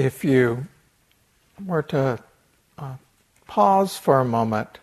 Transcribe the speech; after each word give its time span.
if 0.00 0.24
you 0.24 0.66
were 1.66 1.82
to 1.82 2.18
uh, 2.78 2.94
pause 3.46 3.98
for 3.98 4.20
a 4.20 4.24
moment 4.24 4.78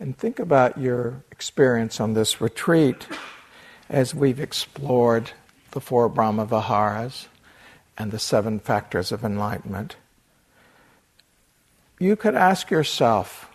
and 0.00 0.16
think 0.16 0.38
about 0.38 0.78
your 0.78 1.22
experience 1.30 2.00
on 2.00 2.14
this 2.14 2.40
retreat 2.40 3.06
as 3.90 4.14
we've 4.14 4.40
explored 4.40 5.30
the 5.72 5.80
four 5.80 6.08
Brahma 6.08 6.46
Viharas 6.46 7.28
and 7.98 8.12
the 8.12 8.18
seven 8.18 8.60
factors 8.60 9.12
of 9.12 9.24
enlightenment, 9.24 9.96
you 11.98 12.16
could 12.16 12.34
ask 12.34 12.70
yourself 12.70 13.50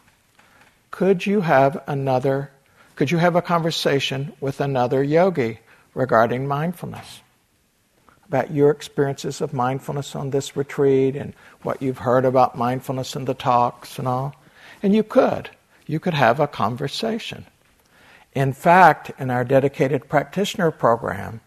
could 0.91 1.25
you 1.25 1.41
have 1.41 1.81
another, 1.88 2.51
could 2.95 3.09
you 3.09 3.17
have 3.17 3.36
a 3.36 3.41
conversation 3.41 4.33
with 4.39 4.61
another 4.61 5.01
yogi 5.01 5.61
regarding 5.95 6.47
mindfulness? 6.47 7.21
About 8.30 8.52
your 8.52 8.70
experiences 8.70 9.41
of 9.41 9.54
mindfulness 9.54 10.15
on 10.15 10.29
this 10.29 10.56
retreat 10.56 11.15
and 11.15 11.33
what 11.64 11.82
you've 11.82 11.97
heard 11.97 12.25
about 12.25 12.57
mindfulness 12.57 13.15
in 13.15 13.25
the 13.25 13.33
talks 13.33 14.00
and 14.00 14.07
all. 14.07 14.36
And 14.82 14.96
you 14.96 15.04
could. 15.04 15.50
You 15.88 16.00
could 16.00 16.14
have 16.14 16.39
a 16.39 16.47
conversation. 16.47 17.46
In 18.33 18.54
fact, 18.54 19.11
in 19.19 19.32
our 19.32 19.43
dedicated 19.43 20.07
practitioner 20.07 20.69
program, 20.69 21.42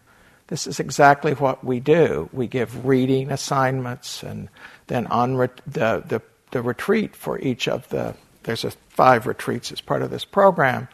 this 0.47 0.67
is 0.67 0.79
exactly 0.79 1.33
what 1.33 1.63
we 1.63 1.79
do. 1.79 2.29
We 2.33 2.47
give 2.47 2.85
reading 2.85 3.31
assignments, 3.31 4.21
and 4.21 4.49
then 4.87 5.07
on 5.07 5.37
re- 5.37 5.47
the, 5.65 6.03
the, 6.05 6.21
the 6.51 6.61
retreat 6.61 7.15
for 7.15 7.39
each 7.39 7.67
of 7.67 7.87
the, 7.89 8.15
there's 8.43 8.65
a 8.65 8.71
five 8.89 9.25
retreats 9.25 9.71
as 9.71 9.81
part 9.81 10.01
of 10.01 10.11
this 10.11 10.25
program, 10.25 10.89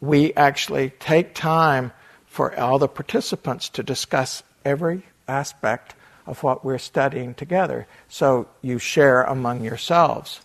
we 0.00 0.32
actually 0.34 0.90
take 0.98 1.34
time 1.34 1.92
for 2.26 2.58
all 2.58 2.78
the 2.78 2.88
participants 2.88 3.68
to 3.68 3.82
discuss 3.82 4.42
every 4.64 5.02
aspect 5.28 5.94
of 6.26 6.42
what 6.42 6.64
we're 6.64 6.78
studying 6.78 7.34
together. 7.34 7.86
So 8.08 8.48
you 8.62 8.78
share 8.78 9.22
among 9.22 9.62
yourselves. 9.62 10.40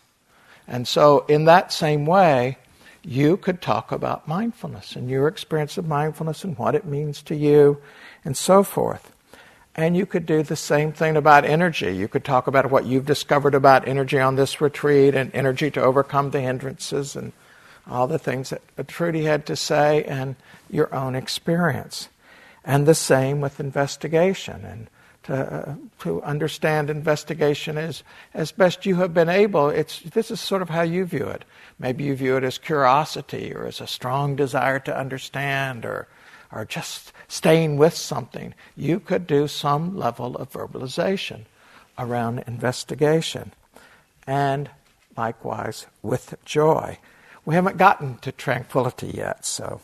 And 0.68 0.88
so, 0.88 1.26
in 1.28 1.46
that 1.46 1.74
same 1.74 2.06
way, 2.06 2.58
you 3.04 3.36
could 3.36 3.62
talk 3.62 3.92
about 3.92 4.28
mindfulness 4.28 4.96
and 4.96 5.10
your 5.10 5.28
experience 5.28 5.78
of 5.78 5.88
mindfulness 5.88 6.44
and 6.44 6.58
what 6.58 6.76
it 6.76 6.86
means 6.86 7.22
to 7.24 7.36
you 7.36 7.82
and 8.24 8.38
so 8.38 8.64
forth. 8.64 9.12
And 9.76 9.96
you 9.96 10.06
could 10.06 10.26
do 10.26 10.44
the 10.44 10.56
same 10.56 10.92
thing 10.92 11.16
about 11.16 11.46
energy. 11.46 11.96
You 11.96 12.08
could 12.08 12.26
talk 12.26 12.48
about 12.48 12.70
what 12.70 12.86
you've 12.86 13.06
discovered 13.06 13.56
about 13.56 13.88
energy 13.88 14.20
on 14.20 14.36
this 14.36 14.62
retreat 14.62 15.16
and 15.16 15.34
energy 15.34 15.72
to 15.72 15.82
overcome 15.82 16.32
the 16.32 16.42
hindrances 16.42 17.16
and 17.16 17.32
all 17.90 18.06
the 18.06 18.20
things 18.20 18.52
that 18.52 18.88
Trudy 18.88 19.24
had 19.24 19.46
to 19.48 19.56
say 19.56 20.04
and 20.04 20.36
your 20.70 20.94
own 20.94 21.16
experience. 21.16 22.10
And 22.64 22.86
the 22.86 22.96
same 22.96 23.42
with 23.42 23.60
investigation 23.60 24.66
and 24.66 24.88
to, 25.24 25.36
uh, 25.36 25.76
to 26.00 26.22
understand 26.24 26.90
investigation 26.90 27.78
as, 27.78 28.04
as 28.34 28.52
best 28.52 28.86
you 28.86 28.96
have 28.96 29.14
been 29.14 29.30
able. 29.30 29.70
It's, 29.70 30.00
this 30.02 30.32
is 30.32 30.40
sort 30.40 30.62
of 30.62 30.70
how 30.70 30.82
you 30.82 31.06
view 31.06 31.28
it. 31.28 31.46
Maybe 31.80 32.04
you 32.04 32.16
view 32.16 32.38
it 32.38 32.44
as 32.44 32.58
curiosity 32.58 33.54
or 33.54 33.66
as 33.66 33.82
a 33.82 33.88
strong 33.88 34.36
desire 34.36 34.80
to 34.80 34.98
understand 34.98 35.86
or, 35.86 36.08
or 36.52 36.66
just 36.66 37.14
staying 37.28 37.78
with 37.78 37.96
something. 37.96 38.54
You 38.76 39.00
could 39.00 39.28
do 39.28 39.48
some 39.48 39.98
level 39.98 40.36
of 40.36 40.52
verbalization 40.52 41.42
around 41.98 42.44
investigation. 42.48 43.54
And 44.26 44.70
likewise 45.18 45.88
with 46.02 46.36
joy. 46.46 46.98
We 47.46 47.56
haven't 47.56 47.78
gotten 47.78 48.18
to 48.20 48.32
tranquility 48.32 49.08
yet, 49.08 49.46
so 49.46 49.82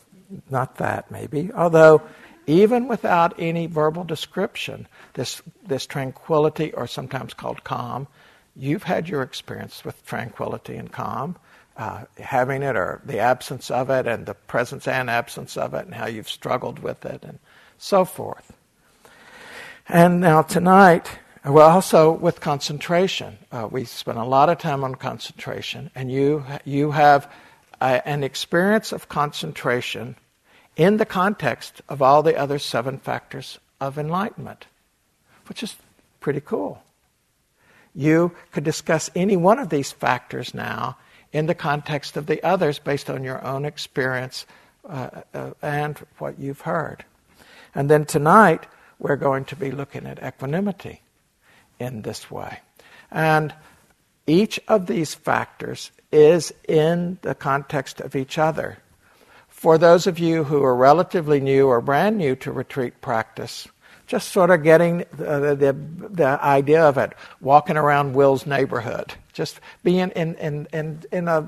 not 0.49 0.77
that 0.77 1.09
maybe. 1.09 1.51
Although, 1.53 2.01
even 2.47 2.87
without 2.87 3.33
any 3.37 3.67
verbal 3.67 4.05
description, 4.05 4.87
this, 5.13 5.41
this 5.65 5.85
tranquility, 5.85 6.73
or 6.73 6.87
sometimes 6.87 7.33
called 7.33 7.63
calm, 7.65 8.07
you've 8.55 8.83
had 8.83 9.07
your 9.07 9.21
experience 9.21 9.83
with 9.83 10.03
tranquility 10.05 10.75
and 10.75 10.91
calm, 10.91 11.35
uh, 11.75 12.05
having 12.17 12.63
it 12.63 12.75
or 12.75 13.01
the 13.05 13.19
absence 13.19 13.69
of 13.69 13.89
it, 13.89 14.07
and 14.07 14.25
the 14.25 14.33
presence 14.33 14.87
and 14.87 15.09
absence 15.09 15.57
of 15.57 15.73
it, 15.73 15.85
and 15.85 15.93
how 15.93 16.07
you've 16.07 16.29
struggled 16.29 16.79
with 16.79 17.05
it, 17.05 17.21
and 17.23 17.37
so 17.77 18.05
forth. 18.05 18.53
And 19.89 20.21
now 20.21 20.41
tonight, 20.41 21.19
well, 21.45 21.69
also 21.69 22.11
with 22.11 22.39
concentration, 22.39 23.37
uh, 23.51 23.67
we 23.69 23.85
spent 23.85 24.17
a 24.17 24.23
lot 24.23 24.49
of 24.49 24.57
time 24.57 24.83
on 24.83 24.95
concentration, 24.95 25.91
and 25.95 26.11
you 26.11 26.43
you 26.65 26.91
have 26.91 27.31
uh, 27.79 27.99
an 28.05 28.23
experience 28.23 28.91
of 28.91 29.07
concentration 29.07 30.15
in 30.77 30.97
the 30.97 31.05
context 31.05 31.81
of 31.89 32.01
all 32.01 32.23
the 32.23 32.37
other 32.37 32.59
seven 32.59 32.99
factors 32.99 33.59
of 33.81 33.97
enlightenment, 33.97 34.67
which 35.47 35.63
is 35.63 35.75
pretty 36.19 36.39
cool. 36.39 36.81
You 37.93 38.31
could 38.51 38.63
discuss 38.63 39.09
any 39.15 39.35
one 39.35 39.57
of 39.57 39.69
these 39.69 39.91
factors 39.91 40.53
now 40.53 40.97
in 41.33 41.47
the 41.47 41.55
context 41.55 42.15
of 42.15 42.27
the 42.27 42.41
others 42.43 42.77
based 42.79 43.09
on 43.09 43.23
your 43.23 43.43
own 43.43 43.65
experience 43.65 44.45
uh, 44.87 45.09
uh, 45.33 45.51
and 45.61 45.97
what 46.19 46.39
you've 46.39 46.61
heard. 46.61 47.03
And 47.73 47.89
then 47.89 48.05
tonight, 48.05 48.67
we're 48.99 49.15
going 49.15 49.45
to 49.45 49.55
be 49.55 49.71
looking 49.71 50.05
at 50.05 50.23
equanimity 50.23 51.01
in 51.79 52.03
this 52.03 52.29
way. 52.31 52.59
And 53.11 53.53
each 54.25 54.59
of 54.67 54.85
these 54.85 55.15
factors 55.15 55.91
is 56.11 56.53
in 56.67 57.17
the 57.23 57.35
context 57.35 57.99
of 57.99 58.15
each 58.15 58.37
other. 58.37 58.77
For 59.57 59.79
those 59.79 60.05
of 60.05 60.19
you 60.19 60.43
who 60.43 60.63
are 60.63 60.75
relatively 60.75 61.39
new 61.39 61.65
or 61.67 61.81
brand 61.81 62.19
new 62.19 62.35
to 62.35 62.51
retreat 62.51 63.01
practice, 63.01 63.67
just 64.05 64.29
sort 64.29 64.51
of 64.51 64.61
getting 64.61 64.99
the, 65.13 65.55
the, 65.55 65.73
the 65.73 66.27
idea 66.43 66.87
of 66.87 66.99
it, 66.99 67.13
walking 67.41 67.75
around 67.75 68.13
Will's 68.13 68.45
neighborhood, 68.45 69.15
just 69.33 69.59
being 69.83 70.11
in, 70.11 70.35
in, 70.35 70.67
in, 70.71 71.01
in 71.11 71.27
a, 71.27 71.39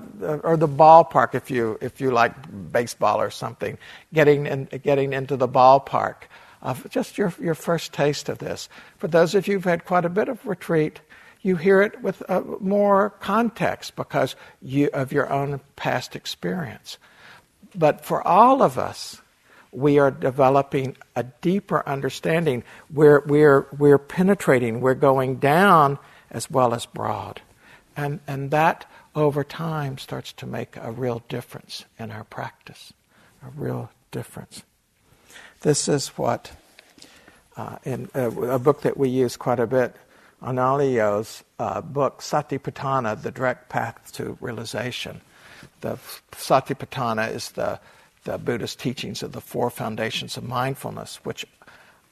or 0.44 0.58
the 0.58 0.68
ballpark 0.68 1.36
if 1.36 1.52
you, 1.52 1.78
if 1.82 2.02
you 2.02 2.10
like 2.10 2.34
baseball 2.72 3.22
or 3.22 3.30
something, 3.30 3.78
getting, 4.12 4.48
in, 4.48 4.66
getting 4.82 5.14
into 5.14 5.38
the 5.38 5.48
ballpark 5.48 6.16
of 6.64 6.90
just 6.90 7.16
your, 7.16 7.32
your 7.40 7.54
first 7.54 7.94
taste 7.94 8.28
of 8.28 8.40
this. 8.40 8.70
For 8.98 9.08
those 9.08 9.36
of 9.36 9.48
you 9.48 9.54
who've 9.54 9.64
had 9.66 9.86
quite 9.86 10.06
a 10.06 10.10
bit 10.10 10.30
of 10.30 10.44
retreat, 10.48 11.00
you 11.44 11.58
hear 11.58 11.84
it 11.84 12.02
with 12.02 12.28
uh, 12.28 12.42
more 12.60 13.12
context 13.12 13.96
because 13.96 14.36
you, 14.64 14.90
of 14.94 15.14
your 15.14 15.32
own 15.32 15.60
past 15.76 16.16
experience. 16.16 16.98
But 17.76 18.04
for 18.04 18.26
all 18.26 18.62
of 18.62 18.78
us, 18.78 19.22
we 19.72 20.00
are 20.00 20.12
developing 20.12 20.98
a 21.16 21.24
deeper 21.24 21.88
understanding. 21.88 22.64
We're, 22.92 23.22
we're, 23.26 23.68
we're 23.78 23.98
penetrating, 23.98 24.82
we're 24.82 24.96
going 24.96 25.38
down 25.38 26.00
as 26.32 26.50
well 26.50 26.74
as 26.74 26.86
broad. 26.86 27.42
And, 27.96 28.20
and 28.28 28.52
that 28.52 28.90
over 29.16 29.44
time 29.44 29.98
starts 29.98 30.32
to 30.34 30.46
make 30.46 30.78
a 30.78 30.92
real 30.92 31.24
difference 31.28 31.86
in 31.98 32.12
our 32.12 32.24
practice, 32.24 32.94
a 33.46 33.50
real 33.50 33.92
difference. 34.12 34.64
This 35.62 35.88
is 35.88 36.10
what, 36.10 36.52
uh, 37.58 37.78
in 37.84 38.10
a, 38.14 38.30
a, 38.30 38.60
book 38.60 38.82
that 38.82 38.96
we 38.96 39.10
use 39.10 39.36
quite 39.36 39.60
a 39.60 39.68
bit, 39.68 39.96
Analayo's 40.42 41.44
uh, 41.60 41.82
book, 41.82 42.22
Satipatthana, 42.22 43.22
The 43.22 43.32
Direct 43.32 43.68
Path 43.68 44.12
to 44.14 44.38
Realization. 44.40 45.20
The 45.82 45.98
Satipatthana 46.32 47.34
is 47.34 47.52
the 47.52 47.80
the 48.24 48.38
Buddhist 48.38 48.80
teachings 48.80 49.24
of 49.24 49.32
the 49.32 49.42
four 49.42 49.70
foundations 49.70 50.38
of 50.38 50.44
mindfulness, 50.44 51.20
which 51.24 51.46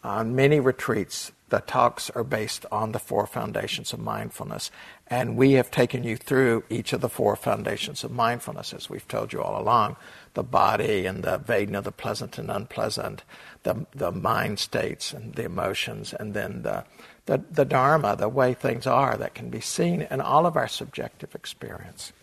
on 0.03 0.35
many 0.35 0.59
retreats, 0.59 1.31
the 1.49 1.59
talks 1.59 2.09
are 2.11 2.23
based 2.23 2.65
on 2.71 2.91
the 2.91 2.99
four 2.99 3.25
foundations 3.25 3.93
of 3.93 3.99
mindfulness. 3.99 4.71
And 5.07 5.35
we 5.35 5.53
have 5.53 5.71
taken 5.71 6.03
you 6.03 6.15
through 6.15 6.63
each 6.69 6.93
of 6.93 7.01
the 7.01 7.09
four 7.09 7.35
foundations 7.35 8.03
of 8.03 8.11
mindfulness, 8.11 8.73
as 8.73 8.89
we've 8.89 9.07
told 9.07 9.33
you 9.33 9.41
all 9.41 9.61
along 9.61 9.95
the 10.33 10.43
body 10.43 11.05
and 11.05 11.23
the 11.23 11.39
Vedana, 11.39 11.83
the 11.83 11.91
pleasant 11.91 12.37
and 12.37 12.51
unpleasant, 12.51 13.23
the, 13.63 13.85
the 13.93 14.11
mind 14.11 14.59
states 14.59 15.13
and 15.13 15.33
the 15.33 15.45
emotions, 15.45 16.13
and 16.13 16.33
then 16.33 16.61
the, 16.61 16.83
the, 17.25 17.43
the 17.49 17.65
Dharma, 17.65 18.15
the 18.15 18.29
way 18.29 18.53
things 18.53 18.85
are 18.85 19.17
that 19.17 19.33
can 19.33 19.49
be 19.49 19.61
seen 19.61 20.01
in 20.11 20.21
all 20.21 20.45
of 20.45 20.55
our 20.55 20.67
subjective 20.67 21.33
experience. 21.33 22.13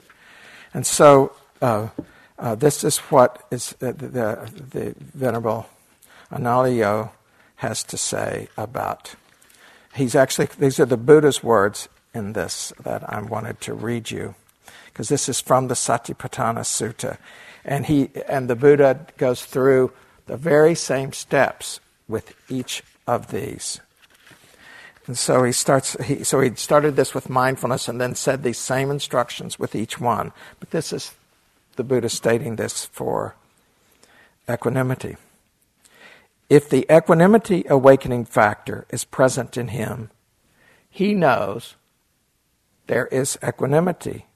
And 0.75 0.85
so, 0.85 1.33
uh, 1.63 1.89
uh, 2.39 2.55
this 2.57 2.83
is 2.83 2.99
what 2.99 3.47
is 3.51 3.75
uh, 3.81 3.93
the, 3.93 4.09
the, 4.09 4.53
the, 4.71 4.95
Venerable 5.15 5.67
Analayo 6.31 7.11
has 7.57 7.85
to 7.85 7.97
say 7.97 8.49
about. 8.57 9.15
He's 9.95 10.17
actually, 10.17 10.49
these 10.59 10.81
are 10.81 10.85
the 10.85 10.97
Buddha's 10.97 11.45
words 11.45 11.89
in 12.13 12.33
this 12.33 12.73
that 12.83 13.09
I 13.09 13.23
wanted 13.23 13.61
to 13.63 13.75
read 13.75 14.11
you, 14.11 14.35
because 14.87 15.09
this 15.09 15.29
is 15.29 15.41
from 15.41 15.69
the 15.69 15.75
Satipatthana 15.75 16.65
Sutta. 16.65 17.19
And, 17.65 17.87
he, 17.87 18.11
and 18.29 18.51
the 18.51 18.57
Buddha 18.57 19.07
goes 19.17 19.45
through 19.45 19.93
the 20.27 20.37
very 20.37 20.75
same 20.75 21.13
steps 21.13 21.81
with 22.09 22.35
each 22.51 22.83
of 23.07 23.31
these. 23.31 23.81
And 25.07 25.19
so 25.19 25.45
he 25.45 25.53
starts. 25.53 25.97
He, 26.05 26.25
so 26.25 26.41
he 26.41 26.55
started 26.55 26.97
this 26.97 27.15
with 27.15 27.29
mindfulness, 27.29 27.89
and 27.89 28.01
then 28.01 28.15
said 28.15 28.43
these 28.43 28.59
same 28.59 28.91
instructions 28.91 29.59
with 29.59 29.75
each 29.75 30.01
one. 30.01 30.33
But 30.61 30.71
this 30.71 30.93
is 30.93 31.13
the 31.77 31.85
Buddha 31.85 32.09
stating 32.09 32.57
this 32.57 32.87
for 32.87 33.35
equanimity. 34.49 35.17
If 36.49 36.69
the 36.69 36.87
equanimity 36.95 37.65
awakening 37.69 38.27
factor 38.27 38.87
is 38.91 39.05
present 39.05 39.57
in 39.57 39.69
him, 39.69 40.11
he 40.89 41.15
knows 41.15 41.75
there 42.87 43.07
is 43.07 43.39
equanimity, 43.47 44.27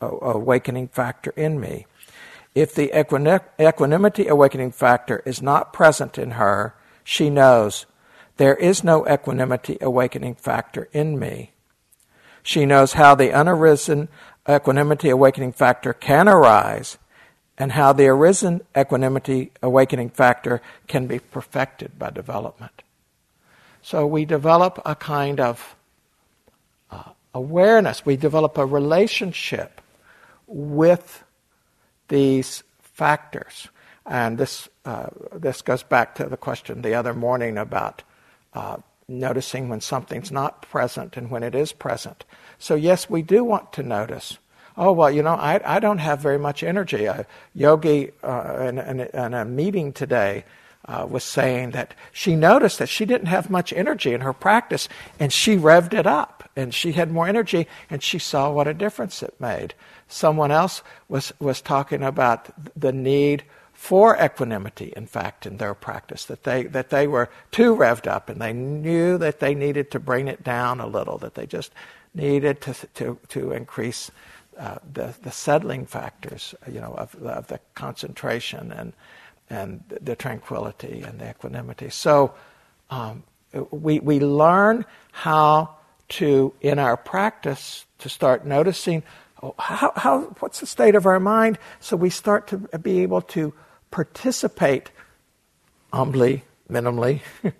awakening 0.00 0.88
factor 0.88 1.32
in 1.36 1.60
me. 1.60 1.86
If 2.54 2.74
the 2.74 2.90
equanimity 2.98 4.26
awakening 4.26 4.72
factor 4.72 5.22
is 5.24 5.40
not 5.40 5.72
present 5.72 6.18
in 6.18 6.32
her, 6.32 6.74
she 7.04 7.30
knows 7.30 7.86
there 8.40 8.54
is 8.54 8.82
no 8.82 9.06
equanimity 9.06 9.76
awakening 9.82 10.34
factor 10.34 10.88
in 10.92 11.18
me. 11.18 11.50
She 12.42 12.64
knows 12.64 12.94
how 12.94 13.14
the 13.14 13.28
unarisen 13.28 14.08
equanimity 14.48 15.10
awakening 15.10 15.52
factor 15.52 15.92
can 15.92 16.26
arise 16.26 16.96
and 17.58 17.72
how 17.72 17.92
the 17.92 18.06
arisen 18.06 18.62
equanimity 18.74 19.52
awakening 19.62 20.08
factor 20.08 20.62
can 20.88 21.06
be 21.06 21.18
perfected 21.18 21.98
by 21.98 22.08
development. 22.08 22.82
So 23.82 24.06
we 24.06 24.24
develop 24.24 24.80
a 24.86 24.94
kind 24.94 25.38
of 25.38 25.76
uh, 26.90 27.10
awareness, 27.34 28.06
we 28.06 28.16
develop 28.16 28.56
a 28.56 28.64
relationship 28.64 29.82
with 30.46 31.24
these 32.08 32.62
factors. 32.80 33.68
And 34.06 34.38
this, 34.38 34.70
uh, 34.86 35.08
this 35.34 35.60
goes 35.60 35.82
back 35.82 36.14
to 36.14 36.24
the 36.24 36.38
question 36.38 36.80
the 36.80 36.94
other 36.94 37.12
morning 37.12 37.58
about 37.58 38.02
uh, 38.54 38.78
noticing 39.08 39.68
when 39.68 39.80
something's 39.80 40.30
not 40.30 40.62
present 40.62 41.16
and 41.16 41.30
when 41.30 41.42
it 41.42 41.54
is 41.54 41.72
present. 41.72 42.24
So, 42.58 42.74
yes, 42.74 43.10
we 43.10 43.22
do 43.22 43.44
want 43.44 43.72
to 43.74 43.82
notice. 43.82 44.38
Oh, 44.76 44.92
well, 44.92 45.10
you 45.10 45.22
know, 45.22 45.34
I, 45.34 45.60
I 45.64 45.80
don't 45.80 45.98
have 45.98 46.20
very 46.20 46.38
much 46.38 46.62
energy. 46.62 47.04
A 47.04 47.26
yogi 47.54 48.12
uh, 48.22 48.58
in, 48.60 48.78
in, 48.78 49.00
in, 49.00 49.34
a 49.34 49.44
meeting 49.44 49.92
today 49.92 50.44
uh, 50.86 51.06
was 51.08 51.24
saying 51.24 51.72
that 51.72 51.94
she 52.12 52.36
noticed 52.36 52.78
that 52.78 52.88
she 52.88 53.04
didn't 53.04 53.26
have 53.26 53.50
much 53.50 53.72
energy 53.72 54.14
in 54.14 54.22
her 54.22 54.32
practice 54.32 54.88
and 55.18 55.32
she 55.32 55.56
revved 55.56 55.92
it 55.92 56.06
up 56.06 56.48
and 56.56 56.72
she 56.72 56.92
had 56.92 57.10
more 57.10 57.28
energy 57.28 57.66
and 57.90 58.02
she 58.02 58.18
saw 58.18 58.50
what 58.50 58.68
a 58.68 58.74
difference 58.74 59.22
it 59.22 59.34
made. 59.40 59.74
Someone 60.08 60.50
else 60.50 60.82
was, 61.08 61.32
was 61.38 61.60
talking 61.60 62.02
about 62.02 62.48
the 62.78 62.92
need 62.92 63.44
for 63.80 64.14
equanimity, 64.22 64.92
in 64.94 65.06
fact, 65.06 65.46
in 65.46 65.56
their 65.56 65.72
practice, 65.72 66.26
that 66.26 66.44
they, 66.44 66.64
that 66.64 66.90
they 66.90 67.06
were 67.06 67.30
too 67.50 67.74
revved 67.74 68.06
up 68.06 68.28
and 68.28 68.38
they 68.38 68.52
knew 68.52 69.16
that 69.16 69.40
they 69.40 69.54
needed 69.54 69.90
to 69.90 69.98
bring 69.98 70.28
it 70.28 70.44
down 70.44 70.80
a 70.80 70.86
little, 70.86 71.16
that 71.16 71.34
they 71.34 71.46
just 71.46 71.72
needed 72.12 72.60
to, 72.60 72.74
to, 72.92 73.18
to 73.28 73.52
increase 73.52 74.10
uh, 74.58 74.76
the, 74.92 75.14
the 75.22 75.30
settling 75.30 75.86
factors, 75.86 76.54
you 76.70 76.78
know, 76.78 76.94
of, 76.98 77.14
of 77.24 77.46
the 77.46 77.58
concentration 77.74 78.70
and, 78.70 78.92
and 79.48 79.82
the 79.88 80.14
tranquility 80.14 81.00
and 81.00 81.18
the 81.18 81.30
equanimity. 81.30 81.88
So 81.88 82.34
um, 82.90 83.22
we, 83.70 83.98
we 83.98 84.20
learn 84.20 84.84
how 85.10 85.76
to, 86.10 86.52
in 86.60 86.78
our 86.78 86.98
practice, 86.98 87.86
to 88.00 88.10
start 88.10 88.44
noticing 88.44 89.02
how, 89.58 89.94
how, 89.96 90.20
what's 90.40 90.60
the 90.60 90.66
state 90.66 90.94
of 90.94 91.06
our 91.06 91.18
mind? 91.18 91.58
So 91.80 91.96
we 91.96 92.10
start 92.10 92.46
to 92.48 92.58
be 92.58 93.00
able 93.00 93.22
to 93.22 93.54
participate 93.90 94.90
humbly, 95.92 96.44
minimally, 96.70 97.20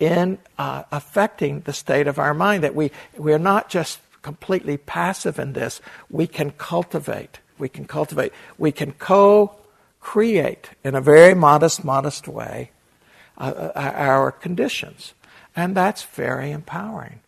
in 0.00 0.38
uh, 0.58 0.84
affecting 0.90 1.60
the 1.60 1.72
state 1.72 2.06
of 2.06 2.18
our 2.18 2.34
mind. 2.34 2.64
That 2.64 2.74
we, 2.74 2.90
we're 3.16 3.38
not 3.38 3.68
just 3.68 4.00
completely 4.22 4.76
passive 4.76 5.38
in 5.38 5.52
this, 5.54 5.80
we 6.10 6.26
can 6.26 6.50
cultivate. 6.52 7.40
We 7.58 7.68
can 7.68 7.84
cultivate. 7.84 8.32
We 8.58 8.72
can 8.72 8.92
co 8.92 9.56
create 10.00 10.70
in 10.82 10.94
a 10.94 11.00
very 11.00 11.34
modest, 11.34 11.84
modest 11.84 12.26
way 12.26 12.70
uh, 13.36 13.70
uh 13.74 13.92
our 13.94 14.32
conditions. 14.32 15.14
And 15.54 15.76
that's 15.76 16.04
very 16.04 16.52
empowering 16.52 17.20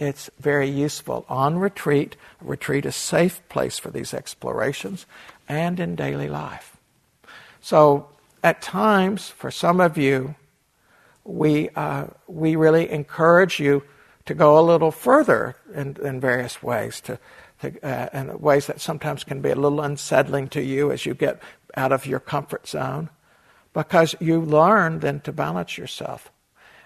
it's 0.00 0.30
very 0.40 0.68
useful 0.68 1.26
on 1.28 1.58
retreat. 1.58 2.16
Retreat 2.40 2.86
is 2.86 2.96
a 2.96 2.98
safe 2.98 3.46
place 3.50 3.78
for 3.78 3.90
these 3.90 4.14
explorations 4.14 5.04
and 5.46 5.78
in 5.78 5.94
daily 5.94 6.28
life. 6.28 6.69
So, 7.60 8.08
at 8.42 8.62
times, 8.62 9.28
for 9.28 9.50
some 9.50 9.80
of 9.80 9.98
you, 9.98 10.34
we, 11.24 11.68
uh, 11.70 12.06
we 12.26 12.56
really 12.56 12.90
encourage 12.90 13.60
you 13.60 13.82
to 14.26 14.34
go 14.34 14.58
a 14.58 14.62
little 14.62 14.90
further 14.90 15.56
in, 15.74 15.96
in 16.02 16.20
various 16.20 16.62
ways, 16.62 17.00
to, 17.02 17.18
to, 17.60 17.86
uh, 17.86 18.08
in 18.12 18.40
ways 18.40 18.66
that 18.66 18.80
sometimes 18.80 19.24
can 19.24 19.40
be 19.40 19.50
a 19.50 19.54
little 19.54 19.80
unsettling 19.80 20.48
to 20.48 20.62
you 20.62 20.90
as 20.90 21.04
you 21.04 21.14
get 21.14 21.40
out 21.76 21.92
of 21.92 22.06
your 22.06 22.20
comfort 22.20 22.66
zone, 22.66 23.10
because 23.72 24.14
you 24.20 24.40
learn 24.40 25.00
then 25.00 25.20
to 25.20 25.32
balance 25.32 25.76
yourself. 25.76 26.30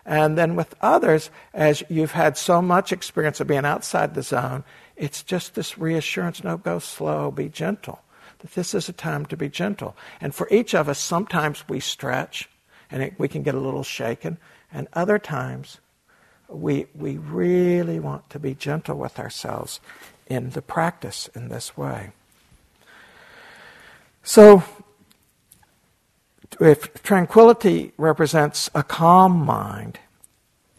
And 0.06 0.36
then 0.36 0.54
with 0.54 0.74
others, 0.80 1.30
as 1.54 1.82
you've 1.88 2.12
had 2.12 2.36
so 2.36 2.60
much 2.60 2.92
experience 2.92 3.40
of 3.40 3.46
being 3.46 3.64
outside 3.64 4.14
the 4.14 4.22
zone, 4.22 4.64
it's 4.96 5.22
just 5.22 5.54
this 5.54 5.78
reassurance 5.78 6.44
no, 6.44 6.56
go 6.56 6.78
slow, 6.78 7.30
be 7.30 7.48
gentle. 7.48 8.00
That 8.44 8.52
this 8.52 8.74
is 8.74 8.90
a 8.90 8.92
time 8.92 9.24
to 9.26 9.38
be 9.38 9.48
gentle. 9.48 9.96
And 10.20 10.34
for 10.34 10.46
each 10.50 10.74
of 10.74 10.86
us, 10.86 10.98
sometimes 10.98 11.64
we 11.66 11.80
stretch 11.80 12.46
and 12.90 13.02
it, 13.02 13.14
we 13.16 13.26
can 13.26 13.42
get 13.42 13.54
a 13.54 13.60
little 13.60 13.82
shaken, 13.82 14.36
and 14.70 14.86
other 14.92 15.18
times 15.18 15.78
we, 16.48 16.86
we 16.94 17.16
really 17.16 17.98
want 17.98 18.28
to 18.30 18.38
be 18.38 18.54
gentle 18.54 18.98
with 18.98 19.18
ourselves 19.18 19.80
in 20.26 20.50
the 20.50 20.62
practice 20.62 21.28
in 21.34 21.48
this 21.48 21.76
way. 21.76 22.12
So, 24.22 24.62
if 26.60 27.02
tranquility 27.02 27.92
represents 27.96 28.70
a 28.74 28.82
calm 28.82 29.44
mind, 29.44 29.98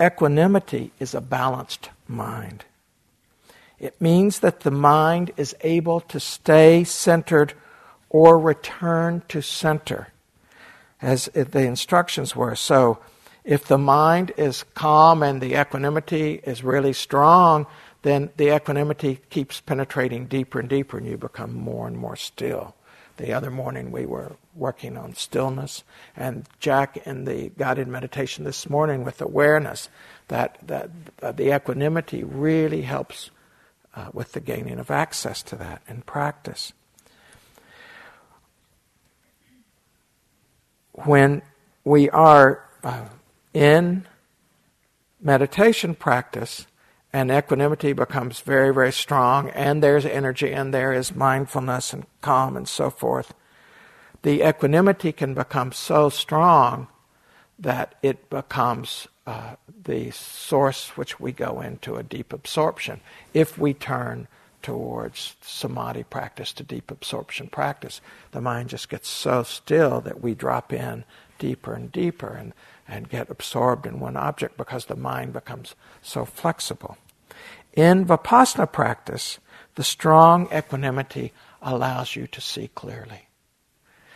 equanimity 0.01 0.91
is 0.99 1.15
a 1.15 1.21
balanced 1.21 1.89
mind. 2.07 2.63
It 3.79 3.99
means 3.99 4.39
that 4.39 4.61
the 4.61 4.71
mind 4.71 5.31
is 5.37 5.55
able 5.61 5.99
to 6.01 6.19
stay 6.19 6.83
centered 6.83 7.53
or 8.09 8.39
return 8.39 9.23
to 9.27 9.41
center, 9.41 10.07
as 11.01 11.25
the 11.33 11.61
instructions 11.61 12.35
were. 12.35 12.55
So, 12.55 12.99
if 13.43 13.65
the 13.65 13.77
mind 13.77 14.33
is 14.37 14.63
calm 14.73 15.21
and 15.21 15.39
the 15.39 15.59
equanimity 15.59 16.41
is 16.43 16.63
really 16.63 16.93
strong, 16.93 17.67
then 18.01 18.31
the 18.37 18.55
equanimity 18.55 19.19
keeps 19.29 19.61
penetrating 19.61 20.25
deeper 20.25 20.59
and 20.59 20.69
deeper, 20.69 20.97
and 20.97 21.07
you 21.07 21.17
become 21.17 21.53
more 21.53 21.87
and 21.87 21.97
more 21.97 22.15
still. 22.15 22.75
The 23.17 23.33
other 23.33 23.51
morning 23.51 23.91
we 23.91 24.05
were 24.05 24.35
working 24.55 24.97
on 24.97 25.15
stillness, 25.15 25.83
and 26.15 26.47
Jack 26.59 26.97
in 27.05 27.25
the 27.25 27.51
guided 27.57 27.87
meditation 27.87 28.45
this 28.45 28.69
morning 28.69 29.03
with 29.03 29.21
awareness 29.21 29.89
that, 30.27 30.57
that, 30.63 30.89
that 31.17 31.37
the 31.37 31.55
equanimity 31.55 32.23
really 32.23 32.81
helps 32.81 33.29
uh, 33.95 34.09
with 34.13 34.33
the 34.33 34.39
gaining 34.39 34.79
of 34.79 34.91
access 34.91 35.41
to 35.43 35.55
that 35.55 35.81
in 35.87 36.01
practice. 36.01 36.73
When 40.91 41.41
we 41.83 42.09
are 42.09 42.63
uh, 42.83 43.05
in 43.53 44.05
meditation 45.21 45.95
practice, 45.95 46.67
and 47.15 47.31
equanimity 47.31 47.93
becomes 47.93 48.41
very, 48.41 48.73
very 48.73 48.91
strong, 48.91 49.49
and 49.51 49.81
there's 49.81 50.05
energy, 50.05 50.51
and 50.51 50.73
there 50.73 50.91
is 50.91 51.15
mindfulness 51.15 51.93
and 51.93 52.05
calm 52.19 52.57
and 52.57 52.67
so 52.67 52.89
forth. 52.89 53.33
The 54.23 54.45
equanimity 54.45 55.13
can 55.13 55.33
become 55.33 55.71
so 55.71 56.09
strong 56.09 56.87
that 57.57 57.95
it 58.03 58.29
becomes 58.29 59.07
uh, 59.25 59.55
the 59.83 60.11
source 60.11 60.89
which 60.97 61.19
we 61.19 61.31
go 61.31 61.61
into 61.61 61.95
a 61.95 62.03
deep 62.03 62.31
absorption 62.31 63.01
if 63.33 63.57
we 63.57 63.73
turn 63.73 64.27
towards 64.61 65.35
samadhi 65.41 66.03
practice 66.03 66.51
to 66.53 66.63
deep 66.63 66.89
absorption 66.89 67.47
practice. 67.47 68.01
The 68.31 68.41
mind 68.41 68.69
just 68.69 68.89
gets 68.89 69.07
so 69.07 69.43
still 69.43 70.01
that 70.01 70.21
we 70.21 70.33
drop 70.33 70.73
in 70.73 71.03
deeper 71.37 71.73
and 71.73 71.91
deeper 71.91 72.29
and, 72.29 72.53
and 72.87 73.09
get 73.09 73.29
absorbed 73.29 73.85
in 73.85 73.99
one 73.99 74.17
object 74.17 74.57
because 74.57 74.85
the 74.85 74.95
mind 74.95 75.33
becomes 75.33 75.75
so 76.01 76.25
flexible. 76.25 76.97
In 77.73 78.05
Vipassana 78.05 78.71
practice, 78.71 79.39
the 79.75 79.83
strong 79.83 80.47
equanimity 80.51 81.33
allows 81.61 82.15
you 82.15 82.25
to 82.27 82.41
see 82.41 82.69
clearly. 82.69 83.27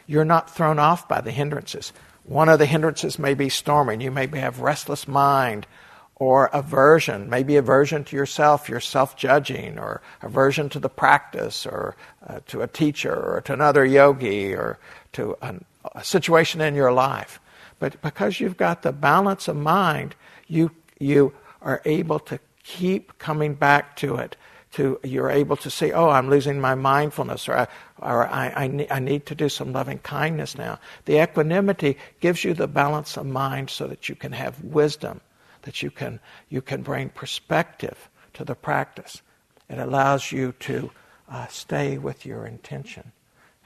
You're 0.08 0.26
not 0.26 0.50
thrown 0.50 0.80
off 0.80 1.08
by 1.08 1.22
the 1.22 1.32
hindrances. 1.32 1.94
One 2.30 2.48
of 2.48 2.60
the 2.60 2.68
hindrances 2.68 3.18
may 3.18 3.34
be 3.34 3.50
storming. 3.50 4.02
You 4.02 4.12
may 4.12 4.28
have 4.28 4.60
restless 4.60 5.08
mind 5.08 5.66
or 6.14 6.46
aversion, 6.54 7.28
maybe 7.28 7.56
aversion 7.56 8.04
to 8.04 8.16
yourself, 8.16 8.70
you're 8.70 8.80
self 8.80 9.18
judging, 9.18 9.80
or 9.80 10.04
aversion 10.22 10.70
to 10.70 10.80
the 10.80 10.90
practice, 10.90 11.66
or 11.66 11.96
uh, 12.28 12.42
to 12.46 12.62
a 12.62 12.68
teacher, 12.68 13.16
or 13.16 13.42
to 13.42 13.54
another 13.54 13.84
yogi, 13.84 14.54
or 14.54 14.78
to 15.14 15.36
an, 15.42 15.66
a 15.96 16.04
situation 16.04 16.62
in 16.62 16.76
your 16.76 16.92
life. 16.92 17.40
But 17.80 18.00
because 18.04 18.40
you've 18.40 18.58
got 18.58 18.84
the 18.84 18.92
balance 18.92 19.48
of 19.48 19.56
mind, 19.56 20.14
you, 20.48 20.70
you 21.00 21.34
are 21.64 21.82
able 21.84 22.20
to 22.20 22.40
keep 22.64 23.18
coming 23.18 23.56
back 23.56 23.96
to 23.96 24.18
it. 24.18 24.36
To 24.74 25.00
you're 25.04 25.32
able 25.32 25.58
to 25.58 25.70
say, 25.70 25.92
"Oh, 25.92 26.10
I'm 26.10 26.30
losing 26.30 26.62
my 26.62 26.76
mindfulness," 26.76 27.50
or, 27.50 27.58
I, 27.58 27.68
or 27.98 28.28
I, 28.28 28.48
I, 28.50 28.88
I 28.92 29.00
need 29.00 29.26
to 29.26 29.36
do 29.36 29.50
some 29.50 29.74
loving 29.74 29.98
kindness 30.00 30.58
now. 30.58 30.78
The 31.06 31.24
equanimity 31.24 31.98
gives 32.20 32.44
you 32.44 32.54
the 32.54 32.68
balance 32.68 33.18
of 33.18 33.26
mind 33.26 33.72
so 33.72 33.88
that 33.88 34.10
you 34.10 34.16
can 34.16 34.32
have 34.32 34.64
wisdom, 34.64 35.22
that 35.64 35.82
you 35.82 35.90
can, 35.90 36.20
you 36.50 36.62
can 36.62 36.84
bring 36.84 37.10
perspective 37.10 38.10
to 38.36 38.46
the 38.46 38.54
practice. 38.54 39.24
It 39.70 39.80
allows 39.80 40.32
you 40.32 40.54
to 40.60 40.92
uh, 41.28 41.48
stay 41.48 41.98
with 41.98 42.26
your 42.26 42.46
intention. 42.46 43.12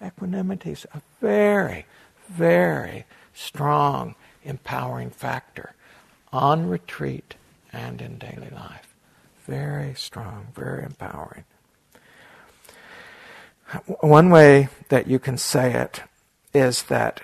Equanimity 0.01 0.71
is 0.71 0.85
a 0.93 1.01
very, 1.19 1.85
very 2.29 3.05
strong, 3.33 4.15
empowering 4.43 5.09
factor 5.09 5.73
on 6.31 6.69
retreat 6.69 7.35
and 7.73 8.01
in 8.01 8.17
daily 8.17 8.49
life. 8.49 8.92
Very 9.45 9.93
strong, 9.95 10.47
very 10.55 10.83
empowering. 10.83 11.43
One 14.01 14.29
way 14.29 14.69
that 14.89 15.07
you 15.07 15.19
can 15.19 15.37
say 15.37 15.73
it 15.73 16.01
is 16.53 16.83
that 16.83 17.21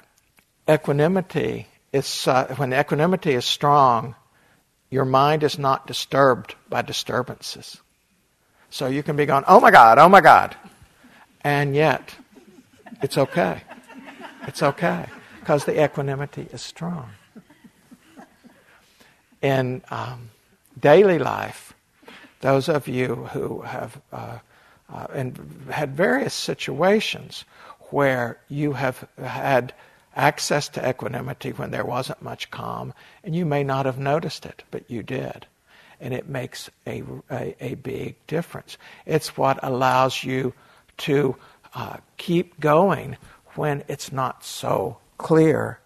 equanimity 0.67 1.67
is 1.93 2.27
uh, 2.27 2.53
when 2.55 2.73
equanimity 2.73 3.33
is 3.33 3.45
strong, 3.45 4.15
your 4.89 5.05
mind 5.05 5.43
is 5.43 5.59
not 5.59 5.87
disturbed 5.87 6.55
by 6.69 6.81
disturbances. 6.81 7.77
So 8.69 8.87
you 8.87 9.03
can 9.03 9.15
be 9.15 9.25
going, 9.25 9.43
oh 9.47 9.59
my 9.59 9.71
God, 9.71 9.97
oh 9.97 10.09
my 10.09 10.21
God. 10.21 10.55
And 11.41 11.75
yet, 11.75 12.15
it's 13.01 13.17
okay. 13.17 13.63
It's 14.47 14.61
okay 14.61 15.05
because 15.39 15.65
the 15.65 15.83
equanimity 15.83 16.47
is 16.51 16.61
strong. 16.61 17.11
In 19.41 19.81
um, 19.89 20.31
daily 20.79 21.17
life, 21.17 21.73
those 22.41 22.69
of 22.69 22.87
you 22.87 23.15
who 23.33 23.61
have 23.61 24.01
uh, 24.11 24.39
uh, 24.91 25.07
and 25.13 25.67
had 25.69 25.95
various 25.95 26.33
situations 26.33 27.45
where 27.91 28.39
you 28.47 28.73
have 28.73 29.07
had 29.21 29.73
access 30.15 30.67
to 30.69 30.89
equanimity 30.89 31.51
when 31.51 31.71
there 31.71 31.85
wasn't 31.85 32.21
much 32.21 32.49
calm, 32.51 32.93
and 33.23 33.35
you 33.35 33.45
may 33.45 33.63
not 33.63 33.85
have 33.85 33.99
noticed 33.99 34.45
it, 34.45 34.63
but 34.71 34.89
you 34.89 35.03
did. 35.03 35.45
And 36.01 36.13
it 36.13 36.27
makes 36.27 36.69
a, 36.87 37.03
a, 37.29 37.55
a 37.59 37.75
big 37.75 38.15
difference. 38.25 38.77
It's 39.05 39.37
what 39.37 39.59
allows 39.61 40.23
you 40.23 40.53
to 40.99 41.35
uh, 41.73 41.97
keep 42.17 42.59
going 42.59 43.17
when 43.55 43.83
it's 43.87 44.11
not 44.11 44.43
so 44.43 44.97
clear 45.17 45.79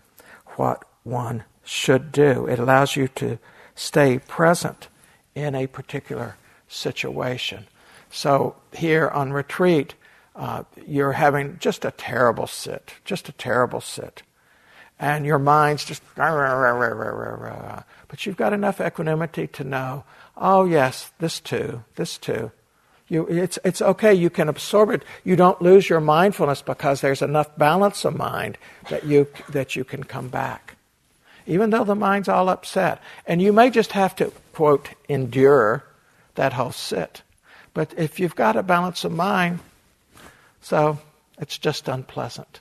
what 0.55 0.86
one 1.03 1.43
should 1.63 2.12
do. 2.12 2.45
It 2.48 2.60
allows 2.60 2.95
you 2.95 3.07
to 3.10 3.39
stay 3.75 4.19
present 4.19 4.88
in 5.36 5.55
a 5.55 5.67
particular 5.67 6.36
situation. 6.74 7.68
So 8.10 8.56
here 8.74 9.08
on 9.10 9.34
retreat, 9.34 9.96
uh, 10.36 10.63
you're 10.88 11.13
having 11.13 11.58
just 11.60 11.86
a 11.86 11.92
terrible 11.92 12.48
sit, 12.48 12.94
just 13.06 13.30
a 13.30 13.34
terrible 13.34 13.82
sit. 13.82 14.24
And 15.00 15.25
your 15.25 15.39
mind's 15.39 15.86
just, 15.86 16.01
rah, 16.15 16.30
rah, 16.30 16.50
rah, 16.50 17.84
but 18.08 18.25
you've 18.25 18.38
got 18.38 18.53
enough 18.53 18.80
equanimity 18.80 19.48
to 19.48 19.63
know, 19.63 20.03
oh 20.38 20.65
yes, 20.65 21.12
this 21.20 21.39
too, 21.39 21.84
this 21.96 22.18
too. 22.18 22.51
You, 23.10 23.27
it's, 23.27 23.60
it's 23.65 23.82
okay, 23.82 24.13
you 24.13 24.30
can 24.30 24.48
absorb 24.48 24.89
it. 24.89 25.03
You 25.24 25.36
don't 25.36 25.62
lose 25.62 25.89
your 25.89 26.00
mindfulness 26.00 26.62
because 26.62 27.01
there's 27.01 27.22
enough 27.22 27.56
balance 27.58 28.06
of 28.06 28.15
mind 28.15 28.58
that 28.89 29.06
you, 29.06 29.27
that 29.50 29.75
you 29.75 29.84
can 29.84 30.03
come 30.03 30.30
back. 30.30 30.77
Even 31.46 31.72
though 31.72 31.84
the 31.84 31.96
mind's 31.96 32.30
all 32.30 32.48
upset. 32.48 33.01
And 33.27 33.42
you 33.42 33.51
may 33.51 33.70
just 33.70 33.92
have 33.92 34.15
to, 34.15 34.32
quote, 34.53 34.89
endure 35.10 35.84
that 36.35 36.53
whole 36.53 36.71
sit. 36.71 37.23
But 37.73 37.93
if 37.97 38.19
you've 38.19 38.35
got 38.35 38.55
a 38.55 38.63
balance 38.63 39.03
of 39.03 39.11
mind, 39.11 39.59
so 40.61 40.99
it's 41.39 41.57
just 41.57 41.87
unpleasant. 41.87 42.59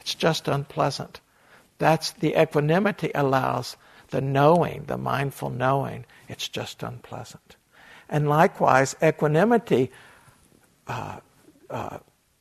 It's 0.00 0.14
just 0.14 0.48
unpleasant. 0.48 1.20
That's 1.78 2.12
the 2.12 2.40
equanimity 2.40 3.10
allows 3.14 3.76
the 4.10 4.20
knowing, 4.20 4.84
the 4.86 4.98
mindful 4.98 5.50
knowing, 5.50 6.04
it's 6.28 6.48
just 6.48 6.82
unpleasant. 6.82 7.56
And 8.08 8.28
likewise, 8.28 8.96
equanimity 9.02 9.90
uh, 10.86 11.20
uh, 11.68 11.98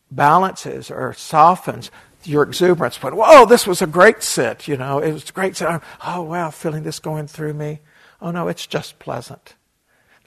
balances 0.10 0.90
or 0.90 1.14
softens 1.14 1.92
your 2.24 2.44
exuberance. 2.44 2.98
But 2.98 3.14
whoa, 3.14 3.46
this 3.46 3.66
was 3.66 3.82
a 3.82 3.88
great 3.88 4.24
sit. 4.24 4.68
You 4.68 4.78
know, 4.78 5.00
it 5.00 5.14
was 5.14 5.30
a 5.30 5.34
great 5.34 5.56
sit. 5.56 5.68
Oh 6.06 6.24
wow, 6.24 6.50
feeling 6.50 6.84
this 6.84 7.00
going 7.00 7.28
through 7.28 7.54
me. 7.54 7.80
Oh 8.22 8.32
no, 8.32 8.48
it's 8.48 8.66
just 8.66 9.00
pleasant. 9.00 9.56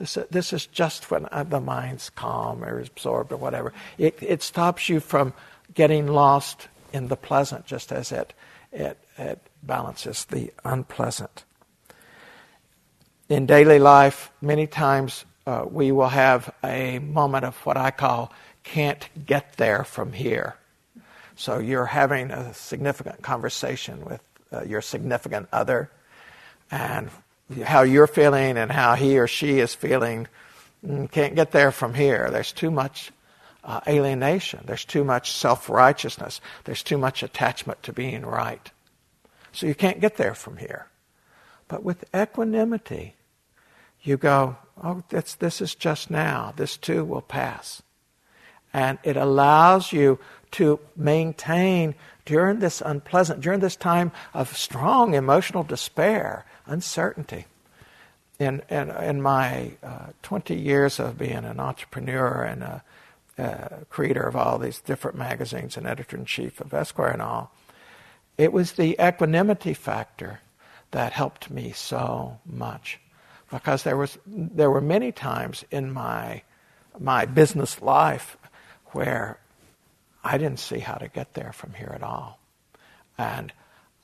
This, 0.02 0.18
this 0.32 0.52
is 0.52 0.66
just 0.66 1.12
when 1.12 1.26
uh, 1.30 1.44
the 1.44 1.60
mind's 1.60 2.10
calm 2.10 2.64
or 2.64 2.80
absorbed 2.80 3.30
or 3.30 3.36
whatever. 3.36 3.72
It, 3.98 4.20
it 4.20 4.42
stops 4.42 4.88
you 4.88 4.98
from 4.98 5.32
getting 5.74 6.08
lost 6.08 6.66
in 6.92 7.06
the 7.06 7.14
pleasant 7.14 7.66
just 7.66 7.92
as 7.92 8.10
it, 8.10 8.32
it, 8.72 8.98
it 9.16 9.38
balances 9.62 10.24
the 10.24 10.52
unpleasant. 10.64 11.44
In 13.28 13.46
daily 13.46 13.78
life, 13.78 14.32
many 14.40 14.66
times 14.66 15.24
uh, 15.46 15.66
we 15.70 15.92
will 15.92 16.08
have 16.08 16.52
a 16.64 16.98
moment 16.98 17.44
of 17.44 17.56
what 17.64 17.76
I 17.76 17.92
call 17.92 18.32
can't 18.64 19.08
get 19.24 19.56
there 19.56 19.84
from 19.84 20.12
here. 20.12 20.56
So 21.36 21.60
you're 21.60 21.86
having 21.86 22.32
a 22.32 22.52
significant 22.54 23.22
conversation 23.22 24.04
with 24.04 24.20
uh, 24.52 24.64
your 24.64 24.80
significant 24.80 25.48
other, 25.52 25.92
and 26.72 27.08
how 27.60 27.82
you're 27.82 28.06
feeling 28.06 28.56
and 28.56 28.70
how 28.70 28.94
he 28.94 29.18
or 29.18 29.26
she 29.26 29.58
is 29.58 29.74
feeling 29.74 30.28
mm, 30.86 31.10
can't 31.10 31.34
get 31.34 31.52
there 31.52 31.70
from 31.70 31.94
here. 31.94 32.28
There's 32.30 32.52
too 32.52 32.70
much 32.70 33.12
uh, 33.64 33.80
alienation. 33.86 34.64
There's 34.66 34.84
too 34.84 35.04
much 35.04 35.32
self 35.32 35.68
righteousness. 35.68 36.40
There's 36.64 36.82
too 36.82 36.98
much 36.98 37.22
attachment 37.22 37.82
to 37.84 37.92
being 37.92 38.24
right. 38.24 38.70
So 39.52 39.66
you 39.66 39.74
can't 39.74 40.00
get 40.00 40.16
there 40.16 40.34
from 40.34 40.56
here. 40.56 40.86
But 41.68 41.84
with 41.84 42.04
equanimity, 42.14 43.14
you 44.02 44.16
go, 44.16 44.56
oh, 44.82 45.02
this, 45.10 45.34
this 45.34 45.60
is 45.60 45.74
just 45.74 46.10
now. 46.10 46.52
This 46.56 46.76
too 46.76 47.04
will 47.04 47.22
pass. 47.22 47.82
And 48.72 48.98
it 49.04 49.16
allows 49.16 49.92
you 49.92 50.18
to 50.52 50.80
maintain 50.96 51.94
during 52.24 52.58
this 52.58 52.80
unpleasant, 52.80 53.40
during 53.40 53.60
this 53.60 53.76
time 53.76 54.12
of 54.34 54.56
strong 54.56 55.14
emotional 55.14 55.62
despair, 55.62 56.44
uncertainty. 56.66 57.46
In, 58.38 58.62
in, 58.68 58.90
in 58.90 59.22
my 59.22 59.72
uh, 59.82 60.06
20 60.22 60.54
years 60.54 60.98
of 60.98 61.18
being 61.18 61.44
an 61.44 61.60
entrepreneur 61.60 62.42
and 62.42 62.62
a, 62.62 62.82
a 63.38 63.84
creator 63.88 64.22
of 64.22 64.34
all 64.34 64.58
these 64.58 64.80
different 64.80 65.16
magazines 65.16 65.76
and 65.76 65.86
editor 65.86 66.16
in 66.16 66.24
chief 66.24 66.60
of 66.60 66.74
Esquire 66.74 67.10
and 67.10 67.22
all, 67.22 67.52
it 68.38 68.52
was 68.52 68.72
the 68.72 68.96
equanimity 69.00 69.74
factor 69.74 70.40
that 70.90 71.12
helped 71.12 71.50
me 71.50 71.72
so 71.72 72.38
much 72.46 72.98
because 73.50 73.82
there 73.82 73.96
was 73.96 74.18
there 74.26 74.70
were 74.70 74.80
many 74.80 75.12
times 75.12 75.64
in 75.70 75.92
my 75.92 76.42
my 76.98 77.26
business 77.26 77.80
life 77.82 78.36
where 78.92 79.38
I 80.24 80.38
didn't 80.38 80.58
see 80.58 80.78
how 80.78 80.94
to 80.94 81.08
get 81.08 81.34
there 81.34 81.52
from 81.52 81.74
here 81.74 81.92
at 81.94 82.02
all, 82.02 82.38
and 83.18 83.52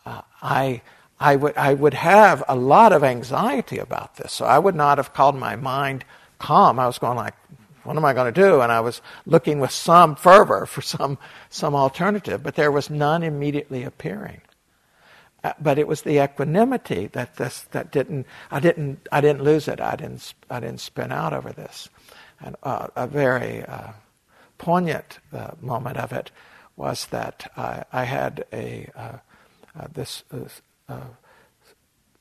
uh, 0.05 0.23
I 0.43 0.83
I 1.21 1.37
would, 1.37 1.57
I 1.57 1.75
would 1.75 1.95
have 1.95 2.45
a 2.49 2.55
lot 2.55 2.93
of 2.93 3.03
anxiety 3.03 3.79
about 3.79 4.17
this. 4.17 4.33
So 4.33 4.45
I 4.45 4.59
would 4.59 4.75
not 4.75 4.99
have 4.99 5.13
called 5.13 5.37
my 5.37 5.57
mind 5.57 6.05
calm. 6.39 6.79
I 6.79 6.87
was 6.87 6.99
going 6.99 7.17
like, 7.17 7.35
what 7.83 7.97
am 7.97 8.05
I 8.05 8.13
going 8.13 8.33
to 8.33 8.41
do? 8.41 8.61
And 8.61 8.71
I 8.71 8.81
was 8.81 9.01
looking 9.27 9.61
with 9.61 9.71
some 9.71 10.15
fervor 10.15 10.67
for 10.67 10.83
some, 10.83 11.19
some 11.49 11.75
alternative, 11.75 12.43
but 12.43 12.55
there 12.55 12.71
was 12.71 12.91
none 12.91 13.23
immediately 13.23 13.83
appearing. 13.83 14.43
Uh, 15.43 15.53
but 15.61 15.79
it 15.79 15.89
was 15.89 16.03
the 16.03 16.23
equanimity 16.23 17.07
that 17.09 17.37
this, 17.37 17.63
that 17.71 17.91
didn't, 17.91 18.27
I 18.51 18.61
didn't, 18.61 19.09
I 19.11 19.21
didn't 19.21 19.43
lose 19.43 19.69
it. 19.69 19.81
I 19.81 19.97
didn't, 19.97 20.35
I 20.51 20.61
didn't 20.61 20.81
spin 20.81 21.13
out 21.13 21.33
over 21.33 21.53
this. 21.53 21.89
And 22.41 22.57
uh, 22.63 22.89
a 22.95 23.07
very 23.07 23.65
uh, 23.65 23.93
poignant 24.59 25.19
uh, 25.33 25.53
moment 25.61 25.97
of 25.97 26.13
it 26.13 26.31
was 26.77 27.07
that 27.07 27.51
I, 27.57 27.85
I 27.93 28.05
had 28.05 28.45
a, 28.53 28.89
uh, 28.95 29.19
uh, 29.79 29.87
this, 29.93 30.25
this 30.31 30.61
uh, 30.61 30.68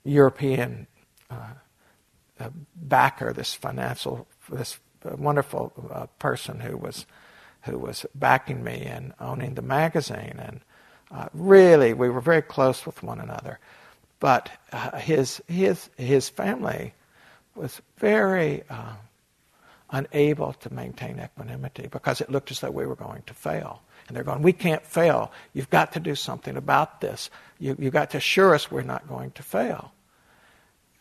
European 0.08 0.88
uh, 1.30 1.54
uh, 2.40 2.50
backer, 2.76 3.34
this 3.34 3.54
financial, 3.54 4.28
this 4.50 4.80
wonderful 5.04 5.74
uh, 5.92 6.08
person 6.20 6.60
who 6.60 6.78
was 6.78 7.06
who 7.64 7.78
was 7.78 8.06
backing 8.16 8.64
me 8.64 8.84
and 8.86 9.14
owning 9.20 9.56
the 9.56 9.62
magazine, 9.62 10.36
and 10.40 10.62
uh, 11.12 11.28
really 11.34 11.94
we 11.94 12.10
were 12.10 12.22
very 12.22 12.42
close 12.42 12.86
with 12.86 13.04
one 13.04 13.20
another. 13.20 13.60
But 14.20 14.50
uh, 14.72 14.98
his 14.98 15.42
his 15.48 15.90
his 15.98 16.30
family 16.30 16.94
was 17.56 17.82
very 17.98 18.64
unable 19.90 20.54
to 20.54 20.74
maintain 20.74 21.20
equanimity 21.20 21.88
because 21.88 22.22
it 22.22 22.30
looked 22.30 22.52
as 22.52 22.60
though 22.60 22.72
we 22.72 22.86
were 22.86 22.96
going 22.96 23.24
to 23.26 23.34
fail. 23.34 23.82
And 24.08 24.16
they're 24.16 24.24
going, 24.24 24.42
We 24.42 24.54
can't 24.54 24.86
fail. 24.86 25.32
You've 25.54 25.70
got 25.70 25.94
to 25.94 26.00
do 26.00 26.16
something 26.16 26.58
about 26.58 27.02
this. 27.02 27.30
You, 27.60 27.76
you've 27.80 27.94
got 27.94 28.12
to 28.12 28.18
assure 28.18 28.54
us 28.54 28.72
we're 28.72 28.82
not 28.82 29.08
going 29.08 29.32
to 29.32 29.44
fail. 29.44 29.94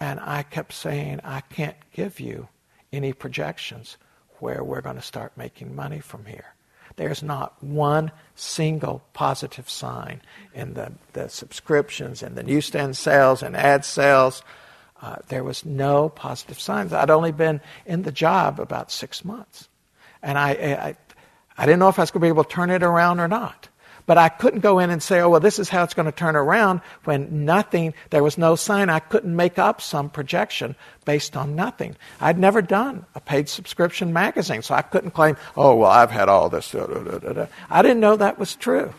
And 0.00 0.20
I 0.20 0.42
kept 0.42 0.72
saying, 0.72 1.20
I 1.24 1.40
can't 1.40 1.76
give 1.92 2.20
you 2.20 2.48
any 2.92 3.12
projections 3.12 3.96
where 4.38 4.62
we're 4.62 4.82
going 4.82 4.96
to 4.96 5.02
start 5.02 5.36
making 5.36 5.74
money 5.74 6.00
from 6.00 6.26
here. 6.26 6.54
There's 6.96 7.22
not 7.22 7.62
one 7.62 8.10
single 8.34 9.02
positive 9.12 9.68
sign 9.68 10.22
in 10.54 10.74
the, 10.74 10.92
the 11.12 11.28
subscriptions 11.28 12.22
and 12.22 12.36
the 12.36 12.42
newsstand 12.42 12.96
sales 12.96 13.42
and 13.42 13.56
ad 13.56 13.84
sales 13.84 14.42
uh, 15.02 15.16
there 15.28 15.44
was 15.44 15.64
no 15.64 16.08
positive 16.08 16.58
signs. 16.58 16.92
I'd 16.92 17.10
only 17.10 17.32
been 17.32 17.60
in 17.84 18.02
the 18.02 18.12
job 18.12 18.58
about 18.58 18.90
six 18.90 19.24
months. 19.24 19.68
And 20.22 20.38
I, 20.38 20.50
I, 20.50 20.96
I 21.58 21.66
didn't 21.66 21.78
know 21.78 21.88
if 21.88 21.98
I 21.98 22.02
was 22.02 22.10
going 22.10 22.20
to 22.20 22.24
be 22.24 22.28
able 22.28 22.44
to 22.44 22.50
turn 22.50 22.70
it 22.70 22.82
around 22.82 23.20
or 23.20 23.28
not. 23.28 23.68
But 24.06 24.18
I 24.18 24.28
couldn't 24.28 24.60
go 24.60 24.78
in 24.78 24.90
and 24.90 25.02
say, 25.02 25.20
oh, 25.20 25.30
well, 25.30 25.40
this 25.40 25.58
is 25.58 25.68
how 25.68 25.82
it's 25.82 25.94
going 25.94 26.06
to 26.06 26.12
turn 26.12 26.36
around 26.36 26.80
when 27.04 27.44
nothing, 27.44 27.92
there 28.10 28.22
was 28.22 28.38
no 28.38 28.54
sign. 28.54 28.88
I 28.88 29.00
couldn't 29.00 29.34
make 29.34 29.58
up 29.58 29.80
some 29.80 30.10
projection 30.10 30.76
based 31.04 31.36
on 31.36 31.56
nothing. 31.56 31.96
I'd 32.20 32.38
never 32.38 32.62
done 32.62 33.04
a 33.16 33.20
paid 33.20 33.48
subscription 33.48 34.12
magazine, 34.12 34.62
so 34.62 34.76
I 34.76 34.82
couldn't 34.82 35.10
claim, 35.10 35.36
oh, 35.56 35.74
well, 35.74 35.90
I've 35.90 36.12
had 36.12 36.28
all 36.28 36.48
this. 36.48 36.72
I 36.72 37.82
didn't 37.82 38.00
know 38.00 38.14
that 38.16 38.38
was 38.38 38.54
true. 38.54 38.94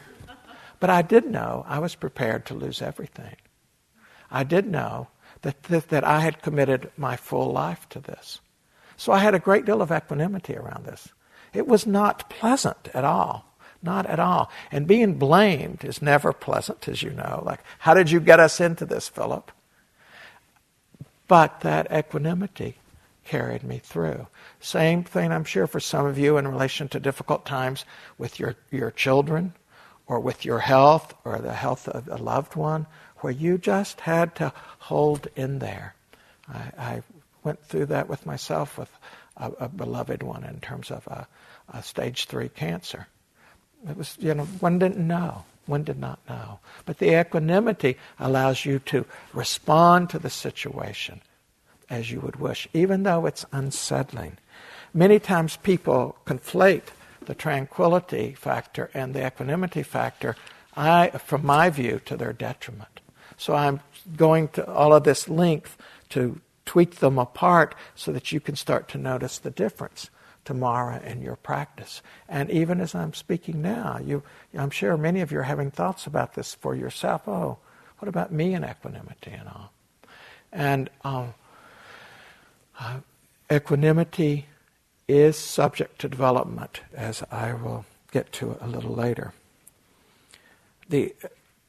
But 0.81 0.89
I 0.89 1.01
did 1.01 1.25
know 1.25 1.65
I 1.67 1.79
was 1.79 1.95
prepared 1.95 2.45
to 2.47 2.53
lose 2.53 2.81
everything. 2.81 3.35
I 4.29 4.43
did 4.43 4.67
know 4.67 5.07
that, 5.41 5.63
that, 5.63 5.87
that 5.87 6.03
I 6.03 6.19
had 6.19 6.41
committed 6.41 6.91
my 6.97 7.15
full 7.15 7.51
life 7.51 7.87
to 7.89 7.99
this. 8.01 8.41
So 8.97 9.13
I 9.13 9.19
had 9.19 9.35
a 9.35 9.39
great 9.39 9.63
deal 9.63 9.81
of 9.81 9.91
equanimity 9.91 10.57
around 10.57 10.85
this. 10.85 11.07
It 11.57 11.67
was 11.67 11.87
not 11.87 12.29
pleasant 12.29 12.89
at 12.93 13.03
all. 13.03 13.45
Not 13.81 14.05
at 14.05 14.19
all. 14.19 14.51
And 14.71 14.87
being 14.87 15.15
blamed 15.15 15.83
is 15.83 16.01
never 16.01 16.31
pleasant, 16.33 16.87
as 16.87 17.01
you 17.01 17.09
know. 17.11 17.41
Like, 17.43 17.61
how 17.79 17.93
did 17.95 18.11
you 18.11 18.19
get 18.19 18.39
us 18.39 18.59
into 18.59 18.85
this, 18.85 19.09
Phillip? 19.09 19.51
But 21.27 21.61
that 21.61 21.91
equanimity 21.91 22.77
carried 23.25 23.63
me 23.63 23.79
through. 23.79 24.27
Same 24.59 25.03
thing, 25.03 25.31
I'm 25.31 25.43
sure, 25.43 25.67
for 25.67 25.79
some 25.79 26.05
of 26.05 26.17
you 26.17 26.37
in 26.37 26.47
relation 26.47 26.87
to 26.89 26.99
difficult 26.99 27.45
times 27.45 27.85
with 28.17 28.39
your, 28.39 28.55
your 28.71 28.91
children 28.91 29.53
or 30.05 30.19
with 30.19 30.45
your 30.45 30.59
health 30.59 31.13
or 31.25 31.39
the 31.39 31.53
health 31.53 31.87
of 31.87 32.07
a 32.07 32.17
loved 32.17 32.55
one, 32.55 32.85
where 33.17 33.33
you 33.33 33.57
just 33.57 34.01
had 34.01 34.35
to 34.35 34.53
hold 34.79 35.27
in 35.35 35.59
there. 35.59 35.95
I, 36.47 36.71
I 36.77 37.01
went 37.43 37.63
through 37.63 37.87
that 37.87 38.07
with 38.07 38.25
myself 38.25 38.77
with 38.77 38.91
a, 39.35 39.51
a 39.59 39.69
beloved 39.69 40.23
one 40.23 40.43
in 40.43 40.59
terms 40.59 40.91
of 40.91 41.05
a, 41.07 41.27
stage 41.81 42.25
three 42.25 42.49
cancer. 42.49 43.07
It 43.87 43.97
was, 43.97 44.17
you 44.19 44.33
know, 44.33 44.45
one 44.45 44.79
didn't 44.79 45.05
know. 45.05 45.45
One 45.65 45.83
did 45.83 45.99
not 45.99 46.19
know. 46.29 46.59
But 46.85 46.97
the 46.97 47.19
equanimity 47.19 47.97
allows 48.19 48.65
you 48.65 48.79
to 48.79 49.05
respond 49.33 50.09
to 50.09 50.19
the 50.19 50.29
situation 50.29 51.21
as 51.89 52.11
you 52.11 52.19
would 52.21 52.37
wish, 52.37 52.67
even 52.73 53.03
though 53.03 53.25
it's 53.25 53.45
unsettling. 53.51 54.37
Many 54.93 55.19
times 55.19 55.57
people 55.57 56.17
conflate 56.25 56.83
the 57.25 57.35
tranquility 57.35 58.33
factor 58.33 58.89
and 58.93 59.13
the 59.13 59.25
equanimity 59.25 59.83
factor, 59.83 60.35
I, 60.75 61.09
from 61.09 61.45
my 61.45 61.69
view, 61.69 62.01
to 62.05 62.15
their 62.15 62.33
detriment. 62.33 63.01
So 63.37 63.53
I'm 63.53 63.81
going 64.15 64.47
to 64.49 64.69
all 64.69 64.93
of 64.93 65.03
this 65.03 65.27
length 65.27 65.77
to 66.09 66.39
tweak 66.65 66.95
them 66.95 67.19
apart 67.19 67.75
so 67.95 68.11
that 68.11 68.31
you 68.31 68.39
can 68.39 68.55
start 68.55 68.87
to 68.89 68.97
notice 68.97 69.37
the 69.37 69.51
difference 69.51 70.09
tomorrow 70.47 71.01
in 71.03 71.21
your 71.21 71.35
practice. 71.35 72.01
And 72.29 72.49
even 72.49 72.79
as 72.79 72.95
I'm 72.95 73.13
speaking 73.13 73.61
now, 73.61 73.99
you, 74.01 74.23
I'm 74.57 74.69
sure 74.69 74.95
many 74.95 75.19
of 75.19 75.29
you 75.29 75.39
are 75.39 75.43
having 75.43 75.69
thoughts 75.71 76.07
about 76.07 76.35
this 76.35 76.53
for 76.53 76.73
yourself. 76.73 77.27
Oh, 77.27 77.57
what 77.99 78.07
about 78.07 78.31
me 78.31 78.53
and 78.53 78.63
equanimity 78.63 79.31
and 79.31 79.49
all? 79.49 79.73
And 80.53 80.89
um, 81.03 81.33
uh, 82.79 82.99
equanimity 83.51 84.45
is 85.05 85.37
subject 85.37 85.99
to 85.99 86.07
development, 86.07 86.79
as 86.95 87.23
I 87.29 87.51
will 87.51 87.85
get 88.13 88.31
to 88.33 88.57
a 88.61 88.67
little 88.67 88.95
later. 88.95 89.33
The 90.87 91.13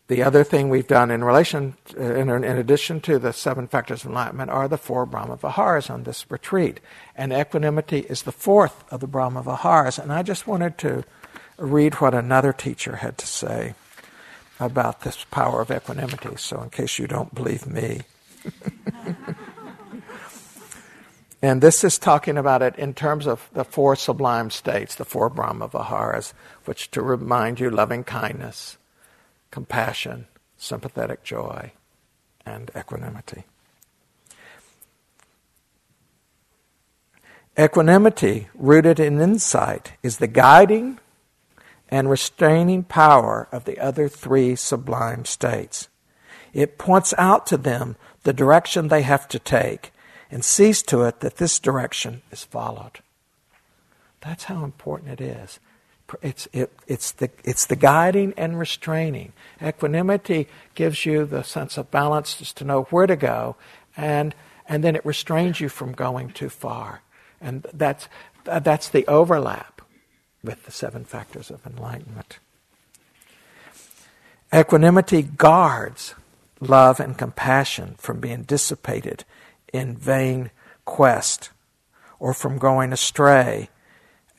the 0.09 0.23
other 0.23 0.43
thing 0.43 0.71
we've 0.71 0.87
done 0.87 1.11
in 1.11 1.23
relation, 1.23 1.77
uh, 1.97 2.15
in, 2.15 2.31
in, 2.31 2.45
addition 2.45 2.99
to 3.03 3.19
the 3.19 3.33
seven 3.33 3.69
factors 3.69 4.05
of 4.05 4.09
enlightenment, 4.09 4.51
are 4.51 4.67
the 4.67 4.79
four 4.79 5.05
Brahma 5.05 5.37
Viharas 5.37 5.91
on 5.91 6.05
this 6.05 6.25
retreat. 6.31 6.81
And 7.15 7.31
equanimity 7.31 8.01
is 8.01 8.23
the 8.23 8.33
fourth 8.33 8.91
of 8.91 9.01
the 9.01 9.07
Brahma 9.07 9.43
Viharas. 9.43 9.99
And 9.99 10.11
I 10.11 10.23
just 10.23 10.47
wanted 10.47 10.79
to 10.79 11.05
read 11.59 11.97
what 11.97 12.15
another 12.15 12.55
teacher 12.55 12.97
had 12.97 13.19
to 13.19 13.27
say 13.27 13.75
about 14.59 15.03
this 15.03 15.25
power 15.31 15.61
of 15.61 15.71
equanimity, 15.71 16.37
so 16.37 16.63
in 16.63 16.71
case 16.71 16.99
you 16.99 17.07
don't 17.07 17.35
believe 17.35 17.67
me. 17.67 18.01
and 21.43 21.61
this 21.61 21.85
is 21.85 21.99
talking 21.99 22.39
about 22.39 22.63
it 22.63 22.75
in 22.77 22.95
terms 22.95 23.27
of 23.27 23.47
the 23.53 23.65
four 23.65 23.95
sublime 23.95 24.51
states, 24.51 24.95
the 24.95 25.05
four 25.05 25.29
Brahma 25.29 25.69
Viharas, 25.69 26.33
which, 26.65 26.91
to 26.93 27.03
remind 27.03 27.61
you, 27.61 27.69
loving 27.69 28.05
kindness 28.05 28.78
compassion, 29.51 30.27
sympathetic 30.57 31.23
joy, 31.25 31.73
and 32.45 32.71
equanimity. 32.77 33.45
Equanimity, 37.59 38.49
rooted 38.55 39.01
in 39.01 39.21
insight, 39.21 39.93
is 40.03 40.19
the 40.19 40.29
guiding 40.29 41.01
and 41.89 42.09
restraining 42.09 42.85
power 42.85 43.49
of 43.51 43.65
the 43.65 43.79
other 43.79 44.09
three 44.09 44.55
sublime 44.55 45.25
states. 45.25 45.89
It 46.53 46.79
points 46.79 47.15
out 47.19 47.47
to 47.47 47.57
them 47.57 47.97
the 48.23 48.33
direction 48.33 48.89
they 48.89 49.03
have 49.03 49.27
to 49.29 49.39
take 49.39 49.93
and 50.31 50.45
sees 50.45 50.83
to 50.85 51.03
it 51.03 51.21
that 51.21 51.37
this 51.37 51.59
direction 51.59 52.23
is 52.31 52.45
followed. 52.45 53.01
That's 54.21 54.45
how 54.45 54.65
important 54.65 55.21
it 55.21 55.21
is. 55.21 55.59
It's, 56.23 56.49
it, 56.53 56.73
it's, 56.87 57.13
the, 57.13 57.31
it's 57.45 57.67
the 57.67 57.77
guiding 57.77 58.33
and 58.37 58.59
restraining. 58.59 59.33
Equanimity 59.63 60.49
gives 60.75 61.05
you 61.05 61.25
the 61.25 61.43
sense 61.43 61.77
of 61.77 61.91
balance 61.91 62.37
just 62.37 62.57
to 62.59 62.65
know 62.65 62.83
where 62.85 63.07
to 63.07 63.17
go, 63.17 63.57
and, 63.97 64.35
and 64.69 64.83
then 64.83 64.97
it 64.97 65.05
restrains 65.05 65.61
you 65.61 65.69
from 65.69 65.93
going 65.93 66.31
too 66.31 66.49
far. 66.49 67.03
And 67.41 67.67
that's, 67.73 68.09
that's 68.45 68.89
the 68.89 69.07
overlap 69.07 69.83
with 70.43 70.65
the 70.65 70.73
seven 70.73 71.05
factors 71.05 71.51
of 71.51 71.67
enlightenment. 71.67 72.39
Equanimity 74.55 75.23
guards 75.23 76.15
love 76.61 77.01
and 77.01 77.19
compassion 77.19 77.95
from 77.99 78.21
being 78.21 78.43
dissipated 78.43 79.25
in 79.73 79.97
vain 79.97 80.51
quest 80.85 81.51
or 82.19 82.33
from 82.33 82.59
going 82.59 82.93
astray 82.93 83.69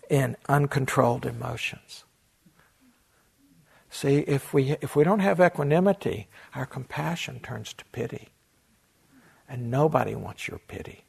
in 0.10 0.36
uncontrolled 0.48 1.26
emotions. 1.26 2.04
See, 3.90 4.20
if 4.20 4.54
we, 4.54 4.76
if 4.82 4.96
we 4.96 5.04
don't 5.04 5.20
have 5.20 5.40
equanimity, 5.40 6.28
our 6.54 6.66
compassion 6.66 7.40
turns 7.40 7.74
to 7.74 7.86
pity. 7.86 8.30
And 9.48 9.72
nobody 9.72 10.14
wants 10.14 10.48
your 10.48 10.60
pity. 10.60 11.06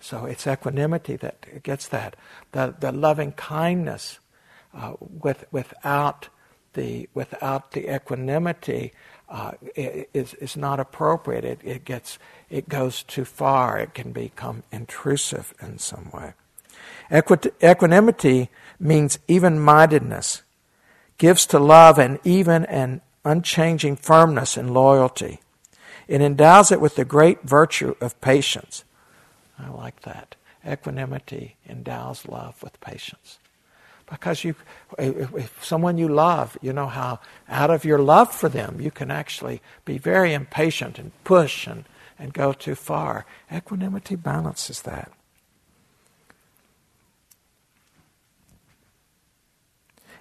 So 0.00 0.24
it's 0.24 0.46
equanimity 0.46 1.16
that 1.16 1.62
gets 1.62 1.88
that. 1.88 2.16
The, 2.52 2.74
the 2.78 2.92
loving 2.92 3.32
kindness 3.32 4.18
uh, 4.74 4.94
with, 5.00 5.44
without, 5.52 6.28
the, 6.74 7.08
without 7.14 7.70
the 7.70 7.94
equanimity 7.94 8.92
uh, 9.28 9.52
is, 9.74 10.34
is 10.34 10.56
not 10.56 10.80
appropriate. 10.80 11.44
It, 11.44 11.60
it, 11.64 11.84
gets, 11.84 12.18
it 12.50 12.68
goes 12.68 13.04
too 13.04 13.24
far. 13.24 13.78
It 13.78 13.94
can 13.94 14.12
become 14.12 14.64
intrusive 14.72 15.54
in 15.62 15.78
some 15.78 16.10
way. 16.12 16.34
Equanimity 17.10 18.50
means 18.78 19.18
even 19.28 19.60
mindedness, 19.60 20.42
gives 21.18 21.46
to 21.46 21.58
love 21.58 21.98
an 21.98 22.18
even 22.24 22.64
and 22.66 23.00
unchanging 23.24 23.96
firmness 23.96 24.56
and 24.56 24.72
loyalty. 24.72 25.40
It 26.08 26.20
endows 26.20 26.70
it 26.70 26.80
with 26.80 26.96
the 26.96 27.04
great 27.04 27.42
virtue 27.42 27.96
of 28.00 28.20
patience. 28.20 28.84
I 29.58 29.68
like 29.70 30.02
that. 30.02 30.36
Equanimity 30.64 31.56
endows 31.68 32.26
love 32.26 32.62
with 32.62 32.80
patience. 32.80 33.38
Because 34.08 34.44
you, 34.44 34.54
if 34.98 35.64
someone 35.64 35.98
you 35.98 36.08
love, 36.08 36.56
you 36.62 36.72
know 36.72 36.86
how 36.86 37.18
out 37.48 37.70
of 37.70 37.84
your 37.84 37.98
love 37.98 38.32
for 38.32 38.48
them, 38.48 38.80
you 38.80 38.92
can 38.92 39.10
actually 39.10 39.60
be 39.84 39.98
very 39.98 40.32
impatient 40.32 40.98
and 40.98 41.10
push 41.24 41.66
and, 41.66 41.84
and 42.18 42.32
go 42.32 42.52
too 42.52 42.76
far. 42.76 43.26
Equanimity 43.52 44.14
balances 44.14 44.82
that. 44.82 45.10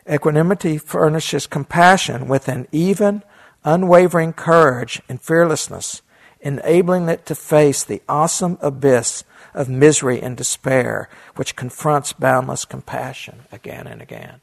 Equanimity 0.10 0.78
furnishes 0.78 1.48
compassion 1.48 2.28
with 2.28 2.48
an 2.48 2.68
even, 2.72 3.24
unwavering 3.64 4.34
courage 4.34 5.02
and 5.10 5.20
fearlessness, 5.20 6.04
enabling 6.42 7.10
it 7.10 7.26
to 7.26 7.34
face 7.34 7.84
the 7.84 8.04
awesome 8.08 8.60
abyss 8.62 9.24
of 9.56 9.68
misery 9.68 10.22
and 10.22 10.38
despair 10.38 11.10
which 11.36 11.56
confronts 11.56 12.14
boundless 12.14 12.66
compassion 12.66 13.46
again 13.52 13.88
and 13.88 14.00
again. 14.00 14.42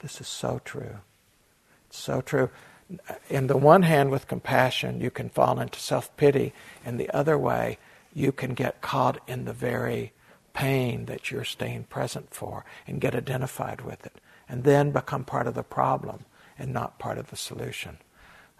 This 0.00 0.20
is 0.20 0.26
so 0.26 0.60
true. 0.64 0.96
It's 1.88 1.98
so 1.98 2.20
true. 2.20 2.50
In 3.30 3.46
the 3.46 3.56
one 3.56 3.82
hand, 3.82 4.10
with 4.10 4.26
compassion, 4.28 5.00
you 5.00 5.10
can 5.10 5.28
fall 5.28 5.60
into 5.60 5.78
self 5.78 6.14
pity. 6.16 6.52
and 6.84 6.98
the 6.98 7.10
other 7.10 7.38
way, 7.38 7.78
you 8.12 8.32
can 8.32 8.54
get 8.54 8.80
caught 8.80 9.20
in 9.28 9.44
the 9.44 9.52
very 9.52 10.12
pain 10.52 11.06
that 11.06 11.30
you're 11.30 11.44
staying 11.44 11.84
present 11.84 12.32
for 12.32 12.64
and 12.86 13.00
get 13.00 13.14
identified 13.14 13.82
with 13.82 14.04
it 14.06 14.20
and 14.48 14.64
then 14.64 14.90
become 14.90 15.24
part 15.24 15.46
of 15.46 15.54
the 15.54 15.62
problem 15.62 16.24
and 16.58 16.72
not 16.72 16.98
part 16.98 17.18
of 17.18 17.30
the 17.30 17.36
solution. 17.36 17.98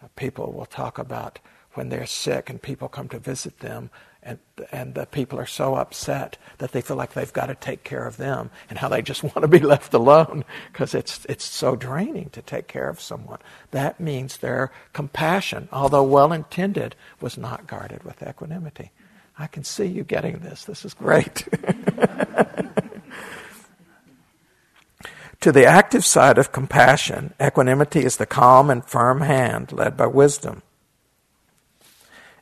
Uh, 0.02 0.08
people 0.16 0.52
will 0.52 0.66
talk 0.66 0.98
about 0.98 1.38
when 1.74 1.88
they're 1.88 2.06
sick 2.06 2.48
and 2.48 2.60
people 2.60 2.88
come 2.88 3.08
to 3.08 3.18
visit 3.18 3.58
them 3.60 3.90
and, 4.26 4.38
and 4.72 4.94
the 4.94 5.06
people 5.06 5.38
are 5.38 5.46
so 5.46 5.76
upset 5.76 6.36
that 6.58 6.72
they 6.72 6.80
feel 6.80 6.96
like 6.96 7.12
they've 7.12 7.32
got 7.32 7.46
to 7.46 7.54
take 7.54 7.84
care 7.84 8.06
of 8.06 8.16
them 8.16 8.50
and 8.68 8.78
how 8.78 8.88
they 8.88 9.00
just 9.00 9.22
want 9.22 9.42
to 9.42 9.48
be 9.48 9.60
left 9.60 9.94
alone 9.94 10.44
because 10.72 10.94
it's, 10.94 11.24
it's 11.28 11.44
so 11.44 11.76
draining 11.76 12.28
to 12.30 12.42
take 12.42 12.66
care 12.66 12.88
of 12.88 13.00
someone. 13.00 13.38
That 13.70 14.00
means 14.00 14.38
their 14.38 14.72
compassion, 14.92 15.68
although 15.72 16.02
well 16.02 16.32
intended, 16.32 16.96
was 17.20 17.38
not 17.38 17.68
guarded 17.68 18.02
with 18.02 18.22
equanimity. 18.22 18.90
I 19.38 19.46
can 19.46 19.64
see 19.64 19.84
you 19.84 20.02
getting 20.02 20.38
this. 20.38 20.64
This 20.64 20.84
is 20.84 20.94
great. 20.94 21.46
to 25.40 25.52
the 25.52 25.66
active 25.66 26.04
side 26.04 26.38
of 26.38 26.52
compassion, 26.52 27.34
equanimity 27.40 28.04
is 28.04 28.16
the 28.16 28.26
calm 28.26 28.70
and 28.70 28.84
firm 28.84 29.20
hand 29.20 29.72
led 29.72 29.96
by 29.96 30.06
wisdom 30.06 30.62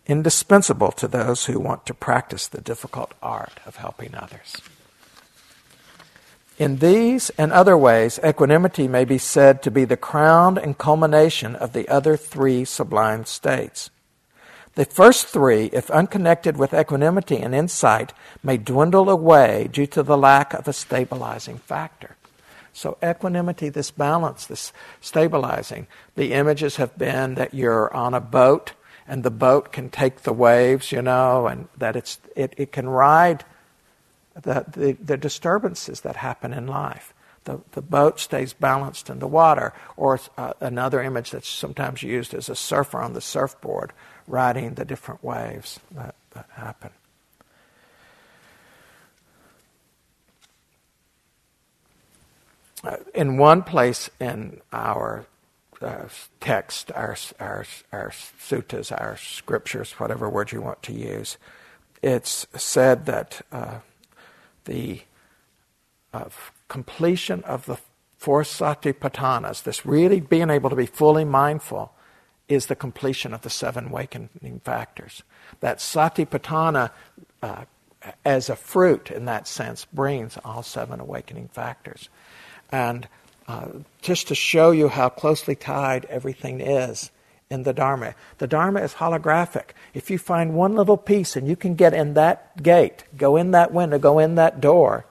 indispensable 0.07 0.93
to 0.93 1.09
those 1.09 1.47
who 1.47 1.59
want 1.59 1.87
to 1.87 1.95
practice 1.95 2.47
the 2.49 2.61
difficult 2.61 3.13
art 3.23 3.61
of 3.67 3.77
helping 3.77 4.15
others. 4.15 4.57
In 6.57 6.77
these 6.77 7.31
and 7.31 7.53
other 7.53 7.77
ways, 7.77 8.21
equanimity 8.25 8.87
may 8.87 9.05
be 9.05 9.19
said 9.19 9.63
to 9.63 9.71
be 9.71 9.85
the 9.85 9.97
crown 9.97 10.57
and 10.57 10.79
culmination 10.79 11.57
of 11.57 11.73
the 11.73 11.89
other 11.89 12.17
three 12.17 12.65
sublime 12.65 13.25
states. 13.25 13.91
The 14.77 14.85
first 14.85 15.27
three, 15.27 15.67
if 15.67 15.91
unconnected 15.91 16.57
with 16.57 16.75
equanimity 16.75 17.39
and 17.39 17.55
insight, 17.55 18.13
may 18.43 18.57
dwindle 18.57 19.09
away 19.09 19.69
due 19.73 19.87
to 19.89 20.03
the 20.03 20.19
lack 20.19 20.53
of 20.53 20.69
a 20.69 20.73
stabilizing 20.73 21.59
factor. 21.59 22.14
So, 22.75 22.99
equanimity, 23.03 23.69
this 23.69 23.93
balance, 23.93 24.47
this 24.47 24.73
stabilizing, 25.01 25.87
the 26.17 26.33
images 26.33 26.77
have 26.77 26.99
been 26.99 27.37
that 27.37 27.55
you're 27.55 27.95
on 27.95 28.15
a 28.15 28.21
boat 28.21 28.73
and 29.07 29.23
the 29.23 29.31
boat 29.31 29.73
can 29.73 29.91
take 29.91 30.23
the 30.23 30.33
waves, 30.33 30.91
you 30.91 31.01
know, 31.01 31.47
and 31.47 31.69
that 31.79 31.95
it's, 31.95 32.19
it, 32.35 32.53
it 32.57 32.73
can 32.73 32.89
ride 32.89 33.45
the, 34.35 34.65
the, 34.69 34.93
the 34.93 35.17
disturbances 35.17 36.01
that 36.01 36.17
happen 36.17 36.53
in 36.53 36.67
life. 36.67 37.15
The, 37.45 37.61
the 37.73 37.83
boat 37.83 38.19
stays 38.19 38.55
balanced 38.55 39.09
in 39.09 39.21
the 39.21 39.29
water. 39.29 39.73
Or 39.97 40.19
uh, 40.37 40.55
another 40.61 41.01
image 41.01 41.31
that's 41.31 41.49
sometimes 41.49 42.03
used 42.03 42.35
is 42.35 42.49
a 42.49 42.57
surfer 42.57 42.99
on 42.99 43.13
the 43.13 43.21
surfboard, 43.21 43.93
riding 44.27 44.75
the 44.75 44.85
different 44.85 45.23
waves 45.23 45.79
that, 45.93 46.17
that 46.33 46.49
happen. 46.53 46.91
In 53.15 53.37
one 53.37 53.63
place 53.63 54.11
in 54.21 54.61
our 54.73 55.27
uh, 55.81 56.09
text, 56.41 56.91
our, 56.93 57.17
our, 57.41 57.67
our 57.93 58.11
suttas, 58.11 58.93
our 58.93 59.17
scriptures, 59.17 59.93
whatever 59.93 60.29
word 60.29 60.53
you 60.53 60.61
want 60.61 60.83
to 60.83 60.93
use, 60.93 61.37
it's 62.03 62.47
said 62.55 63.07
that 63.07 63.41
uh, 63.53 63.79
the 64.65 65.01
uh, 66.13 66.27
completion 66.69 67.43
of 67.45 67.67
the 67.67 67.79
four 68.17 68.43
satipatthanas, 68.43 69.63
this 69.63 69.85
really 69.85 70.21
being 70.21 70.51
able 70.51 70.71
to 70.71 70.77
be 70.77 70.87
fully 70.87 71.25
mindful, 71.25 71.93
is 72.49 72.67
the 72.67 72.77
completion 72.77 73.35
of 73.35 73.43
the 73.43 73.51
seven 73.51 73.87
awakening 73.87 74.61
factors. 74.65 75.23
That 75.61 75.79
satipatthana, 75.79 76.91
uh, 77.43 77.65
as 78.25 78.49
a 78.49 78.57
fruit 78.57 79.11
in 79.11 79.25
that 79.25 79.49
sense, 79.49 79.87
brings 79.87 80.39
all 80.45 80.63
seven 80.63 81.01
awakening 81.01 81.49
factors. 81.49 82.09
And 82.71 83.09
uh, 83.47 83.69
just 84.03 84.29
to 84.29 84.35
show 84.35 84.71
you 84.71 84.89
how 84.89 85.09
closely 85.09 85.55
tied 85.55 86.05
everything 86.07 86.61
is 86.61 87.11
in 87.51 87.63
the 87.63 87.73
Dharma. 87.73 88.15
The 88.39 88.47
Dharma 88.47 88.81
is 88.81 88.95
holographic. 88.95 89.71
If 89.93 90.11
you 90.11 90.19
find 90.19 90.55
one 90.55 90.75
little 90.75 90.97
piece 90.97 91.37
and 91.37 91.47
you 91.47 91.57
can 91.57 91.75
get 91.75 91.95
in 91.95 92.15
that 92.15 92.63
gate, 92.63 93.05
go 93.17 93.37
in 93.37 93.51
that 93.53 93.73
window, 93.73 93.99
go 93.99 94.19
in 94.19 94.35
that 94.37 94.61
door, 94.61 95.07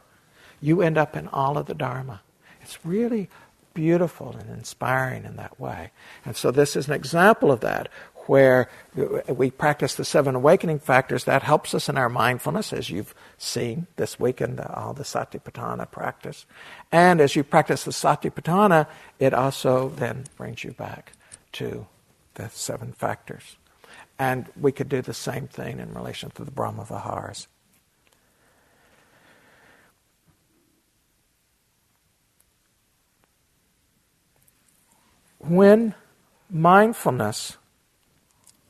you 0.61 0.81
end 0.81 0.97
up 0.97 1.15
in 1.15 1.27
all 1.29 1.57
of 1.57 1.67
the 1.67 1.73
Dharma. 1.73 2.21
It's 2.61 2.85
really 2.85 3.29
beautiful 3.73 4.35
and 4.39 4.49
inspiring 4.49 5.25
in 5.25 5.35
that 5.35 5.59
way. 5.59 5.91
And 6.25 6.35
so 6.35 6.51
this 6.51 6.75
is 6.75 6.87
an 6.87 6.93
example 6.93 7.51
of 7.51 7.59
that, 7.61 7.89
where 8.27 8.69
we 9.27 9.51
practice 9.51 9.95
the 9.95 10.05
seven 10.05 10.35
awakening 10.35 10.79
factors. 10.79 11.25
That 11.25 11.43
helps 11.43 11.73
us 11.73 11.89
in 11.89 11.97
our 11.97 12.09
mindfulness, 12.09 12.73
as 12.73 12.89
you've 12.89 13.13
seen 13.37 13.87
this 13.95 14.19
week 14.19 14.41
in 14.41 14.55
the, 14.55 14.73
all 14.73 14.93
the 14.93 15.03
Satipatthana 15.03 15.89
practice. 15.91 16.45
And 16.91 17.19
as 17.19 17.35
you 17.35 17.43
practice 17.43 17.83
the 17.83 17.91
Satipatthana, 17.91 18.87
it 19.19 19.33
also 19.33 19.89
then 19.89 20.25
brings 20.37 20.63
you 20.63 20.71
back 20.71 21.13
to 21.53 21.87
the 22.35 22.49
seven 22.49 22.93
factors. 22.93 23.57
And 24.17 24.47
we 24.59 24.71
could 24.71 24.89
do 24.89 25.01
the 25.01 25.13
same 25.13 25.47
thing 25.47 25.79
in 25.79 25.93
relation 25.93 26.31
to 26.31 26.43
the 26.43 26.51
Brahma 26.51 26.85
Viharas. 26.85 27.47
When 35.39 35.93
mindfulness 36.49 37.57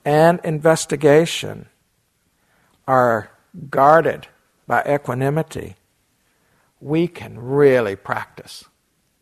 and 0.05 0.39
investigation 0.43 1.67
are 2.87 3.31
guarded 3.69 4.27
by 4.67 4.83
equanimity, 4.83 5.75
we 6.81 7.07
can 7.07 7.39
really 7.39 7.95
practice. 7.95 8.65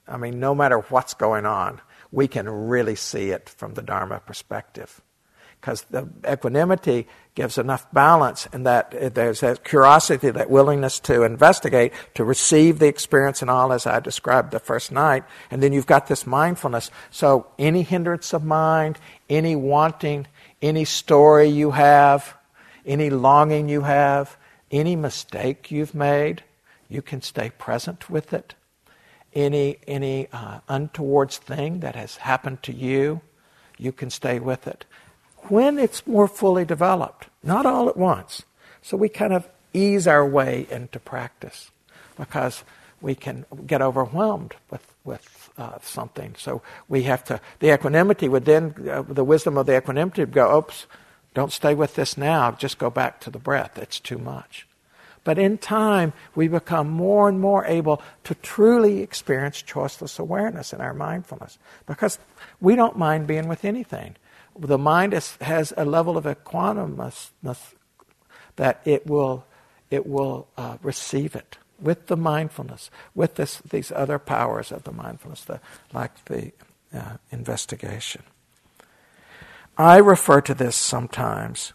I 0.08 0.18
mean, 0.18 0.40
no 0.40 0.56
matter 0.56 0.80
what's 0.80 1.14
going 1.14 1.46
on, 1.46 1.82
we 2.12 2.28
can 2.28 2.50
really 2.50 2.96
see 2.96 3.30
it 3.30 3.48
from 3.50 3.76
the 3.76 3.82
Dharma 3.82 4.20
perspective. 4.20 5.02
Because 5.60 5.84
the 5.84 6.10
equanimity 6.28 7.08
gives 7.36 7.60
enough 7.60 7.86
balance 7.94 8.48
and 8.52 8.66
that 8.66 9.14
there's 9.14 9.42
that 9.42 9.64
curiosity, 9.64 10.32
that 10.32 10.50
willingness 10.50 11.00
to 11.02 11.22
investigate, 11.22 11.94
to 12.16 12.24
receive 12.24 12.80
the 12.80 12.88
experience 12.88 13.44
and 13.44 13.52
all 13.52 13.72
as 13.72 13.86
I 13.86 14.00
described 14.00 14.52
the 14.52 14.60
first 14.60 14.92
night. 14.92 15.24
And 15.52 15.62
then 15.62 15.72
you've 15.72 15.86
got 15.86 16.08
this 16.08 16.26
mindfulness. 16.26 16.90
So 17.12 17.46
any 17.60 17.84
hindrance 17.84 18.34
of 18.34 18.44
mind, 18.44 18.98
any 19.30 19.56
wanting, 19.56 20.26
any 20.62 20.86
story 20.86 21.48
you 21.48 21.72
have, 21.72 22.36
any 22.86 23.10
longing 23.10 23.70
you 23.70 23.82
have, 23.82 24.38
any 24.70 24.96
mistake 24.96 25.72
you've 25.72 25.96
made, 25.96 26.44
you 26.90 27.02
can 27.02 27.22
stay 27.22 27.50
present 27.50 28.10
with 28.10 28.34
it. 28.34 28.56
Any, 29.34 29.78
any 29.88 30.28
uh, 30.32 30.60
untoward 30.68 31.32
thing 31.32 31.80
that 31.80 31.96
has 31.96 32.18
happened 32.18 32.64
to 32.64 32.74
you, 32.74 33.22
you 33.78 33.92
can 33.92 34.10
stay 34.10 34.40
with 34.40 34.68
it. 34.68 34.86
When 35.48 35.80
it's 35.80 36.06
more 36.06 36.28
fully 36.28 36.66
developed, 36.66 37.28
not 37.42 37.66
all 37.66 37.90
at 37.90 37.98
once. 37.98 38.44
So 38.82 38.98
we 38.98 39.10
kind 39.10 39.34
of 39.34 39.48
ease 39.74 40.06
our 40.06 40.26
way 40.26 40.68
into 40.70 41.00
practice 41.00 41.72
because 42.18 42.64
we 43.00 43.16
can 43.16 43.46
get 43.66 43.82
overwhelmed 43.82 44.56
with, 44.70 44.94
with 45.04 45.41
uh, 45.62 45.78
something. 45.84 46.34
So 46.38 46.64
we 46.90 47.04
have 47.04 47.24
to, 47.26 47.40
the 47.60 47.74
equanimity 47.74 48.28
would 48.28 48.46
then, 48.46 48.74
uh, 48.90 49.04
the 49.04 49.24
wisdom 49.24 49.58
of 49.58 49.68
the 49.68 49.78
equanimity 49.78 50.24
would 50.24 50.34
go, 50.34 50.58
oops, 50.58 50.88
don't 51.34 51.52
stay 51.52 51.76
with 51.76 51.96
this 51.96 52.18
now, 52.18 52.52
just 52.52 52.80
go 52.80 52.90
back 52.90 53.22
to 53.22 53.30
the 53.30 53.40
breath. 53.40 53.78
It's 53.78 54.00
too 54.00 54.18
much. 54.18 54.68
But 55.24 55.38
in 55.38 55.60
time, 55.60 56.14
we 56.34 56.48
become 56.48 56.90
more 56.90 57.30
and 57.30 57.40
more 57.40 57.64
able 57.66 58.02
to 58.24 58.34
truly 58.34 59.02
experience 59.02 59.62
choiceless 59.62 60.20
awareness 60.20 60.74
in 60.74 60.82
our 60.82 60.96
mindfulness 60.96 61.60
because 61.86 62.18
we 62.60 62.76
don't 62.76 62.98
mind 62.98 63.28
being 63.28 63.48
with 63.48 63.64
anything. 63.64 64.16
The 64.58 64.80
mind 64.80 65.14
is, 65.14 65.38
has 65.42 65.74
a 65.78 65.86
level 65.86 66.18
of 66.18 66.26
equanimousness 66.26 67.76
that 68.56 68.82
it 68.84 69.06
will, 69.06 69.46
it 69.92 70.08
will 70.08 70.48
uh, 70.58 70.78
receive 70.82 71.36
it 71.36 71.58
with 71.82 72.08
the 72.08 72.18
mindfulness, 72.18 72.90
with 73.16 73.36
this, 73.36 73.58
these 73.58 73.92
other 73.92 74.20
powers 74.20 74.72
of 74.72 74.84
the 74.84 74.92
mindfulness, 74.92 75.44
the, 75.44 75.60
like 75.94 76.24
the 76.26 76.52
uh, 76.94 77.18
investigation. 77.32 78.24
I 79.78 79.98
refer 79.98 80.42
to 80.42 80.54
this 80.54 80.76
sometimes 80.76 81.74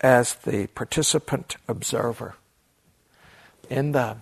as 0.00 0.34
the 0.34 0.68
participant 0.68 1.56
observer. 1.68 2.34
In 3.68 3.92
the 3.92 4.18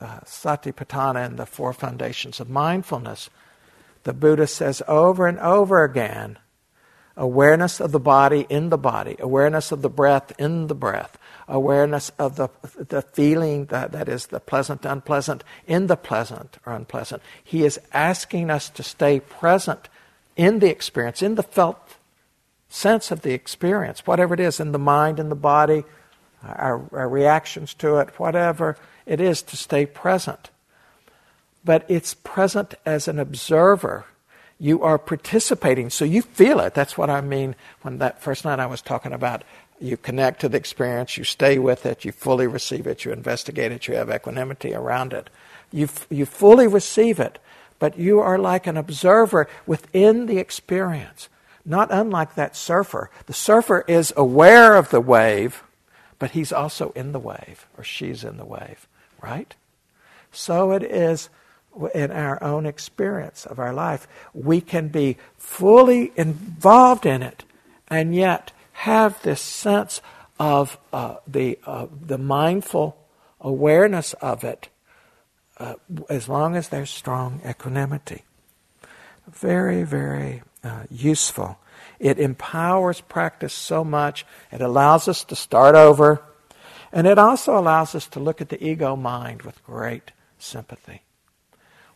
uh, 0.00 0.20
Satipatthana 0.24 1.26
and 1.26 1.38
the 1.38 1.46
Four 1.46 1.72
Foundations 1.72 2.40
of 2.40 2.48
Mindfulness, 2.48 3.30
the 4.04 4.12
Buddha 4.12 4.46
says 4.46 4.82
over 4.88 5.26
and 5.26 5.38
over 5.38 5.84
again 5.84 6.38
awareness 7.16 7.80
of 7.80 7.92
the 7.92 8.00
body 8.00 8.46
in 8.48 8.68
the 8.68 8.78
body, 8.78 9.16
awareness 9.18 9.72
of 9.72 9.82
the 9.82 9.88
breath 9.88 10.32
in 10.38 10.66
the 10.66 10.74
breath, 10.74 11.18
awareness 11.48 12.10
of 12.18 12.36
the, 12.36 12.48
the 12.76 13.02
feeling 13.02 13.66
that, 13.66 13.92
that 13.92 14.08
is 14.08 14.26
the 14.26 14.40
pleasant, 14.40 14.84
unpleasant, 14.84 15.42
in 15.66 15.86
the 15.86 15.96
pleasant 15.96 16.58
or 16.66 16.74
unpleasant. 16.74 17.22
He 17.42 17.64
is 17.64 17.80
asking 17.92 18.50
us 18.50 18.68
to 18.70 18.82
stay 18.82 19.20
present 19.20 19.88
in 20.36 20.58
the 20.58 20.70
experience, 20.70 21.22
in 21.22 21.36
the 21.36 21.42
felt 21.42 21.96
sense 22.68 23.10
of 23.10 23.22
the 23.22 23.32
experience, 23.32 24.06
whatever 24.06 24.34
it 24.34 24.40
is, 24.40 24.60
in 24.60 24.72
the 24.72 24.78
mind, 24.78 25.18
in 25.18 25.28
the 25.28 25.34
body, 25.34 25.84
our, 26.42 26.82
our 26.92 27.08
reactions 27.08 27.72
to 27.74 27.96
it, 27.96 28.18
whatever 28.18 28.76
it 29.06 29.20
is, 29.20 29.40
to 29.42 29.56
stay 29.56 29.86
present. 29.86 30.50
But 31.64 31.84
it's 31.88 32.14
present 32.14 32.74
as 32.84 33.08
an 33.08 33.18
observer. 33.18 34.04
You 34.58 34.82
are 34.82 34.98
participating, 34.98 35.90
so 35.90 36.04
you 36.04 36.22
feel 36.22 36.60
it. 36.60 36.74
That's 36.74 36.96
what 36.96 37.10
I 37.10 37.20
mean 37.20 37.54
when 37.82 37.98
that 37.98 38.22
first 38.22 38.44
night 38.44 38.58
I 38.58 38.66
was 38.66 38.80
talking 38.80 39.12
about 39.12 39.44
you 39.78 39.96
connect 39.96 40.40
to 40.40 40.48
the 40.48 40.56
experience, 40.56 41.18
you 41.18 41.24
stay 41.24 41.58
with 41.58 41.84
it, 41.84 42.04
you 42.04 42.12
fully 42.12 42.46
receive 42.46 42.86
it, 42.86 43.04
you 43.04 43.12
investigate 43.12 43.72
it, 43.72 43.86
you 43.86 43.94
have 43.94 44.10
equanimity 44.10 44.74
around 44.74 45.12
it. 45.12 45.28
You, 45.70 45.88
you 46.08 46.24
fully 46.24 46.66
receive 46.66 47.20
it, 47.20 47.38
but 47.78 47.98
you 47.98 48.20
are 48.20 48.38
like 48.38 48.66
an 48.66 48.76
observer 48.76 49.48
within 49.66 50.26
the 50.26 50.38
experience, 50.38 51.28
not 51.64 51.88
unlike 51.90 52.34
that 52.34 52.56
surfer. 52.56 53.10
The 53.26 53.34
surfer 53.34 53.84
is 53.86 54.14
aware 54.16 54.76
of 54.76 54.90
the 54.90 55.00
wave, 55.00 55.62
but 56.18 56.30
he's 56.30 56.52
also 56.52 56.92
in 56.96 57.12
the 57.12 57.18
wave, 57.18 57.66
or 57.76 57.84
she's 57.84 58.24
in 58.24 58.38
the 58.38 58.46
wave, 58.46 58.88
right? 59.20 59.54
So 60.32 60.72
it 60.72 60.82
is 60.82 61.28
in 61.94 62.10
our 62.10 62.42
own 62.42 62.66
experience 62.66 63.46
of 63.46 63.58
our 63.58 63.72
life. 63.72 64.06
We 64.32 64.60
can 64.60 64.88
be 64.88 65.16
fully 65.36 66.12
involved 66.16 67.06
in 67.06 67.22
it, 67.22 67.44
and 67.88 68.14
yet 68.14 68.52
have 68.72 69.20
this 69.22 69.40
sense 69.40 70.00
of 70.38 70.78
uh, 70.92 71.16
the, 71.26 71.58
uh, 71.66 71.86
the 72.06 72.18
mindful 72.18 72.96
awareness 73.40 74.12
of 74.14 74.44
it 74.44 74.68
uh, 75.58 75.74
as 76.08 76.28
long 76.28 76.56
as 76.56 76.68
there's 76.68 76.90
strong 76.90 77.40
equanimity. 77.48 78.24
Very, 79.28 79.82
very 79.82 80.42
uh, 80.62 80.84
useful. 80.90 81.58
It 81.98 82.18
empowers 82.18 83.00
practice 83.00 83.54
so 83.54 83.82
much. 83.84 84.26
It 84.52 84.60
allows 84.60 85.08
us 85.08 85.24
to 85.24 85.36
start 85.36 85.74
over. 85.74 86.22
And 86.92 87.06
it 87.06 87.18
also 87.18 87.58
allows 87.58 87.94
us 87.94 88.06
to 88.08 88.20
look 88.20 88.40
at 88.40 88.50
the 88.50 88.62
ego 88.62 88.96
mind 88.96 89.42
with 89.42 89.64
great 89.64 90.12
sympathy. 90.38 91.02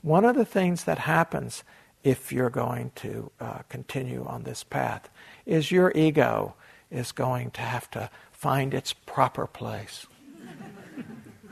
One 0.02 0.24
of 0.24 0.34
the 0.36 0.44
things 0.44 0.84
that 0.84 0.98
happens 0.98 1.62
if 2.02 2.32
you're 2.32 2.50
going 2.50 2.92
to 2.96 3.30
uh, 3.40 3.58
continue 3.68 4.24
on 4.24 4.44
this 4.44 4.64
path 4.64 5.10
is 5.44 5.70
your 5.70 5.92
ego 5.94 6.54
is 6.90 7.12
going 7.12 7.50
to 7.52 7.60
have 7.60 7.90
to 7.90 8.10
find 8.32 8.72
its 8.72 8.92
proper 8.92 9.46
place. 9.46 10.06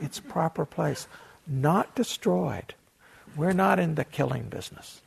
its 0.01 0.19
proper 0.19 0.65
place. 0.65 1.07
Not 1.45 1.95
destroyed. 1.95 2.73
We're 3.35 3.53
not 3.53 3.79
in 3.79 3.95
the 3.95 4.03
killing 4.03 4.49
business. 4.49 5.01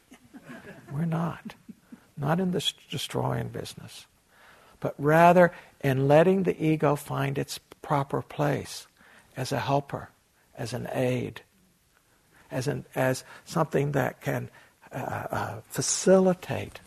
We're 0.93 1.05
not. 1.05 1.55
Not 2.17 2.39
in 2.39 2.53
the 2.53 2.73
destroying 2.91 3.49
business. 3.49 4.07
But 4.79 4.95
rather 4.99 5.53
in 5.83 6.07
letting 6.07 6.45
the 6.45 6.65
ego 6.65 6.95
find 6.95 7.37
its 7.37 7.59
proper 7.59 8.23
place 8.23 8.87
as 9.37 9.51
a 9.51 9.59
helper, 9.59 10.11
as 10.57 10.73
an 10.73 10.89
aid, 10.93 11.43
as, 12.53 12.69
an, 12.69 12.85
as 12.95 13.25
something 13.45 13.93
that 13.93 14.21
can 14.21 14.49
uh, 14.93 15.27
uh, 15.31 15.61
facilitate 15.69 16.81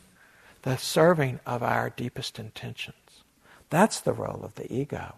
the 0.61 0.77
serving 0.77 1.39
of 1.45 1.61
our 1.61 1.89
deepest 1.89 2.39
intentions. 2.39 2.95
That's 3.69 3.99
the 3.99 4.13
role 4.13 4.41
of 4.43 4.55
the 4.55 4.71
ego. 4.71 5.15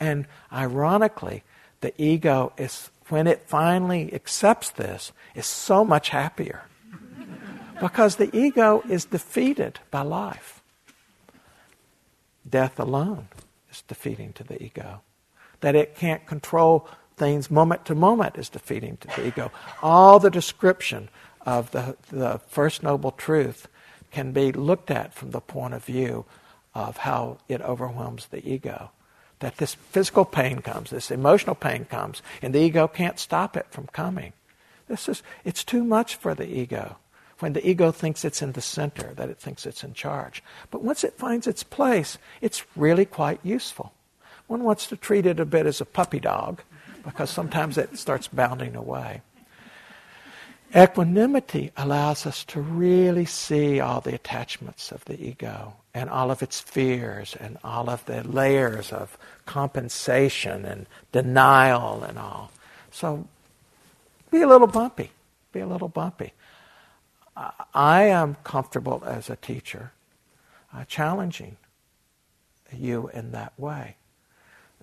And 0.00 0.26
ironically, 0.52 1.42
the 1.80 1.92
ego 2.02 2.52
is, 2.56 2.90
when 3.08 3.26
it 3.26 3.44
finally 3.46 4.12
accepts 4.12 4.70
this, 4.70 5.12
is 5.34 5.46
so 5.46 5.84
much 5.84 6.08
happier. 6.08 6.64
because 7.80 8.16
the 8.16 8.34
ego 8.36 8.82
is 8.88 9.04
defeated 9.04 9.80
by 9.90 10.02
life. 10.02 10.62
Death 12.48 12.78
alone 12.78 13.28
is 13.70 13.82
defeating 13.82 14.32
to 14.34 14.44
the 14.44 14.62
ego. 14.62 15.00
That 15.60 15.74
it 15.74 15.96
can't 15.96 16.26
control 16.26 16.88
things 17.16 17.50
moment 17.50 17.84
to 17.86 17.94
moment 17.94 18.36
is 18.36 18.48
defeating 18.48 18.96
to 18.98 19.08
the 19.08 19.26
ego. 19.26 19.50
All 19.82 20.18
the 20.18 20.30
description 20.30 21.08
of 21.46 21.70
the, 21.70 21.96
the 22.10 22.40
First 22.48 22.82
Noble 22.82 23.12
Truth 23.12 23.68
can 24.10 24.32
be 24.32 24.52
looked 24.52 24.90
at 24.90 25.14
from 25.14 25.30
the 25.32 25.40
point 25.40 25.74
of 25.74 25.84
view 25.84 26.24
of 26.74 26.98
how 26.98 27.38
it 27.48 27.60
overwhelms 27.60 28.26
the 28.26 28.46
ego. 28.48 28.90
That 29.40 29.56
this 29.58 29.74
physical 29.74 30.24
pain 30.24 30.60
comes, 30.60 30.90
this 30.90 31.10
emotional 31.10 31.54
pain 31.54 31.84
comes, 31.84 32.22
and 32.40 32.54
the 32.54 32.60
ego 32.60 32.88
can't 32.88 33.18
stop 33.18 33.56
it 33.56 33.66
from 33.70 33.88
coming. 33.88 34.32
This 34.88 35.08
is, 35.08 35.22
it's 35.44 35.64
too 35.64 35.84
much 35.84 36.16
for 36.16 36.34
the 36.34 36.46
ego. 36.46 36.96
When 37.40 37.52
the 37.52 37.68
ego 37.68 37.90
thinks 37.90 38.24
it's 38.24 38.42
in 38.42 38.52
the 38.52 38.60
center, 38.60 39.12
that 39.14 39.28
it 39.28 39.38
thinks 39.38 39.66
it's 39.66 39.82
in 39.84 39.92
charge. 39.92 40.42
But 40.70 40.82
once 40.82 41.04
it 41.04 41.18
finds 41.18 41.46
its 41.46 41.62
place, 41.62 42.16
it's 42.40 42.64
really 42.76 43.04
quite 43.04 43.40
useful. 43.42 43.92
One 44.46 44.62
wants 44.62 44.86
to 44.88 44.96
treat 44.96 45.26
it 45.26 45.40
a 45.40 45.44
bit 45.44 45.66
as 45.66 45.80
a 45.80 45.86
puppy 45.86 46.20
dog 46.20 46.62
because 47.04 47.30
sometimes 47.30 47.78
it 47.78 47.98
starts 47.98 48.28
bounding 48.28 48.76
away. 48.76 49.22
Equanimity 50.74 51.70
allows 51.76 52.26
us 52.26 52.42
to 52.46 52.60
really 52.60 53.26
see 53.26 53.78
all 53.78 54.00
the 54.00 54.14
attachments 54.14 54.90
of 54.90 55.04
the 55.04 55.22
ego 55.22 55.74
and 55.94 56.10
all 56.10 56.32
of 56.32 56.42
its 56.42 56.58
fears 56.58 57.36
and 57.38 57.58
all 57.62 57.88
of 57.88 58.04
the 58.06 58.26
layers 58.26 58.92
of 58.92 59.16
compensation 59.46 60.64
and 60.64 60.86
denial 61.12 62.02
and 62.02 62.18
all. 62.18 62.50
So 62.90 63.28
be 64.32 64.42
a 64.42 64.48
little 64.48 64.66
bumpy. 64.66 65.10
Be 65.52 65.60
a 65.60 65.66
little 65.66 65.88
bumpy. 65.88 66.32
I 67.72 68.04
am 68.04 68.36
comfortable 68.42 69.02
as 69.06 69.30
a 69.30 69.36
teacher 69.36 69.92
uh, 70.74 70.84
challenging 70.84 71.56
you 72.72 73.10
in 73.14 73.30
that 73.32 73.52
way. 73.58 73.96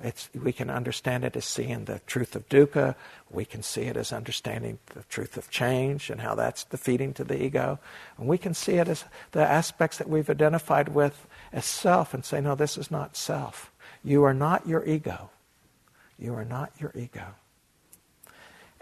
It's, 0.03 0.29
we 0.33 0.51
can 0.51 0.69
understand 0.69 1.23
it 1.23 1.35
as 1.35 1.45
seeing 1.45 1.85
the 1.85 1.99
truth 2.07 2.35
of 2.35 2.49
dukkha. 2.49 2.95
We 3.29 3.45
can 3.45 3.61
see 3.61 3.83
it 3.83 3.97
as 3.97 4.11
understanding 4.11 4.79
the 4.93 5.03
truth 5.03 5.37
of 5.37 5.49
change 5.49 6.09
and 6.09 6.21
how 6.21 6.33
that's 6.35 6.63
defeating 6.63 7.13
to 7.15 7.23
the 7.23 7.41
ego. 7.41 7.77
And 8.17 8.27
we 8.27 8.37
can 8.37 8.53
see 8.53 8.73
it 8.73 8.87
as 8.87 9.05
the 9.31 9.41
aspects 9.41 9.97
that 9.97 10.09
we've 10.09 10.29
identified 10.29 10.89
with 10.89 11.27
as 11.53 11.65
self 11.65 12.13
and 12.13 12.25
say, 12.25 12.41
no, 12.41 12.55
this 12.55 12.77
is 12.77 12.89
not 12.89 13.15
self. 13.15 13.71
You 14.03 14.23
are 14.23 14.33
not 14.33 14.67
your 14.67 14.83
ego. 14.85 15.29
You 16.17 16.33
are 16.35 16.45
not 16.45 16.71
your 16.79 16.91
ego. 16.95 17.35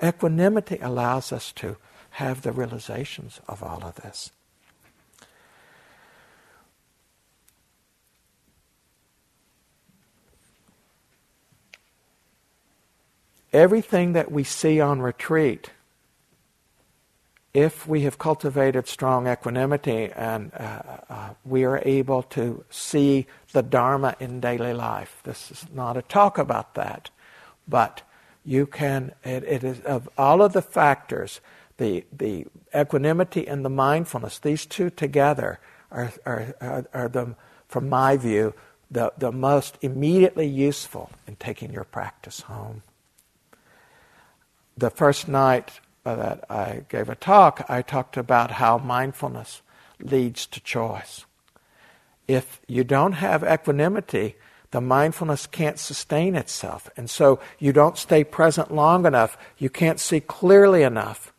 Equanimity 0.02 0.80
allows 0.82 1.34
us 1.34 1.52
to 1.54 1.76
have 2.12 2.42
the 2.42 2.52
realizations 2.52 3.42
of 3.48 3.62
all 3.62 3.84
of 3.84 3.96
this. 3.96 4.32
Everything 13.54 14.14
that 14.14 14.32
we 14.32 14.44
see 14.44 14.80
on 14.80 15.02
retreat, 15.02 15.72
if 17.54 17.88
we 17.88 18.02
have 18.02 18.18
cultivated 18.18 18.88
strong 18.88 19.28
equanimity 19.28 20.12
and 20.16 20.52
uh, 20.54 20.82
uh, 21.10 21.30
we 21.44 21.64
are 21.64 21.82
able 21.84 22.22
to 22.22 22.64
see 22.70 23.26
the 23.54 23.64
Dharma 23.64 24.16
in 24.20 24.40
daily 24.40 24.74
life, 24.74 25.20
this 25.24 25.50
is 25.50 25.66
not 25.74 25.98
a 25.98 26.04
talk 26.04 26.38
about 26.38 26.76
that, 26.76 27.10
but 27.68 28.04
you 28.46 28.66
can, 28.66 29.14
it, 29.24 29.44
it 29.44 29.64
is 29.64 29.80
of 29.82 30.08
all 30.18 30.42
of 30.42 30.54
the 30.54 30.62
factors, 30.62 31.42
the, 31.78 32.06
the 32.16 32.46
equanimity 32.76 33.48
and 33.48 33.66
the 33.66 33.70
mindfulness, 33.70 34.38
these 34.38 34.66
two 34.66 34.90
together 34.90 35.60
are, 35.92 36.12
are, 36.26 36.56
are, 36.62 36.86
are 36.94 37.10
the, 37.10 37.36
from 37.68 37.90
my 37.90 38.16
view, 38.16 38.54
the, 38.92 39.12
the 39.18 39.32
most 39.32 39.78
immediately 39.82 40.48
useful 40.48 41.10
in 41.28 41.36
taking 41.36 41.74
your 41.74 41.84
practice 41.84 42.42
home 42.42 42.84
the 44.80 44.90
first 44.90 45.28
night 45.28 45.80
that 46.04 46.50
I 46.50 46.84
gave 46.90 47.10
a 47.10 47.16
talk, 47.16 47.66
I 47.70 47.82
talked 47.82 48.18
about 48.18 48.52
how 48.52 48.78
mindfulness 48.78 49.62
leads 50.00 50.46
to 50.48 50.60
choice. 50.62 51.26
If 52.28 52.62
you 52.68 52.84
don't 52.84 53.14
have 53.14 53.44
equanimity, 53.44 54.36
the 54.72 54.82
mindfulness 54.82 55.48
can't 55.48 55.80
sustain 55.80 56.36
itself. 56.36 56.90
And 56.96 57.10
so 57.10 57.40
you 57.58 57.74
don't 57.74 57.98
stay 57.98 58.24
present 58.24 58.74
long 58.74 59.06
enough. 59.06 59.38
You 59.58 59.70
can't 59.70 60.00
see 60.00 60.20
clearly 60.20 60.84
enough 60.84 61.34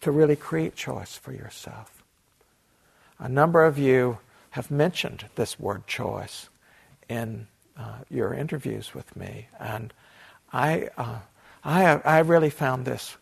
to 0.00 0.10
really 0.10 0.36
create 0.36 0.76
choice 0.76 1.16
for 1.16 1.32
yourself. 1.32 2.02
A 3.18 3.28
number 3.28 3.64
of 3.64 3.78
you 3.78 4.18
have 4.50 4.70
mentioned 4.70 5.26
this 5.34 5.58
word 5.58 5.86
choice 5.86 6.48
in 7.08 7.48
uh, 7.78 7.98
your 8.08 8.32
interviews 8.32 8.94
with 8.94 9.14
me. 9.16 9.48
And 9.58 9.92
I, 10.52 10.88
uh, 10.96 11.18
I, 11.66 12.00
I 12.04 12.18
really 12.20 12.50
found 12.50 12.84
this 12.84 13.16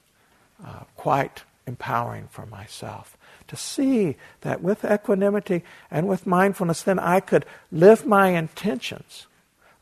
uh, 0.64 0.80
quite 0.96 1.44
empowering 1.66 2.28
for 2.30 2.44
myself 2.44 3.16
to 3.48 3.56
see 3.56 4.16
that 4.42 4.62
with 4.62 4.84
equanimity 4.84 5.64
and 5.90 6.06
with 6.06 6.26
mindfulness, 6.26 6.82
then 6.82 6.98
I 6.98 7.20
could 7.20 7.46
live 7.72 8.04
my 8.06 8.28
intentions 8.28 9.26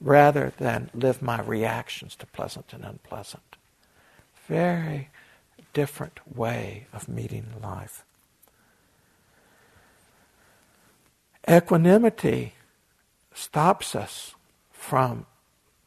rather 0.01 0.53
than 0.59 0.91
live 0.95 1.23
my 1.23 1.41
reactions 1.41 2.15
to 2.17 2.27
pleasant 2.27 2.73
and 2.73 2.85
unpleasant. 2.85 3.57
Very 4.47 5.11
different 5.73 6.21
way 6.37 6.87
of 6.93 7.09
meeting 7.09 7.47
life. 7.61 8.05
Equanimity 11.49 12.55
stops 13.35 13.97
us 13.97 14.35
from 14.71 15.27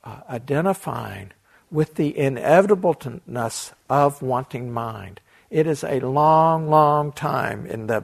uh, 0.03 0.21
identifying 0.29 1.31
with 1.75 1.95
the 1.95 2.17
inevitableness 2.17 3.73
of 3.89 4.21
wanting 4.21 4.73
mind. 4.73 5.19
It 5.49 5.67
is 5.67 5.83
a 5.83 5.99
long, 5.99 6.69
long 6.69 7.11
time 7.11 7.65
in 7.65 7.87
the 7.87 8.03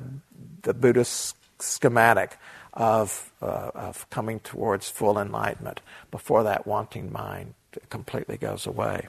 the 0.61 0.73
Buddhist 0.73 1.35
schematic 1.59 2.37
of, 2.73 3.31
uh, 3.41 3.71
of 3.73 4.09
coming 4.09 4.39
towards 4.39 4.89
full 4.89 5.19
enlightenment 5.19 5.81
before 6.09 6.43
that 6.43 6.65
wanting 6.65 7.11
mind 7.11 7.53
completely 7.89 8.37
goes 8.37 8.65
away. 8.65 9.07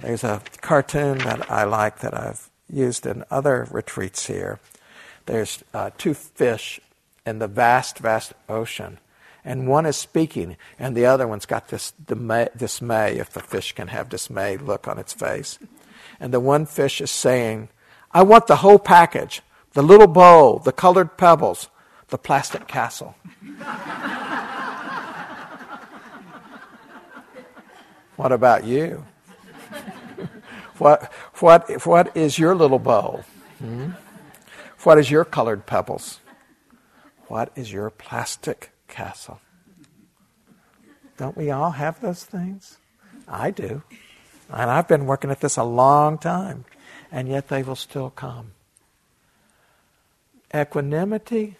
There's 0.00 0.24
a 0.24 0.42
cartoon 0.60 1.18
that 1.18 1.50
I 1.50 1.64
like 1.64 1.98
that 2.00 2.14
I've 2.14 2.48
used 2.70 3.06
in 3.06 3.24
other 3.30 3.68
retreats 3.70 4.26
here. 4.26 4.58
There's 5.26 5.62
uh, 5.74 5.90
two 5.98 6.14
fish 6.14 6.80
in 7.26 7.38
the 7.38 7.48
vast, 7.48 7.98
vast 7.98 8.32
ocean, 8.48 8.98
and 9.44 9.66
one 9.66 9.86
is 9.86 9.96
speaking, 9.96 10.56
and 10.78 10.96
the 10.96 11.06
other 11.06 11.26
one's 11.26 11.46
got 11.46 11.68
this 11.68 11.92
dismay, 11.92 13.18
if 13.18 13.30
the 13.30 13.40
fish 13.40 13.72
can 13.72 13.88
have 13.88 14.08
dismay 14.08 14.56
look 14.56 14.86
on 14.86 14.98
its 14.98 15.12
face. 15.12 15.58
And 16.20 16.32
the 16.32 16.38
one 16.40 16.64
fish 16.66 17.00
is 17.00 17.10
saying, 17.10 17.68
I 18.12 18.22
want 18.22 18.46
the 18.46 18.56
whole 18.56 18.78
package 18.78 19.42
the 19.72 19.82
little 19.82 20.06
bowl, 20.06 20.58
the 20.58 20.70
colored 20.72 21.16
pebbles, 21.16 21.70
the 22.08 22.18
plastic 22.18 22.68
castle. 22.68 23.16
what 28.16 28.32
about 28.32 28.64
you? 28.64 29.06
what, 30.78 31.10
what, 31.38 31.86
what 31.86 32.14
is 32.14 32.38
your 32.38 32.54
little 32.54 32.78
bowl? 32.78 33.24
Hmm? 33.58 33.92
What 34.82 34.98
is 34.98 35.10
your 35.10 35.24
colored 35.24 35.64
pebbles? 35.64 36.20
What 37.28 37.50
is 37.56 37.72
your 37.72 37.88
plastic 37.88 38.72
castle? 38.92 39.40
Don't 41.16 41.36
we 41.36 41.50
all 41.50 41.72
have 41.72 42.00
those 42.00 42.24
things? 42.24 42.78
I 43.26 43.50
do. 43.50 43.82
And 44.50 44.70
I've 44.70 44.86
been 44.86 45.06
working 45.06 45.30
at 45.30 45.40
this 45.40 45.56
a 45.56 45.64
long 45.64 46.18
time, 46.18 46.64
and 47.10 47.26
yet 47.26 47.48
they 47.48 47.62
will 47.62 47.76
still 47.76 48.10
come. 48.10 48.52
Equanimity 50.54 51.56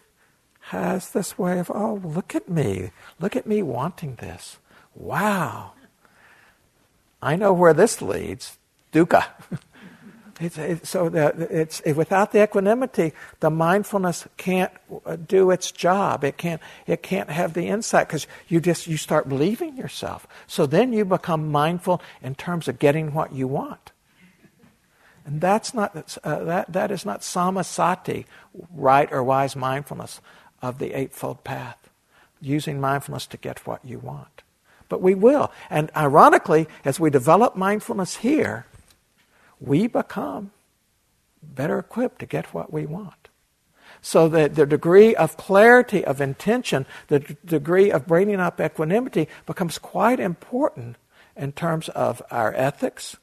has 0.66 1.10
this 1.10 1.38
way 1.38 1.58
of, 1.58 1.70
oh, 1.70 2.00
look 2.04 2.34
at 2.34 2.48
me. 2.48 2.90
Look 3.18 3.34
at 3.34 3.46
me 3.46 3.62
wanting 3.62 4.16
this. 4.16 4.58
Wow. 4.94 5.72
I 7.22 7.36
know 7.36 7.52
where 7.52 7.72
this 7.72 8.02
leads. 8.02 8.58
Dukkha. 8.92 9.24
It's, 10.42 10.58
it's, 10.58 10.88
so 10.88 11.06
it's, 11.06 11.80
it, 11.80 11.92
without 11.92 12.32
the 12.32 12.42
equanimity, 12.42 13.12
the 13.40 13.50
mindfulness 13.50 14.26
can't 14.36 14.72
uh, 15.06 15.16
do 15.16 15.50
its 15.50 15.70
job. 15.70 16.24
It 16.24 16.36
can't, 16.36 16.60
it 16.86 17.02
can't 17.02 17.30
have 17.30 17.54
the 17.54 17.68
insight 17.68 18.08
because 18.08 18.26
you 18.48 18.60
just 18.60 18.86
you 18.86 18.96
start 18.96 19.28
believing 19.28 19.76
yourself. 19.76 20.26
So 20.46 20.66
then 20.66 20.92
you 20.92 21.04
become 21.04 21.50
mindful 21.50 22.02
in 22.22 22.34
terms 22.34 22.66
of 22.66 22.78
getting 22.78 23.14
what 23.14 23.32
you 23.32 23.46
want. 23.46 23.92
And 25.24 25.40
that's 25.40 25.72
not, 25.72 26.18
uh, 26.24 26.44
that, 26.44 26.72
that 26.72 26.90
is 26.90 27.06
not 27.06 27.20
samasati, 27.20 28.24
right 28.74 29.12
or 29.12 29.22
wise 29.22 29.54
mindfulness 29.54 30.20
of 30.60 30.78
the 30.78 30.92
Eightfold 30.98 31.44
Path, 31.44 31.88
using 32.40 32.80
mindfulness 32.80 33.26
to 33.28 33.36
get 33.36 33.64
what 33.64 33.84
you 33.84 34.00
want. 34.00 34.42
But 34.88 35.00
we 35.00 35.14
will. 35.14 35.52
And 35.70 35.90
ironically, 35.96 36.66
as 36.84 36.98
we 36.98 37.10
develop 37.10 37.54
mindfulness 37.54 38.16
here, 38.16 38.66
we 39.62 39.86
become 39.86 40.50
better 41.42 41.78
equipped 41.78 42.18
to 42.20 42.26
get 42.26 42.54
what 42.54 42.72
we 42.72 42.86
want. 42.86 43.28
So 44.00 44.28
that 44.28 44.54
the 44.54 44.66
degree 44.66 45.14
of 45.14 45.36
clarity 45.36 46.04
of 46.04 46.20
intention, 46.20 46.86
the 47.08 47.20
d- 47.20 47.36
degree 47.44 47.90
of 47.90 48.06
bringing 48.06 48.40
up 48.40 48.60
equanimity 48.60 49.28
becomes 49.46 49.78
quite 49.78 50.18
important 50.18 50.96
in 51.36 51.52
terms 51.52 51.88
of 51.90 52.22
our 52.30 52.52
ethics 52.54 53.16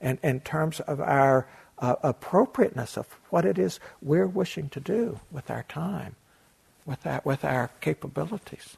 and 0.00 0.18
in 0.22 0.40
terms 0.40 0.80
of 0.80 1.00
our 1.00 1.48
uh, 1.78 1.96
appropriateness 2.02 2.96
of 2.96 3.06
what 3.30 3.44
it 3.44 3.58
is 3.58 3.80
we're 4.02 4.26
wishing 4.26 4.68
to 4.68 4.80
do 4.80 5.18
with 5.30 5.50
our 5.50 5.64
time, 5.64 6.14
with 6.86 7.06
our, 7.06 7.22
with 7.24 7.44
our 7.44 7.70
capabilities. 7.80 8.76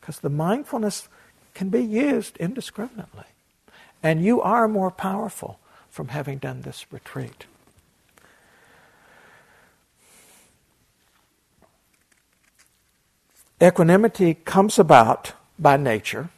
Because 0.00 0.20
the 0.20 0.30
mindfulness 0.30 1.08
can 1.52 1.68
be 1.68 1.82
used 1.82 2.36
indiscriminately. 2.38 3.24
And 4.02 4.24
you 4.24 4.40
are 4.40 4.66
more 4.66 4.90
powerful 4.90 5.58
from 5.90 6.08
having 6.08 6.38
done 6.38 6.62
this 6.62 6.86
retreat. 6.92 7.46
Equanimity 13.62 14.34
comes 14.34 14.78
about 14.78 15.32
by 15.58 15.76
nature. 15.76 16.30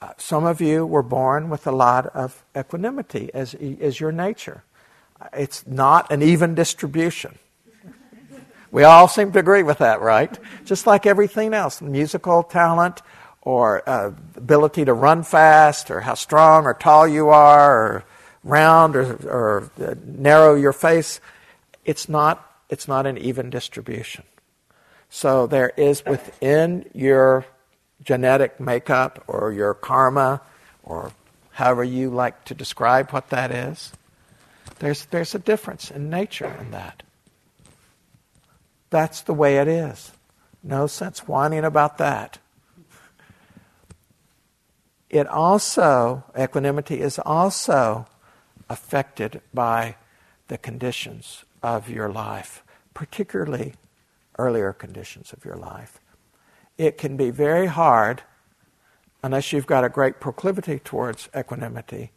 Uh, 0.00 0.12
some 0.16 0.44
of 0.44 0.60
you 0.60 0.86
were 0.86 1.02
born 1.02 1.48
with 1.48 1.66
a 1.66 1.72
lot 1.72 2.06
of 2.06 2.44
equanimity 2.56 3.30
as, 3.34 3.54
as 3.54 3.98
your 3.98 4.12
nature. 4.12 4.62
It's 5.32 5.66
not 5.66 6.12
an 6.12 6.22
even 6.22 6.54
distribution. 6.54 7.38
We 8.70 8.82
all 8.82 9.08
seem 9.08 9.32
to 9.32 9.38
agree 9.38 9.62
with 9.62 9.78
that, 9.78 10.00
right? 10.00 10.36
Just 10.64 10.86
like 10.86 11.06
everything 11.06 11.54
else 11.54 11.80
musical 11.80 12.42
talent, 12.42 13.02
or 13.44 13.88
uh, 13.88 14.12
ability 14.36 14.84
to 14.86 14.94
run 14.94 15.22
fast, 15.22 15.90
or 15.90 16.00
how 16.00 16.14
strong 16.14 16.64
or 16.64 16.74
tall 16.74 17.06
you 17.06 17.28
are, 17.28 17.78
or 17.78 18.04
round 18.42 18.96
or, 18.96 19.14
or 19.28 19.70
uh, 19.82 19.94
narrow 20.04 20.54
your 20.54 20.72
face. 20.72 21.20
It's 21.84 22.08
not, 22.08 22.50
it's 22.70 22.88
not 22.88 23.06
an 23.06 23.18
even 23.18 23.50
distribution. 23.50 24.24
So 25.10 25.46
there 25.46 25.72
is 25.76 26.04
within 26.04 26.88
your 26.94 27.46
genetic 28.02 28.60
makeup 28.60 29.22
or 29.26 29.52
your 29.52 29.74
karma 29.74 30.40
or 30.82 31.12
however 31.52 31.84
you 31.84 32.10
like 32.10 32.44
to 32.46 32.54
describe 32.54 33.10
what 33.10 33.30
that 33.30 33.50
is, 33.50 33.92
there's, 34.80 35.04
there's 35.06 35.34
a 35.34 35.38
difference 35.38 35.90
in 35.90 36.10
nature 36.10 36.54
in 36.60 36.72
that. 36.72 37.02
That's 38.90 39.22
the 39.22 39.34
way 39.34 39.58
it 39.58 39.68
is. 39.68 40.12
No 40.62 40.86
sense 40.86 41.28
whining 41.28 41.64
about 41.64 41.98
that 41.98 42.38
it 45.10 45.26
also, 45.26 46.24
equanimity 46.38 47.00
is 47.00 47.18
also 47.18 48.06
affected 48.68 49.40
by 49.52 49.96
the 50.48 50.58
conditions 50.58 51.44
of 51.62 51.88
your 51.88 52.08
life, 52.08 52.62
particularly 52.92 53.74
earlier 54.38 54.72
conditions 54.72 55.32
of 55.32 55.44
your 55.44 55.56
life. 55.56 56.00
It 56.76 56.98
can 56.98 57.16
be 57.16 57.30
very 57.30 57.66
hard, 57.66 58.22
unless 59.22 59.52
you've 59.52 59.66
got 59.66 59.84
a 59.84 59.88
great 59.88 60.20
proclivity 60.20 60.78
towards 60.78 61.28
equanimity, 61.36 62.10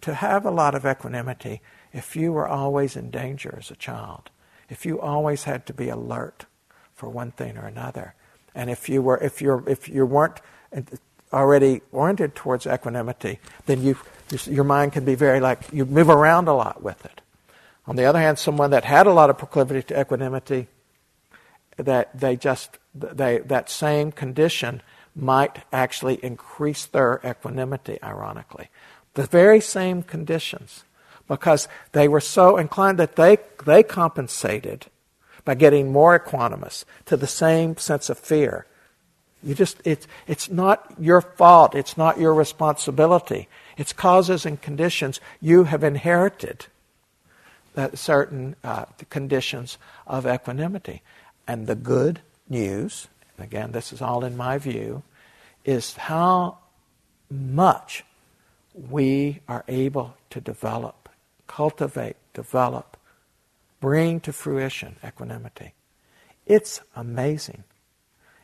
to 0.00 0.14
have 0.14 0.44
a 0.44 0.50
lot 0.50 0.74
of 0.74 0.84
equanimity 0.84 1.60
if 1.92 2.16
you 2.16 2.32
were 2.32 2.48
always 2.48 2.96
in 2.96 3.10
danger 3.10 3.54
as 3.58 3.70
a 3.70 3.76
child, 3.76 4.30
if 4.68 4.86
you 4.86 5.00
always 5.00 5.44
had 5.44 5.66
to 5.66 5.74
be 5.74 5.88
alert 5.88 6.46
for 6.94 7.08
one 7.08 7.30
thing 7.30 7.56
or 7.56 7.66
another, 7.66 8.14
and 8.54 8.70
if 8.70 8.88
you 8.88 9.02
were 9.02 9.18
if 9.18 9.40
you 9.40 9.64
if 9.66 9.88
you 9.88 10.04
weren't 10.06 10.40
already 11.32 11.82
oriented 11.92 12.34
towards 12.34 12.66
equanimity, 12.66 13.38
then 13.66 13.82
you, 13.82 13.96
your 14.46 14.64
mind 14.64 14.92
can 14.92 15.04
be 15.04 15.14
very 15.14 15.40
like, 15.40 15.60
you 15.72 15.84
move 15.84 16.08
around 16.08 16.48
a 16.48 16.54
lot 16.54 16.82
with 16.82 17.04
it. 17.04 17.20
On 17.86 17.96
the 17.96 18.04
other 18.04 18.20
hand, 18.20 18.38
someone 18.38 18.70
that 18.70 18.84
had 18.84 19.06
a 19.06 19.12
lot 19.12 19.30
of 19.30 19.38
proclivity 19.38 19.82
to 19.82 20.00
equanimity, 20.00 20.68
that 21.76 22.18
they 22.18 22.36
just, 22.36 22.78
they, 22.94 23.38
that 23.38 23.70
same 23.70 24.12
condition 24.12 24.82
might 25.16 25.64
actually 25.72 26.22
increase 26.24 26.86
their 26.86 27.20
equanimity, 27.24 27.98
ironically. 28.02 28.68
The 29.14 29.26
very 29.26 29.60
same 29.60 30.02
conditions, 30.02 30.84
because 31.26 31.68
they 31.92 32.06
were 32.06 32.20
so 32.20 32.56
inclined 32.56 32.98
that 32.98 33.16
they, 33.16 33.38
they 33.64 33.82
compensated 33.82 34.86
by 35.44 35.54
getting 35.54 35.90
more 35.90 36.18
equanimous 36.18 36.84
to 37.06 37.16
the 37.16 37.26
same 37.26 37.76
sense 37.76 38.10
of 38.10 38.18
fear 38.18 38.66
you 39.42 39.54
just, 39.54 39.78
it's, 39.84 40.06
it's 40.26 40.50
not 40.50 40.92
your 40.98 41.20
fault. 41.20 41.74
It's 41.74 41.96
not 41.96 42.18
your 42.18 42.34
responsibility. 42.34 43.48
It's 43.76 43.92
causes 43.92 44.44
and 44.44 44.60
conditions 44.60 45.20
you 45.40 45.64
have 45.64 45.82
inherited 45.82 46.66
that 47.74 47.98
certain 47.98 48.56
uh, 48.62 48.86
conditions 49.08 49.78
of 50.06 50.26
equanimity. 50.26 51.02
And 51.46 51.66
the 51.66 51.74
good 51.74 52.20
news, 52.48 53.08
again, 53.38 53.72
this 53.72 53.92
is 53.92 54.02
all 54.02 54.24
in 54.24 54.36
my 54.36 54.58
view, 54.58 55.02
is 55.64 55.96
how 55.96 56.58
much 57.30 58.04
we 58.74 59.40
are 59.48 59.64
able 59.68 60.16
to 60.30 60.40
develop, 60.40 61.08
cultivate, 61.46 62.16
develop, 62.34 62.96
bring 63.80 64.20
to 64.20 64.32
fruition 64.32 64.96
equanimity. 65.04 65.72
It's 66.46 66.80
amazing. 66.94 67.64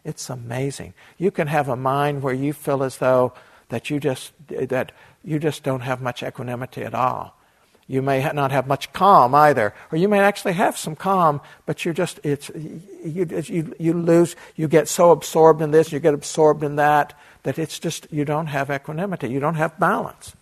It's 0.06 0.30
amazing. 0.30 0.94
You 1.18 1.32
can 1.32 1.48
have 1.48 1.68
a 1.68 1.74
mind 1.74 2.22
where 2.22 2.32
you 2.32 2.52
feel 2.52 2.84
as 2.84 2.98
though 2.98 3.32
that 3.70 3.90
you 3.90 3.98
just 3.98 4.32
that 4.48 4.92
you 5.24 5.40
just 5.40 5.64
don't 5.64 5.80
have 5.80 6.00
much 6.00 6.22
equanimity 6.22 6.82
at 6.82 6.94
all. 6.94 7.36
You 7.88 8.02
may 8.02 8.22
not 8.32 8.52
have 8.52 8.68
much 8.68 8.92
calm 8.92 9.34
either, 9.34 9.74
or 9.90 9.98
you 9.98 10.08
may 10.08 10.20
actually 10.20 10.52
have 10.52 10.78
some 10.78 10.94
calm, 10.94 11.40
but 11.66 11.84
you 11.84 11.92
just 11.92 12.20
it's 12.22 12.50
you 12.54 13.26
you 13.48 13.74
you 13.80 13.92
lose. 13.94 14.36
You 14.54 14.68
get 14.68 14.86
so 14.86 15.10
absorbed 15.10 15.60
in 15.60 15.72
this, 15.72 15.90
you 15.90 15.98
get 15.98 16.14
absorbed 16.14 16.62
in 16.62 16.76
that 16.76 17.12
that 17.42 17.58
it's 17.58 17.80
just 17.80 18.06
you 18.12 18.24
don't 18.24 18.46
have 18.46 18.70
equanimity. 18.70 19.28
You 19.28 19.40
don't 19.40 19.56
have 19.56 19.76
balance. 19.80 20.36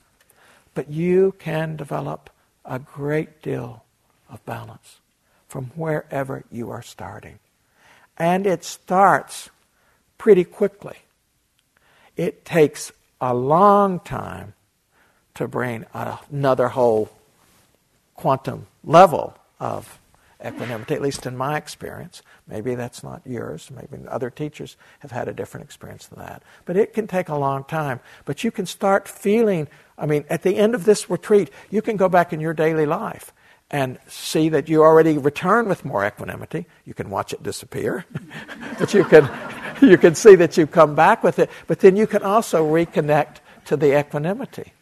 But 0.74 0.90
you 0.90 1.34
can 1.38 1.76
develop 1.76 2.28
a 2.66 2.78
great 2.78 3.40
deal 3.40 3.84
of 4.28 4.44
balance 4.44 5.00
from 5.48 5.66
wherever 5.74 6.44
you 6.50 6.70
are 6.70 6.82
starting. 6.82 7.38
And 8.18 8.46
it 8.46 8.62
starts 8.62 9.50
pretty 10.24 10.42
quickly. 10.42 10.96
It 12.16 12.46
takes 12.46 12.92
a 13.20 13.34
long 13.34 14.00
time 14.00 14.54
to 15.34 15.46
bring 15.46 15.84
another 15.92 16.68
whole 16.68 17.10
quantum 18.14 18.66
level 18.82 19.36
of 19.60 19.98
equanimity, 20.42 20.94
at 20.94 21.02
least 21.02 21.26
in 21.26 21.36
my 21.36 21.58
experience. 21.58 22.22
Maybe 22.48 22.74
that's 22.74 23.04
not 23.04 23.20
yours. 23.26 23.70
Maybe 23.70 24.02
other 24.08 24.30
teachers 24.30 24.78
have 25.00 25.10
had 25.10 25.28
a 25.28 25.34
different 25.34 25.66
experience 25.66 26.06
than 26.06 26.20
that. 26.20 26.42
But 26.64 26.78
it 26.78 26.94
can 26.94 27.06
take 27.06 27.28
a 27.28 27.36
long 27.36 27.62
time. 27.64 28.00
But 28.24 28.42
you 28.42 28.50
can 28.50 28.64
start 28.64 29.06
feeling, 29.06 29.68
I 29.98 30.06
mean, 30.06 30.24
at 30.30 30.40
the 30.40 30.56
end 30.56 30.74
of 30.74 30.86
this 30.86 31.10
retreat, 31.10 31.50
you 31.70 31.82
can 31.82 31.98
go 31.98 32.08
back 32.08 32.32
in 32.32 32.40
your 32.40 32.54
daily 32.54 32.86
life 32.86 33.30
and 33.70 33.98
see 34.06 34.48
that 34.50 34.68
you 34.68 34.82
already 34.82 35.18
return 35.18 35.68
with 35.68 35.84
more 35.84 36.06
equanimity. 36.06 36.66
You 36.84 36.94
can 36.94 37.10
watch 37.10 37.32
it 37.32 37.42
disappear, 37.42 38.04
but 38.78 38.94
you 38.94 39.04
can, 39.04 39.28
you 39.82 39.98
can 39.98 40.14
see 40.14 40.34
that 40.36 40.56
you 40.56 40.66
come 40.66 40.94
back 40.94 41.22
with 41.22 41.38
it. 41.38 41.50
But 41.66 41.80
then 41.80 41.96
you 41.96 42.06
can 42.06 42.22
also 42.22 42.66
reconnect 42.66 43.36
to 43.66 43.76
the 43.76 43.98
equanimity. 43.98 44.72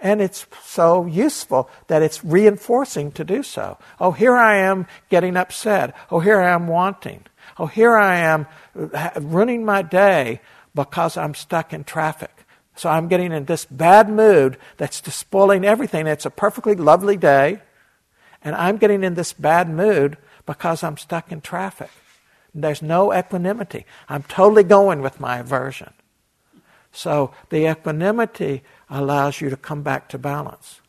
And 0.00 0.20
it's 0.20 0.46
so 0.62 1.06
useful 1.06 1.70
that 1.86 2.02
it's 2.02 2.24
reinforcing 2.24 3.12
to 3.12 3.24
do 3.24 3.42
so. 3.42 3.78
Oh, 4.00 4.12
here 4.12 4.36
I 4.36 4.56
am 4.56 4.86
getting 5.08 5.36
upset. 5.36 5.94
Oh, 6.10 6.20
here 6.20 6.40
I 6.40 6.50
am 6.50 6.66
wanting. 6.66 7.24
Oh, 7.58 7.66
here 7.66 7.96
I 7.96 8.16
am 8.16 8.46
uh, 8.76 9.10
running 9.16 9.64
my 9.64 9.82
day 9.82 10.40
because 10.74 11.16
I'm 11.16 11.34
stuck 11.34 11.72
in 11.72 11.84
traffic. 11.84 12.44
So 12.76 12.90
I'm 12.90 13.08
getting 13.08 13.32
in 13.32 13.44
this 13.44 13.64
bad 13.64 14.08
mood 14.08 14.58
that's 14.76 15.00
spoiling 15.14 15.64
everything. 15.64 16.06
It's 16.06 16.26
a 16.26 16.30
perfectly 16.30 16.74
lovely 16.74 17.16
day, 17.16 17.60
and 18.44 18.54
I'm 18.54 18.76
getting 18.76 19.02
in 19.02 19.14
this 19.14 19.32
bad 19.32 19.68
mood 19.68 20.18
because 20.46 20.84
I'm 20.84 20.98
stuck 20.98 21.32
in 21.32 21.40
traffic. 21.40 21.90
There's 22.54 22.82
no 22.82 23.12
equanimity. 23.12 23.86
I'm 24.08 24.22
totally 24.22 24.62
going 24.62 25.00
with 25.00 25.18
my 25.18 25.38
aversion. 25.38 25.92
So 26.92 27.32
the 27.48 27.68
equanimity 27.68 28.62
allows 28.88 29.40
you 29.40 29.50
to 29.50 29.56
come 29.56 29.82
back 29.82 30.08
to 30.10 30.18
balance. 30.18 30.80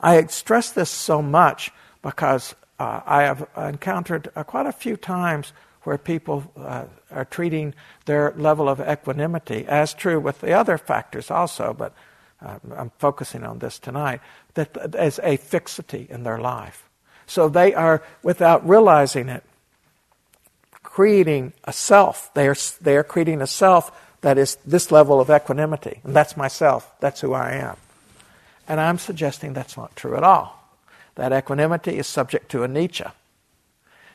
I 0.00 0.26
stress 0.26 0.70
this 0.70 0.90
so 0.90 1.22
much 1.22 1.70
because 2.02 2.54
uh, 2.78 3.00
I 3.06 3.22
have 3.22 3.48
encountered 3.56 4.30
uh, 4.36 4.44
quite 4.44 4.66
a 4.66 4.72
few 4.72 4.96
times 4.98 5.54
where 5.84 5.96
people 5.96 6.44
uh, 6.58 6.84
are 7.10 7.24
treating 7.24 7.72
their 8.04 8.34
level 8.36 8.68
of 8.68 8.80
equanimity 8.80 9.64
as 9.66 9.94
true 9.94 10.20
with 10.20 10.40
the 10.40 10.52
other 10.52 10.76
factors 10.76 11.30
also, 11.30 11.72
but 11.72 11.94
Um, 12.40 12.60
I'm 12.76 12.90
focusing 12.98 13.44
on 13.44 13.58
this 13.60 13.78
tonight, 13.78 14.20
that 14.54 14.94
as 14.94 15.18
a 15.22 15.36
fixity 15.36 16.06
in 16.10 16.22
their 16.22 16.38
life. 16.38 16.88
So 17.26 17.48
they 17.48 17.74
are, 17.74 18.02
without 18.22 18.66
realizing 18.68 19.28
it, 19.28 19.42
creating 20.82 21.52
a 21.64 21.72
self. 21.72 22.32
They 22.34 22.46
are, 22.48 22.56
they 22.80 22.96
are 22.96 23.04
creating 23.04 23.42
a 23.42 23.46
self 23.46 23.90
that 24.20 24.38
is 24.38 24.56
this 24.66 24.90
level 24.90 25.20
of 25.20 25.30
equanimity. 25.30 26.00
And 26.04 26.14
that's 26.14 26.36
myself. 26.36 26.90
That's 27.00 27.20
who 27.20 27.32
I 27.32 27.52
am. 27.52 27.76
And 28.68 28.80
I'm 28.80 28.98
suggesting 28.98 29.52
that's 29.52 29.76
not 29.76 29.94
true 29.96 30.16
at 30.16 30.24
all. 30.24 30.62
That 31.16 31.32
equanimity 31.32 31.98
is 31.98 32.06
subject 32.06 32.50
to 32.50 32.58
anicca. 32.58 33.12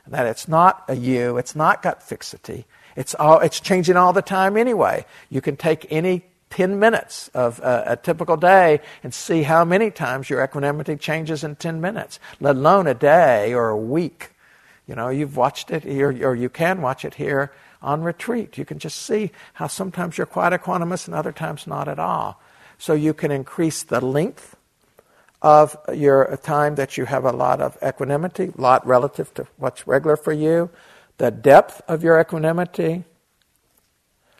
That 0.07 0.25
it's 0.25 0.47
not 0.47 0.83
a 0.87 0.95
you, 0.95 1.37
it's 1.37 1.55
not 1.55 1.81
got 1.81 2.01
fixity. 2.03 2.65
It's, 2.95 3.15
all, 3.15 3.39
it's 3.39 3.59
changing 3.59 3.95
all 3.95 4.13
the 4.13 4.21
time 4.21 4.57
anyway. 4.57 5.05
You 5.29 5.41
can 5.41 5.55
take 5.55 5.87
any 5.89 6.23
10 6.51 6.79
minutes 6.79 7.29
of 7.33 7.59
a, 7.59 7.83
a, 7.87 7.95
typical 7.97 8.37
day 8.37 8.81
and 9.03 9.13
see 9.13 9.43
how 9.43 9.65
many 9.65 9.89
times 9.89 10.29
your 10.29 10.43
equanimity 10.43 10.95
changes 10.95 11.43
in 11.43 11.55
10 11.55 11.81
minutes, 11.81 12.19
let 12.39 12.55
alone 12.55 12.87
a 12.87 12.93
day 12.93 13.53
or 13.53 13.69
a 13.69 13.77
week. 13.77 14.31
You 14.87 14.95
know, 14.95 15.09
you've 15.09 15.37
watched 15.37 15.71
it, 15.71 15.83
here, 15.83 16.09
or 16.27 16.35
you 16.35 16.49
can 16.49 16.81
watch 16.81 17.05
it 17.05 17.15
here 17.15 17.51
on 17.81 18.03
retreat. 18.03 18.57
You 18.57 18.65
can 18.65 18.77
just 18.77 18.97
see 18.97 19.31
how 19.53 19.67
sometimes 19.67 20.17
you're 20.17 20.27
quite 20.27 20.53
equanimous 20.53 21.07
and 21.07 21.15
other 21.15 21.31
times 21.31 21.65
not 21.65 21.87
at 21.87 21.97
all. 21.97 22.41
So 22.77 22.93
you 22.93 23.13
can 23.13 23.31
increase 23.31 23.83
the 23.83 24.03
length 24.03 24.55
of 25.41 25.75
your 25.93 26.37
time 26.43 26.75
that 26.75 26.97
you 26.97 27.05
have 27.05 27.25
a 27.25 27.31
lot 27.31 27.61
of 27.61 27.77
equanimity, 27.83 28.51
lot 28.57 28.85
relative 28.85 29.33
to 29.35 29.47
what's 29.57 29.87
regular 29.87 30.15
for 30.15 30.33
you, 30.33 30.69
the 31.17 31.31
depth 31.31 31.81
of 31.87 32.03
your 32.03 32.19
equanimity. 32.19 33.03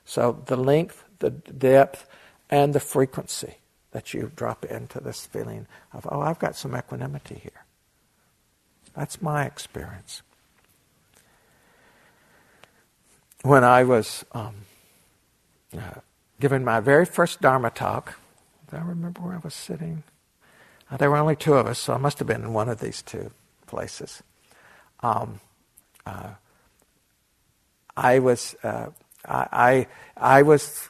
So 0.06 0.44
the 0.46 0.58
length, 0.58 1.04
the 1.22 1.30
depth, 1.32 2.08
and 2.50 2.76
the 2.76 2.80
frequency 2.80 3.56
that 3.92 4.14
you 4.14 4.32
drop 4.36 4.66
into 4.66 5.00
this 5.00 5.26
feeling 5.26 5.68
of, 5.94 6.08
oh, 6.12 6.22
I've 6.22 6.40
got 6.40 6.56
some 6.56 6.76
equanimity 6.76 7.40
here. 7.42 7.66
That's 8.94 9.22
my 9.22 9.46
experience 9.46 10.22
when 13.44 13.64
I 13.64 13.84
was 13.84 14.26
um, 14.34 14.56
uh, 15.76 16.00
giving 16.40 16.64
my 16.64 16.80
very 16.80 17.06
first 17.06 17.42
Dharma 17.42 17.70
talk, 17.70 18.20
do 18.70 18.78
I 18.78 18.82
remember 18.82 19.22
where 19.22 19.34
I 19.34 19.40
was 19.40 19.54
sitting? 19.54 20.04
Uh, 20.90 20.98
there 20.98 21.10
were 21.10 21.18
only 21.18 21.36
two 21.36 21.56
of 21.56 21.68
us, 21.68 21.80
so 21.80 21.94
I 21.94 21.98
must 21.98 22.20
have 22.20 22.28
been 22.28 22.44
in 22.44 22.54
one 22.54 22.70
of 22.70 22.80
these 22.80 23.02
two 23.02 23.32
places. 23.68 24.22
Um, 25.02 25.40
uh, 26.06 26.32
I 27.96 28.20
was, 28.20 28.56
uh, 28.64 28.88
I, 29.26 29.48
I, 29.52 29.88
I, 30.18 30.42
was, 30.44 30.90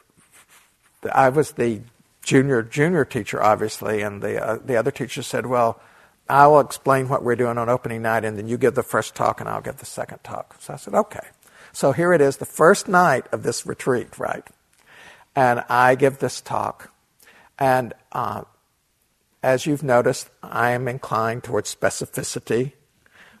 I 1.10 1.28
was 1.28 1.52
the 1.52 1.80
junior 2.22 2.62
junior 2.62 3.04
teacher, 3.04 3.42
obviously, 3.42 4.02
and 4.02 4.22
the 4.22 4.44
uh, 4.44 4.58
the 4.64 4.76
other 4.76 4.90
teacher 4.90 5.22
said, 5.22 5.46
"Well, 5.46 5.80
I 6.28 6.46
will 6.46 6.60
explain 6.60 7.08
what 7.08 7.22
we're 7.24 7.36
doing 7.36 7.58
on 7.58 7.68
opening 7.68 8.02
night, 8.02 8.24
and 8.24 8.38
then 8.38 8.48
you 8.48 8.58
give 8.58 8.74
the 8.74 8.82
first 8.82 9.14
talk, 9.14 9.40
and 9.40 9.48
I'll 9.48 9.60
give 9.60 9.78
the 9.78 9.86
second 9.86 10.18
talk." 10.22 10.56
So 10.60 10.74
I 10.74 10.76
said, 10.76 10.94
"Okay." 10.94 11.26
So 11.72 11.92
here 11.92 12.12
it 12.12 12.20
is, 12.20 12.36
the 12.36 12.44
first 12.44 12.86
night 12.86 13.26
of 13.32 13.42
this 13.42 13.66
retreat, 13.66 14.18
right? 14.18 14.46
And 15.34 15.64
I 15.70 15.94
give 15.94 16.18
this 16.18 16.42
talk. 16.42 16.92
And 17.58 17.94
uh, 18.12 18.42
as 19.42 19.64
you've 19.64 19.82
noticed, 19.82 20.28
I 20.42 20.72
am 20.72 20.86
inclined 20.86 21.44
towards 21.44 21.74
specificity. 21.74 22.72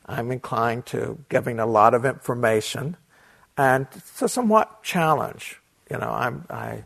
I'm 0.06 0.32
inclined 0.32 0.86
to 0.86 1.18
giving 1.28 1.58
a 1.58 1.66
lot 1.66 1.92
of 1.92 2.06
information. 2.06 2.96
And 3.58 3.86
it's 3.94 4.22
a 4.22 4.28
somewhat 4.28 4.82
challenge. 4.82 5.60
You 5.90 5.98
know, 5.98 6.10
I'm, 6.10 6.46
I, 6.48 6.84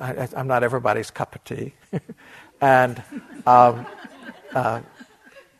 I, 0.00 0.28
am 0.36 0.46
not 0.46 0.62
everybody's 0.62 1.10
cup 1.10 1.34
of 1.34 1.44
tea. 1.44 1.74
and 2.60 3.02
um, 3.46 3.86
uh, 4.54 4.80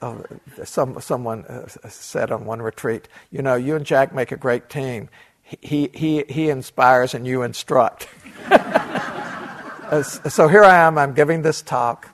oh, 0.02 0.24
some, 0.64 1.00
someone 1.00 1.44
uh, 1.46 1.66
said 1.88 2.30
on 2.30 2.44
one 2.44 2.60
retreat, 2.62 3.08
you 3.30 3.42
know, 3.42 3.54
you 3.54 3.76
and 3.76 3.86
Jack 3.86 4.14
make 4.14 4.32
a 4.32 4.36
great 4.36 4.68
team. 4.68 5.08
He, 5.42 5.90
he, 5.92 6.24
he 6.28 6.48
inspires 6.48 7.14
and 7.14 7.26
you 7.26 7.42
instruct. 7.42 8.08
so 10.04 10.48
here 10.48 10.62
I 10.62 10.86
am, 10.86 10.96
I'm 10.98 11.14
giving 11.14 11.42
this 11.42 11.62
talk, 11.62 12.08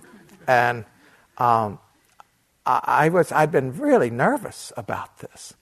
and 0.47 0.85
um, 1.37 1.79
I, 2.65 2.81
I, 2.85 3.09
was, 3.11 3.33
I'd 3.33 3.53
been 3.53 3.77
really 3.79 4.11
nervous 4.11 4.73
about 4.77 5.19
this. 5.19 5.55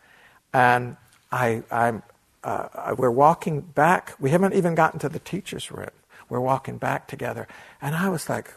And 0.52 0.96
I, 1.32 1.64
I'm, 1.70 2.04
uh, 2.44 2.94
we're 2.96 3.10
walking 3.10 3.60
back. 3.60 4.14
We 4.20 4.30
haven't 4.30 4.54
even 4.54 4.76
gotten 4.76 5.00
to 5.00 5.08
the 5.08 5.18
teacher's 5.18 5.72
room. 5.72 5.90
We're 6.28 6.40
walking 6.40 6.78
back 6.78 7.06
together. 7.06 7.46
And 7.80 7.94
I 7.94 8.08
was 8.08 8.28
like, 8.28 8.52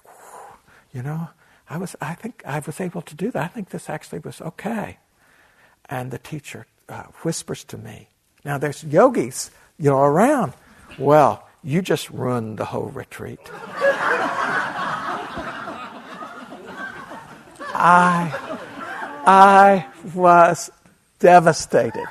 you 0.93 1.01
know, 1.01 1.29
I 1.69 1.77
was, 1.77 1.95
I 2.01 2.13
think 2.13 2.41
I 2.45 2.59
was 2.59 2.79
able 2.79 3.01
to 3.01 3.15
do 3.15 3.31
that. 3.31 3.43
I 3.43 3.47
think 3.47 3.69
this 3.69 3.89
actually 3.89 4.19
was 4.19 4.41
okay. 4.41 4.97
And 5.89 6.11
the 6.11 6.17
teacher 6.17 6.65
uh, 6.89 7.03
whispers 7.23 7.63
to 7.65 7.77
me. 7.77 8.09
Now 8.45 8.57
there's 8.57 8.83
yogis, 8.83 9.51
you 9.77 9.89
know, 9.89 9.99
around. 9.99 10.53
Well, 10.97 11.47
you 11.63 11.81
just 11.81 12.09
ruined 12.09 12.57
the 12.57 12.65
whole 12.65 12.87
retreat. 12.87 13.39
I, 17.79 18.33
I 19.25 19.85
was 20.15 20.71
devastated. 21.19 22.07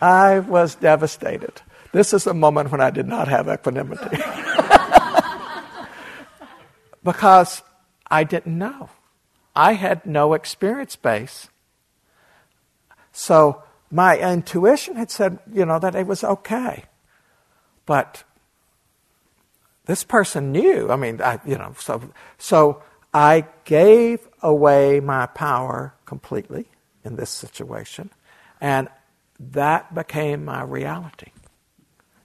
I 0.00 0.40
was 0.40 0.74
devastated. 0.76 1.62
This 1.92 2.12
is 2.12 2.26
a 2.26 2.34
moment 2.34 2.70
when 2.70 2.80
I 2.80 2.90
did 2.90 3.06
not 3.06 3.28
have 3.28 3.48
equanimity. 3.48 4.18
because 7.04 7.62
I 8.10 8.24
didn't 8.24 8.58
know. 8.58 8.90
I 9.54 9.74
had 9.74 10.04
no 10.04 10.34
experience 10.34 10.96
base. 10.96 11.48
So 13.12 13.62
my 13.90 14.18
intuition 14.18 14.96
had 14.96 15.10
said, 15.10 15.38
you 15.52 15.64
know, 15.64 15.78
that 15.78 15.94
it 15.94 16.06
was 16.06 16.24
okay. 16.24 16.84
But 17.86 18.24
this 19.86 20.02
person 20.02 20.50
knew. 20.50 20.90
I 20.90 20.96
mean, 20.96 21.20
I, 21.22 21.38
you 21.46 21.56
know, 21.56 21.74
so, 21.78 22.02
so 22.38 22.82
I 23.12 23.46
gave 23.64 24.26
away 24.42 24.98
my 25.00 25.26
power 25.26 25.94
completely 26.06 26.66
in 27.04 27.16
this 27.16 27.30
situation. 27.30 28.10
And 28.60 28.88
that 29.38 29.94
became 29.94 30.44
my 30.44 30.62
reality 30.62 31.30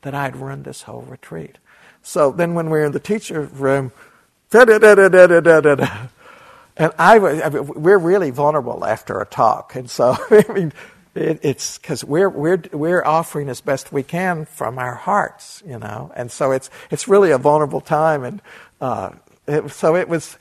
that 0.01 0.15
I'd 0.15 0.35
run 0.35 0.63
this 0.63 0.83
whole 0.83 1.01
retreat. 1.01 1.57
So 2.01 2.31
then 2.31 2.53
when 2.53 2.67
we 2.67 2.79
were 2.79 2.85
in 2.85 2.93
the 2.93 2.99
teacher 2.99 3.41
room, 3.41 3.91
and 6.77 6.93
I, 6.97 7.17
I 7.19 7.49
mean, 7.49 7.67
we're 7.67 7.97
really 7.97 8.31
vulnerable 8.31 8.83
after 8.83 9.21
a 9.21 9.25
talk, 9.25 9.75
and 9.75 9.89
so 9.89 10.17
I 10.29 10.45
mean, 10.51 10.73
it, 11.13 11.39
it's 11.43 11.77
because 11.77 12.03
we're 12.03 12.29
we're 12.29 12.63
we're 12.71 13.05
offering 13.05 13.49
as 13.49 13.61
best 13.61 13.91
we 13.91 14.01
can 14.01 14.45
from 14.45 14.79
our 14.79 14.95
hearts, 14.95 15.61
you 15.67 15.77
know, 15.77 16.11
and 16.15 16.31
so 16.31 16.51
it's 16.51 16.69
it's 16.89 17.07
really 17.07 17.31
a 17.31 17.37
vulnerable 17.37 17.81
time, 17.81 18.23
and 18.23 18.41
uh, 18.81 19.11
it, 19.47 19.69
so 19.71 19.95
it 19.95 20.07
was, 20.07 20.37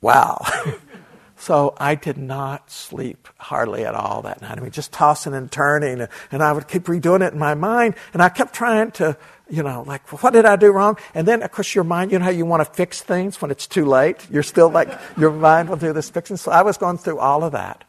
wow. 0.00 0.44
so 1.36 1.74
I 1.78 1.94
did 1.94 2.16
not 2.16 2.70
sleep 2.70 3.28
hardly 3.38 3.84
at 3.84 3.94
all 3.94 4.22
that 4.22 4.42
night. 4.42 4.58
I 4.58 4.60
mean, 4.60 4.70
just 4.70 4.92
tossing 4.92 5.34
and 5.34 5.50
turning, 5.50 6.06
and 6.30 6.42
I 6.42 6.52
would 6.52 6.68
keep 6.68 6.84
redoing 6.84 7.26
it 7.26 7.32
in 7.32 7.38
my 7.38 7.54
mind, 7.54 7.96
and 8.12 8.22
I 8.22 8.28
kept 8.28 8.54
trying 8.54 8.92
to, 8.92 9.16
you 9.50 9.62
know, 9.62 9.82
like, 9.86 10.22
what 10.22 10.32
did 10.32 10.44
I 10.44 10.56
do 10.56 10.70
wrong? 10.70 10.96
And 11.14 11.26
then, 11.26 11.42
of 11.42 11.50
course, 11.50 11.74
your 11.74 11.84
mind, 11.84 12.12
you 12.12 12.18
know 12.18 12.24
how 12.24 12.30
you 12.30 12.46
want 12.46 12.64
to 12.64 12.72
fix 12.72 13.02
things 13.02 13.42
when 13.42 13.50
it's 13.50 13.66
too 13.66 13.84
late? 13.84 14.26
You're 14.30 14.42
still 14.44 14.70
like, 14.70 14.88
your 15.18 15.32
mind 15.32 15.68
will 15.68 15.76
do 15.76 15.92
this 15.92 16.08
fixing. 16.08 16.36
So 16.36 16.52
I 16.52 16.62
was 16.62 16.76
going 16.76 16.98
through 16.98 17.18
all 17.18 17.42
of 17.42 17.52
that. 17.52 17.84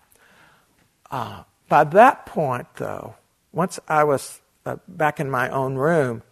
Uh, 1.10 1.44
by 1.70 1.84
that 1.84 2.26
point, 2.26 2.68
though, 2.76 3.16
once 3.52 3.80
I 3.88 4.04
was 4.04 4.42
uh, 4.66 4.78
back 4.88 5.20
in 5.20 5.30
my 5.30 5.50
own 5.50 5.76
room, 5.76 6.24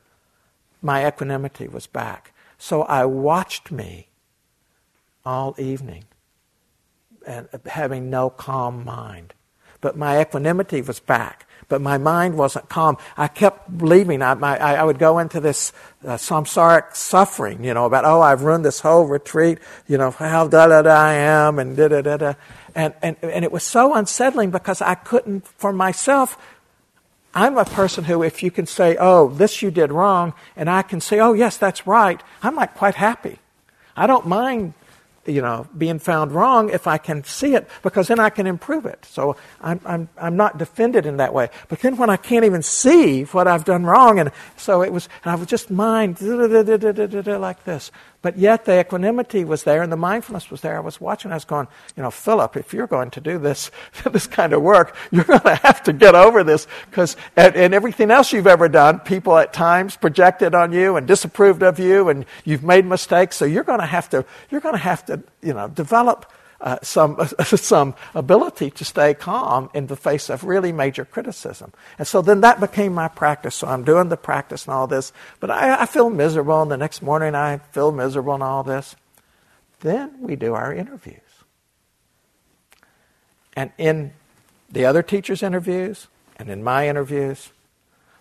my 0.82 1.08
equanimity 1.08 1.68
was 1.68 1.86
back. 1.86 2.34
So 2.58 2.84
I 2.84 3.06
watched 3.06 3.72
me 3.72 4.08
all 5.26 5.56
evening 5.58 6.06
and 7.28 7.48
uh, 7.54 7.58
having 7.68 8.10
no 8.10 8.30
calm 8.30 8.84
mind. 8.84 9.34
But 9.82 9.98
my 9.98 10.20
equanimity 10.20 10.82
was 10.82 11.00
back 11.00 11.46
but 11.70 11.82
my 11.82 11.98
mind 11.98 12.36
wasn't 12.36 12.68
calm. 12.68 12.98
I 13.16 13.28
kept 13.28 13.78
believing. 13.78 14.22
I, 14.22 14.34
my, 14.34 14.58
I 14.58 14.84
would 14.84 15.00
go 15.00 15.20
into 15.20 15.40
this 15.40 15.72
uh, 16.04 16.16
samsaric 16.16 16.96
suffering, 16.96 17.64
you 17.64 17.74
know, 17.74 17.86
about, 17.86 18.04
oh, 18.06 18.22
I've 18.22 18.42
ruined 18.42 18.66
this 18.66 18.82
whole 18.82 19.06
retreat, 19.06 19.60
you 19.88 19.98
know, 19.98 20.12
how 20.12 20.48
da 20.48 20.68
da 20.68 20.82
da 20.82 20.92
I 20.92 21.14
am, 21.14 21.60
and 21.60 21.78
da 21.78 21.88
da 21.88 22.02
da 22.02 22.18
da. 22.18 22.34
And, 22.76 22.94
and, 23.02 23.16
and 23.22 23.46
it 23.46 23.52
was 23.52 23.64
so 23.64 23.94
unsettling 23.94 24.52
because 24.52 24.82
I 24.82 24.96
couldn't, 24.96 25.48
for 25.48 25.72
myself, 25.72 26.38
I'm 27.34 27.58
a 27.58 27.66
person 27.66 28.06
who, 28.06 28.24
if 28.24 28.42
you 28.42 28.50
can 28.50 28.66
say, 28.66 28.98
oh, 29.00 29.30
this 29.30 29.62
you 29.62 29.70
did 29.70 29.92
wrong, 29.92 30.34
and 30.56 30.70
I 30.70 30.82
can 30.82 31.00
say, 31.00 31.20
oh, 31.20 31.34
yes, 31.34 31.58
that's 31.58 31.86
right, 31.86 32.22
I'm 32.42 32.56
like 32.56 32.74
quite 32.74 32.96
happy. 32.96 33.38
I 33.96 34.08
don't 34.08 34.26
mind 34.26 34.74
you 35.26 35.42
know, 35.42 35.68
being 35.78 36.00
found 36.00 36.32
wrong 36.32 36.70
if 36.70 36.88
I 36.88 36.98
can 36.98 37.24
see 37.24 37.56
it, 37.56 37.70
because 37.84 38.08
then 38.08 38.20
I 38.20 38.30
can 38.30 38.48
improve 38.48 38.86
it. 38.86 39.06
So 39.06 39.36
I'm, 39.62 39.80
I'm, 39.86 40.10
I'm 40.18 40.38
not 40.38 40.58
defended 40.58 41.06
in 41.06 41.18
that 41.18 41.34
way. 41.34 41.50
But 41.68 41.80
then 41.80 41.98
when 41.98 42.10
I 42.10 42.18
can't 42.18 42.46
even 42.46 42.62
see 42.62 43.24
what 43.24 43.48
I've 43.48 43.66
done 43.66 43.86
wrong, 43.86 44.20
and 44.20 44.32
so 44.58 44.82
it 44.82 44.92
was, 44.92 45.10
and 45.24 45.32
I 45.32 45.36
was 45.36 45.48
just 45.48 45.70
mind 45.70 46.22
like 46.22 47.64
this. 47.64 47.92
But 48.22 48.38
yet 48.38 48.66
the 48.66 48.82
equanimity 48.82 49.46
was 49.46 49.64
there 49.64 49.82
and 49.82 49.90
the 49.90 49.98
mindfulness 49.98 50.52
was 50.52 50.60
there. 50.60 50.76
I 50.76 50.82
was 50.82 51.00
watching, 51.00 51.32
I 51.32 51.36
was 51.36 51.46
going, 51.46 51.68
you 51.96 52.04
know, 52.04 52.12
Phillip, 52.12 52.58
if 52.58 52.74
you're 52.74 52.88
going 52.88 53.12
to 53.12 53.22
do 53.22 53.38
this, 53.38 53.72
this 54.12 54.28
kind 54.28 54.52
of 54.52 54.62
work, 54.62 54.96
you're 55.10 55.24
going 55.26 55.40
to 55.40 55.56
have 55.56 55.82
to 55.84 55.94
get 55.94 56.16
over 56.16 56.44
this 56.44 56.68
because, 56.90 57.16
and, 57.38 57.56
and, 57.56 57.74
everything 57.74 58.12
else 58.12 58.34
you've 58.34 58.48
ever 58.48 58.68
done, 58.68 59.00
people 59.00 59.38
at 59.38 59.54
times 59.54 59.96
projected 59.96 60.54
on 60.54 60.74
you 60.74 60.98
and 60.98 61.08
disapproved 61.08 61.64
of 61.64 61.80
you 61.80 62.10
and 62.10 62.26
you've 62.44 62.64
made 62.64 62.86
mistakes. 62.86 63.38
So 63.38 63.46
you're 63.46 63.64
going 63.64 63.80
to 63.80 63.86
have 63.86 64.10
to, 64.10 64.26
you're 64.50 64.62
going 64.62 64.76
to 64.76 64.80
have 64.80 65.06
to, 65.06 65.24
you 65.42 65.54
know, 65.54 65.70
develop 65.70 66.30
uh, 66.62 66.78
some, 66.82 67.18
some 67.44 67.96
ability 68.14 68.70
to 68.72 68.86
stay 68.86 69.14
calm 69.14 69.70
in 69.74 69.88
the 69.88 69.96
face 69.96 70.30
of 70.30 70.44
really 70.44 70.72
major 70.72 71.06
criticism. 71.06 71.74
And 71.98 72.08
so 72.08 72.22
then 72.22 72.42
that 72.42 72.60
became 72.60 72.94
my 72.94 73.08
practice. 73.08 73.56
So 73.56 73.68
I'm 73.68 73.84
doing 73.84 74.10
the 74.10 74.18
practice 74.18 74.66
and 74.66 74.74
all 74.74 74.88
this, 74.88 75.14
but 75.40 75.50
I, 75.50 75.82
I 75.82 75.86
feel 75.86 76.10
miserable, 76.10 76.62
and 76.62 76.72
the 76.72 76.78
next 76.78 77.02
morning 77.02 77.36
I 77.36 77.58
feel 77.72 77.92
miserable 77.92 78.34
and 78.34 78.44
all 78.44 78.64
this. 78.64 78.96
Then 79.82 80.22
we 80.22 80.36
do 80.36 80.54
our 80.54 80.74
interviews. 80.74 81.22
And 83.56 83.72
in 83.78 84.14
the 84.72 84.86
other 84.86 85.04
teachers' 85.04 85.44
interviews 85.44 86.08
and 86.38 86.50
in 86.50 86.64
my 86.64 86.88
interviews, 86.88 87.50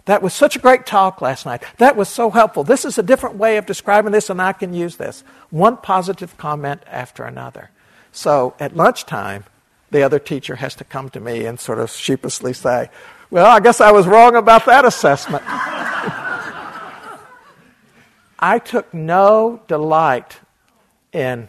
that 0.06 0.22
was 0.22 0.32
such 0.32 0.56
a 0.56 0.58
great 0.58 0.86
talk 0.86 1.20
last 1.20 1.44
night. 1.44 1.62
That 1.76 1.94
was 1.94 2.08
so 2.08 2.30
helpful. 2.30 2.64
This 2.64 2.86
is 2.86 2.96
a 2.96 3.02
different 3.02 3.36
way 3.36 3.58
of 3.58 3.66
describing 3.66 4.12
this, 4.12 4.30
and 4.30 4.40
I 4.40 4.54
can 4.54 4.72
use 4.72 4.96
this. 4.96 5.22
One 5.50 5.76
positive 5.76 6.36
comment 6.38 6.82
after 6.86 7.24
another. 7.24 7.70
So 8.18 8.54
at 8.58 8.74
lunchtime, 8.74 9.44
the 9.92 10.02
other 10.02 10.18
teacher 10.18 10.56
has 10.56 10.74
to 10.74 10.84
come 10.84 11.08
to 11.10 11.20
me 11.20 11.44
and 11.46 11.60
sort 11.60 11.78
of 11.78 11.88
sheepishly 11.88 12.52
say, 12.52 12.90
Well, 13.30 13.46
I 13.46 13.60
guess 13.60 13.80
I 13.80 13.92
was 13.92 14.08
wrong 14.08 14.34
about 14.34 14.66
that 14.66 14.84
assessment. 14.84 15.44
I 18.40 18.58
took 18.58 18.92
no 18.92 19.62
delight 19.68 20.40
in, 21.12 21.48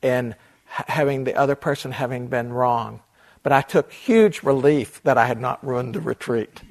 in 0.00 0.36
having 0.66 1.24
the 1.24 1.34
other 1.34 1.56
person 1.56 1.90
having 1.90 2.28
been 2.28 2.52
wrong, 2.52 3.00
but 3.42 3.50
I 3.50 3.60
took 3.60 3.90
huge 3.90 4.44
relief 4.44 5.02
that 5.02 5.18
I 5.18 5.26
had 5.26 5.40
not 5.40 5.66
ruined 5.66 5.96
the 5.96 6.00
retreat. 6.00 6.62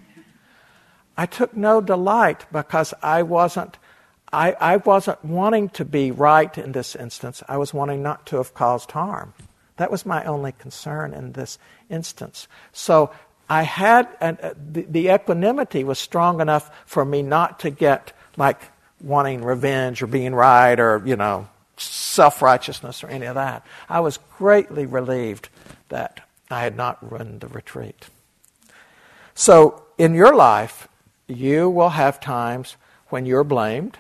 I 1.17 1.25
took 1.25 1.53
no 1.57 1.81
delight 1.81 2.45
because 2.53 2.93
I 3.03 3.23
wasn't 3.23 3.79
I, 4.31 4.51
I 4.53 4.77
wasn't 4.77 5.23
wanting 5.25 5.69
to 5.69 5.85
be 5.85 6.11
right 6.11 6.55
in 6.57 6.71
this 6.71 6.95
instance. 6.95 7.41
I 7.47 7.57
was 7.57 7.73
wanting 7.73 8.03
not 8.03 8.25
to 8.27 8.37
have 8.37 8.53
caused 8.53 8.91
harm. 8.91 9.33
That 9.77 9.91
was 9.91 10.05
my 10.05 10.23
only 10.25 10.51
concern 10.51 11.13
in 11.13 11.31
this 11.31 11.57
instance. 11.89 12.47
So 12.71 13.11
I 13.49 13.63
had, 13.63 14.07
uh, 14.21 14.53
the, 14.71 14.83
the 14.83 15.09
equanimity 15.09 15.83
was 15.83 15.97
strong 15.97 16.41
enough 16.41 16.69
for 16.85 17.03
me 17.03 17.23
not 17.23 17.59
to 17.61 17.69
get 17.69 18.13
like 18.37 18.61
wanting 19.01 19.43
revenge 19.43 20.03
or 20.03 20.07
being 20.07 20.35
right 20.35 20.79
or, 20.79 21.01
you 21.05 21.15
know, 21.15 21.47
self 21.77 22.41
righteousness 22.41 23.03
or 23.03 23.07
any 23.07 23.25
of 23.25 23.35
that. 23.35 23.65
I 23.87 24.01
was 24.01 24.19
greatly 24.37 24.85
relieved 24.85 25.49
that 25.87 26.21
I 26.51 26.61
had 26.61 26.75
not 26.75 27.11
ruined 27.11 27.41
the 27.41 27.47
retreat. 27.47 28.07
So 29.33 29.83
in 29.97 30.13
your 30.13 30.35
life, 30.35 30.87
you 31.27 31.69
will 31.69 31.89
have 31.89 32.19
times 32.19 32.75
when 33.07 33.25
you're 33.25 33.43
blamed 33.43 33.97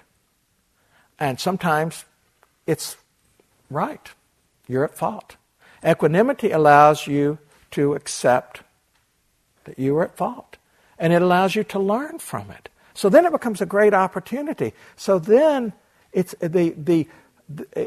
and 1.19 1.39
sometimes 1.39 2.05
it's 2.65 2.97
right. 3.69 4.11
You're 4.67 4.85
at 4.85 4.95
fault. 4.95 5.35
Equanimity 5.85 6.51
allows 6.51 7.07
you 7.07 7.39
to 7.71 7.93
accept 7.93 8.61
that 9.65 9.77
you 9.77 9.95
are 9.97 10.03
at 10.05 10.15
fault. 10.15 10.57
And 10.97 11.13
it 11.13 11.21
allows 11.21 11.55
you 11.55 11.63
to 11.65 11.79
learn 11.79 12.19
from 12.19 12.51
it. 12.51 12.69
So 12.93 13.09
then 13.09 13.25
it 13.25 13.31
becomes 13.31 13.61
a 13.61 13.65
great 13.65 13.93
opportunity. 13.93 14.73
So 14.97 15.19
then 15.19 15.73
it's 16.11 16.35
the, 16.41 16.71
the, 16.71 17.07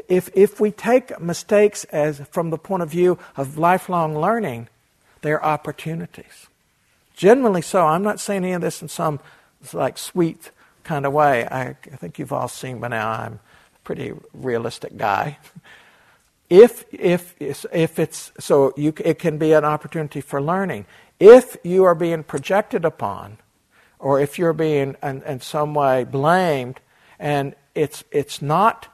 if, 0.07 0.29
if 0.33 0.59
we 0.59 0.71
take 0.71 1.19
mistakes 1.19 1.83
as 1.85 2.19
from 2.31 2.49
the 2.49 2.57
point 2.57 2.83
of 2.83 2.89
view 2.89 3.19
of 3.37 3.57
lifelong 3.57 4.17
learning, 4.17 4.69
they're 5.21 5.43
opportunities. 5.43 6.47
Generally 7.15 7.61
so. 7.61 7.85
I'm 7.85 8.03
not 8.03 8.19
saying 8.19 8.43
any 8.43 8.53
of 8.53 8.61
this 8.61 8.81
in 8.81 8.89
some 8.89 9.19
like 9.71 9.97
sweet 9.97 10.51
kind 10.83 11.05
of 11.05 11.13
way. 11.13 11.45
I, 11.45 11.69
I 11.69 11.95
think 11.95 12.19
you've 12.19 12.33
all 12.33 12.47
seen 12.47 12.79
by 12.79 12.89
now 12.89 13.09
I'm 13.09 13.33
a 13.33 13.79
pretty 13.83 14.13
realistic 14.33 14.97
guy. 14.97 15.37
If, 16.49 16.85
if, 16.91 17.35
if 17.39 17.97
it's, 17.97 18.31
so 18.37 18.73
you, 18.77 18.93
it 19.03 19.17
can 19.17 19.39
be 19.39 19.53
an 19.53 19.65
opportunity 19.65 20.21
for 20.21 20.39
learning. 20.39 20.85
If 21.19 21.57
you 21.63 21.83
are 21.85 21.95
being 21.95 22.23
projected 22.23 22.85
upon, 22.85 23.39
or 23.97 24.19
if 24.19 24.37
you're 24.37 24.53
being 24.53 24.95
in, 25.01 25.23
in 25.23 25.39
some 25.39 25.73
way 25.73 26.03
blamed, 26.03 26.79
and 27.17 27.55
it's, 27.73 28.03
it's 28.11 28.39
not 28.39 28.87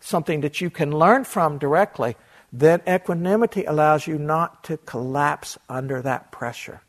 something 0.00 0.40
that 0.40 0.60
you 0.60 0.70
can 0.70 0.90
learn 0.90 1.22
from 1.22 1.58
directly, 1.58 2.16
then 2.52 2.82
equanimity 2.88 3.64
allows 3.64 4.08
you 4.08 4.18
not 4.18 4.64
to 4.64 4.76
collapse 4.78 5.56
under 5.68 6.02
that 6.02 6.32
pressure. 6.32 6.80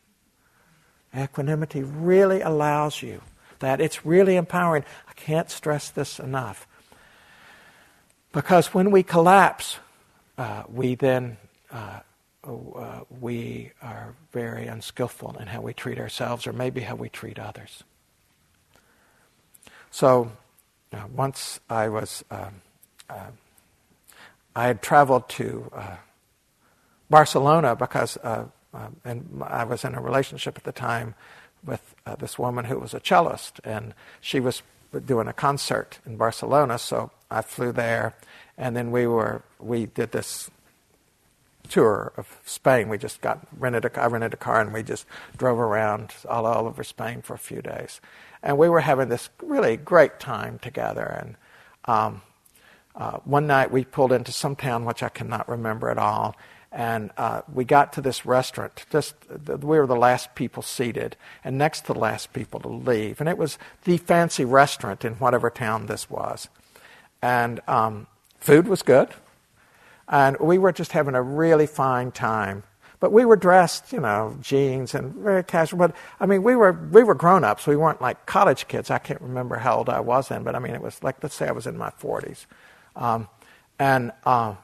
Equanimity 1.16 1.84
really 1.84 2.41
allows 2.41 3.03
you 3.03 3.22
that. 3.60 3.82
It's 3.82 4.06
really 4.06 4.36
empowering. 4.36 4.84
I 5.08 5.14
can't 5.14 5.49
stress 5.49 5.89
this 5.89 6.20
enough. 6.20 6.68
Because 8.32 8.74
when 8.74 8.91
we 8.91 9.01
collapse, 9.01 9.80
uh, 10.38 10.64
we 10.68 10.95
then 10.95 11.38
uh, 11.72 11.99
uh, 12.45 12.99
we 13.22 13.72
are 13.82 14.14
very 14.32 14.68
unskillful 14.68 15.36
in 15.39 15.47
how 15.47 15.62
we 15.62 15.74
treat 15.74 15.97
ourselves 15.97 16.45
or 16.45 16.53
maybe 16.53 16.82
how 16.82 16.95
we 16.95 17.10
treat 17.10 17.39
others. 17.39 17.84
So 19.89 20.32
uh, 20.93 21.06
once 21.16 21.60
I 21.70 21.89
was, 21.89 22.24
um, 22.30 22.62
uh, 23.10 23.32
I 24.56 24.68
had 24.68 24.82
traveled 24.82 25.28
to 25.30 25.72
uh, 25.74 25.95
Barcelona 27.10 27.76
because, 27.76 28.18
and 29.06 29.43
I 29.43 29.64
was 29.64 29.84
in 29.84 29.95
a 29.95 30.01
relationship 30.01 30.58
at 30.58 30.64
the 30.66 30.72
time 30.72 31.16
with 31.66 31.95
uh, 32.05 32.16
this 32.16 32.38
woman 32.38 32.66
who 32.66 32.80
was 32.80 32.93
a 32.93 32.99
cellist, 32.99 33.59
and 33.63 33.93
she 34.22 34.39
was 34.39 34.61
doing 35.05 35.28
a 35.28 35.34
concert 35.34 35.99
in 36.05 36.18
Barcelona. 36.18 36.78
So 36.78 37.11
I 37.30 37.41
flew 37.41 37.72
there, 37.72 38.16
and 38.57 38.76
then 38.76 38.91
we 38.91 39.07
were 39.07 39.43
we 39.59 39.86
did 39.88 40.11
this 40.11 40.49
tour 41.70 42.13
of 42.18 42.39
Spain. 42.45 42.89
We 42.89 42.97
just 42.97 43.22
got 43.22 43.47
rented 43.57 43.86
a 43.86 44.01
I 44.01 44.07
rented 44.07 44.34
a 44.34 44.38
car, 44.38 44.61
and 44.61 44.74
we 44.74 44.84
just 44.84 45.05
drove 45.38 45.59
around 45.59 46.13
all, 46.30 46.45
all 46.45 46.68
over 46.68 46.84
Spain 46.84 47.22
for 47.22 47.34
a 47.34 47.39
few 47.39 47.61
days, 47.61 47.99
and 48.43 48.57
we 48.57 48.70
were 48.70 48.82
having 48.82 49.09
this 49.09 49.30
really 49.41 49.78
great 49.78 50.20
time 50.20 50.59
together. 50.59 51.03
And 51.03 51.36
um, 51.86 52.22
uh, 52.95 53.18
one 53.26 53.47
night 53.47 53.72
we 53.72 53.84
pulled 53.84 54.13
into 54.13 54.32
some 54.32 54.55
town 54.55 54.86
which 54.86 55.03
I 55.03 55.09
cannot 55.09 55.49
remember 55.49 55.89
at 55.89 55.97
all, 55.97 56.36
and 56.76 57.09
uh, 57.15 57.41
we 57.51 57.63
got 57.63 57.93
to 57.93 58.01
this 58.01 58.26
restaurant. 58.26 58.86
Just 58.91 59.15
we 59.47 59.80
were 59.80 59.88
the 59.88 59.95
last 59.95 60.36
people 60.36 60.61
seated, 60.61 61.15
and 61.41 61.57
next 61.57 61.86
to 61.86 61.93
the 61.93 61.99
last 61.99 62.34
people 62.34 62.59
to 62.59 62.67
leave. 62.67 63.21
And 63.21 63.30
it 63.30 63.38
was 63.38 63.57
the 63.86 63.97
fancy 63.97 64.43
restaurant 64.43 65.05
in 65.05 65.13
whatever 65.13 65.49
town 65.49 65.86
this 65.86 66.09
was, 66.09 66.49
and 67.21 67.61
um, 67.69 68.07
food 68.41 68.67
was 68.67 68.84
good, 68.84 69.07
and 70.09 70.38
we 70.38 70.57
were 70.57 70.73
just 70.73 70.91
having 70.91 71.15
a 71.15 71.21
really 71.21 71.65
fine 71.65 72.11
time. 72.11 72.63
But 72.99 73.13
we 73.13 73.23
were 73.23 73.38
dressed, 73.38 73.93
you 73.93 74.01
know, 74.01 74.38
jeans 74.41 74.93
and 74.93 75.13
very 75.15 75.43
casual. 75.43 75.80
But 75.80 75.95
I 76.19 76.26
mean, 76.26 76.43
we 76.43 76.57
were 76.57 76.73
we 76.73 77.03
were 77.03 77.15
grown 77.15 77.45
ups. 77.45 77.67
We 77.67 77.78
weren't 77.78 78.01
like 78.01 78.26
college 78.26 78.67
kids. 78.67 78.91
I 78.91 78.97
can't 78.97 79.21
remember 79.21 79.55
how 79.55 79.78
old 79.78 79.88
I 79.89 80.01
was 80.01 80.28
then, 80.28 80.43
but 80.43 80.55
I 80.55 80.59
mean, 80.59 80.76
it 80.76 80.82
was 80.82 81.01
like 81.01 81.23
let's 81.23 81.36
say 81.36 81.47
I 81.47 81.53
was 81.53 81.67
in 81.67 81.78
my 81.78 81.91
forties, 81.91 82.47
um, 82.97 83.30
and 83.80 84.11
uh, 84.26 84.55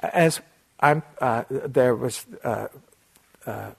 as 0.00 0.42
I'm, 0.80 1.02
uh, 1.20 1.44
there 1.48 1.94
was, 1.94 2.26
uh, 2.42 2.68
uh, 3.46 3.70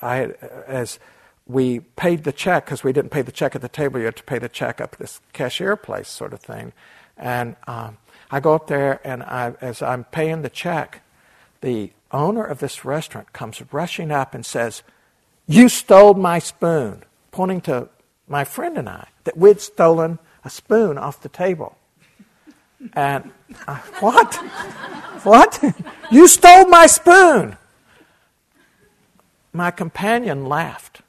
I 0.00 0.32
as 0.66 0.98
we 1.46 1.80
paid 1.80 2.24
the 2.24 2.32
check, 2.32 2.66
because 2.66 2.84
we 2.84 2.92
didn't 2.92 3.10
pay 3.10 3.22
the 3.22 3.32
check 3.32 3.54
at 3.54 3.62
the 3.62 3.68
table, 3.68 3.98
you 3.98 4.04
had 4.04 4.16
to 4.16 4.22
pay 4.22 4.38
the 4.38 4.48
check 4.48 4.80
up 4.80 4.96
this 4.96 5.20
cashier 5.32 5.76
place 5.76 6.08
sort 6.08 6.32
of 6.32 6.40
thing. 6.40 6.72
And 7.16 7.56
um, 7.66 7.96
I 8.30 8.40
go 8.40 8.54
up 8.54 8.66
there, 8.66 9.00
and 9.02 9.22
I, 9.22 9.54
as 9.60 9.80
I'm 9.80 10.04
paying 10.04 10.42
the 10.42 10.50
check, 10.50 11.02
the 11.62 11.92
owner 12.12 12.44
of 12.44 12.60
this 12.60 12.84
restaurant 12.84 13.32
comes 13.32 13.62
rushing 13.72 14.10
up 14.10 14.34
and 14.34 14.44
says, 14.44 14.82
You 15.46 15.68
stole 15.68 16.14
my 16.14 16.38
spoon, 16.38 17.02
pointing 17.32 17.62
to 17.62 17.88
my 18.28 18.44
friend 18.44 18.76
and 18.76 18.88
I, 18.88 19.08
that 19.24 19.36
we'd 19.36 19.60
stolen 19.60 20.18
a 20.44 20.50
spoon 20.50 20.98
off 20.98 21.22
the 21.22 21.28
table. 21.30 21.77
And 22.92 23.30
uh, 23.66 23.76
what? 24.00 24.34
what? 25.24 25.74
You 26.10 26.28
stole 26.28 26.66
my 26.66 26.86
spoon. 26.86 27.56
My 29.52 29.70
companion 29.70 30.46
laughed. 30.46 31.02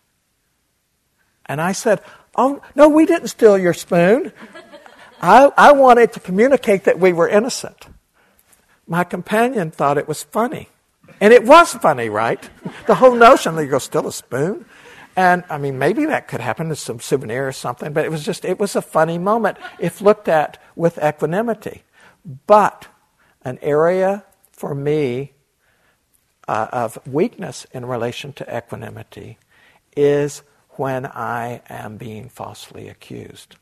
And 1.45 1.61
I 1.61 1.72
said, 1.72 2.01
Oh, 2.36 2.61
no, 2.76 2.88
we 2.88 3.05
didn't 3.05 3.28
steal 3.28 3.57
your 3.57 3.74
spoon. 3.74 4.32
I, 5.22 5.51
I 5.57 5.72
wanted 5.74 6.13
to 6.13 6.20
communicate 6.20 6.86
that 6.86 6.99
we 6.99 7.11
were 7.11 7.28
innocent. 7.28 7.88
My 8.88 9.03
companion 9.03 9.72
thought 9.72 9.97
it 9.97 10.07
was 10.07 10.24
funny. 10.24 10.70
And 11.20 11.34
it 11.34 11.43
was 11.43 11.74
funny, 11.74 12.09
right? 12.09 12.49
The 12.88 12.95
whole 12.95 13.15
notion 13.15 13.55
that 13.55 13.63
you 13.65 13.70
go 13.70 13.80
steal 13.80 14.07
a 14.07 14.11
spoon. 14.13 14.65
And 15.20 15.43
I 15.49 15.57
mean, 15.57 15.78
maybe 15.78 16.05
that 16.05 16.30
could 16.30 16.39
happen 16.39 16.72
as 16.72 16.80
some 16.80 17.01
souvenir 17.01 17.45
or 17.45 17.51
something, 17.51 17.91
but 17.91 18.05
it 18.05 18.09
was 18.09 18.24
just, 18.24 18.45
it 18.45 18.57
was 18.57 18.78
a 18.78 18.82
funny 18.82 19.17
moment 19.17 19.57
if 19.78 19.99
looked 19.99 20.30
at 20.30 20.57
with 20.78 20.97
equanimity. 21.03 21.84
But 22.47 22.88
an 23.41 23.59
area 23.61 24.24
for 24.53 24.74
me 24.74 25.34
uh, 26.47 26.67
of 26.72 27.05
weakness 27.05 27.67
in 27.74 27.86
relation 27.86 28.32
to 28.32 28.57
equanimity 28.57 29.38
is 29.97 30.41
when 30.78 31.05
I 31.05 31.63
am 31.67 31.97
being 31.97 32.30
falsely 32.30 32.88
accused. 32.88 33.57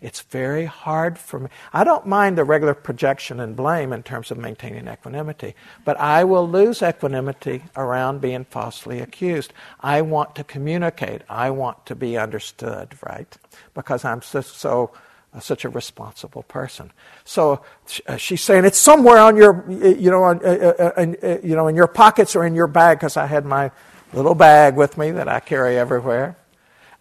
It's 0.00 0.20
very 0.20 0.66
hard 0.66 1.18
for 1.18 1.40
me. 1.40 1.48
I 1.72 1.84
don't 1.84 2.06
mind 2.06 2.36
the 2.36 2.44
regular 2.44 2.74
projection 2.74 3.40
and 3.40 3.56
blame 3.56 3.92
in 3.92 4.02
terms 4.02 4.30
of 4.30 4.38
maintaining 4.38 4.88
equanimity, 4.88 5.54
but 5.84 5.98
I 5.98 6.24
will 6.24 6.48
lose 6.48 6.82
equanimity 6.82 7.64
around 7.76 8.20
being 8.20 8.44
falsely 8.44 9.00
accused. 9.00 9.52
I 9.80 10.02
want 10.02 10.34
to 10.36 10.44
communicate. 10.44 11.22
I 11.28 11.50
want 11.50 11.86
to 11.86 11.94
be 11.94 12.18
understood, 12.18 12.94
right? 13.02 13.36
Because 13.74 14.04
I'm 14.04 14.22
so, 14.22 14.40
so 14.40 14.92
uh, 15.34 15.40
such 15.40 15.64
a 15.64 15.68
responsible 15.68 16.42
person. 16.44 16.92
So 17.24 17.62
uh, 18.06 18.16
she's 18.16 18.42
saying 18.42 18.64
it's 18.64 18.78
somewhere 18.78 19.18
on 19.18 19.36
your, 19.36 19.64
you 19.68 20.10
know, 20.10 20.22
on, 20.22 20.44
uh, 20.44 20.92
uh, 20.96 21.38
you 21.42 21.56
know, 21.56 21.68
in 21.68 21.76
your 21.76 21.88
pockets 21.88 22.36
or 22.36 22.46
in 22.46 22.54
your 22.54 22.66
bag 22.66 22.98
because 22.98 23.16
I 23.16 23.26
had 23.26 23.44
my 23.44 23.70
little 24.12 24.34
bag 24.34 24.76
with 24.76 24.96
me 24.96 25.10
that 25.10 25.28
I 25.28 25.40
carry 25.40 25.78
everywhere. 25.78 26.36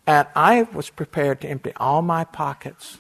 And 0.08 0.28
I 0.36 0.64
was 0.64 0.90
prepared 0.90 1.42
to 1.42 1.48
empty 1.48 1.74
all 1.78 2.02
my 2.02 2.24
pockets. 2.24 2.98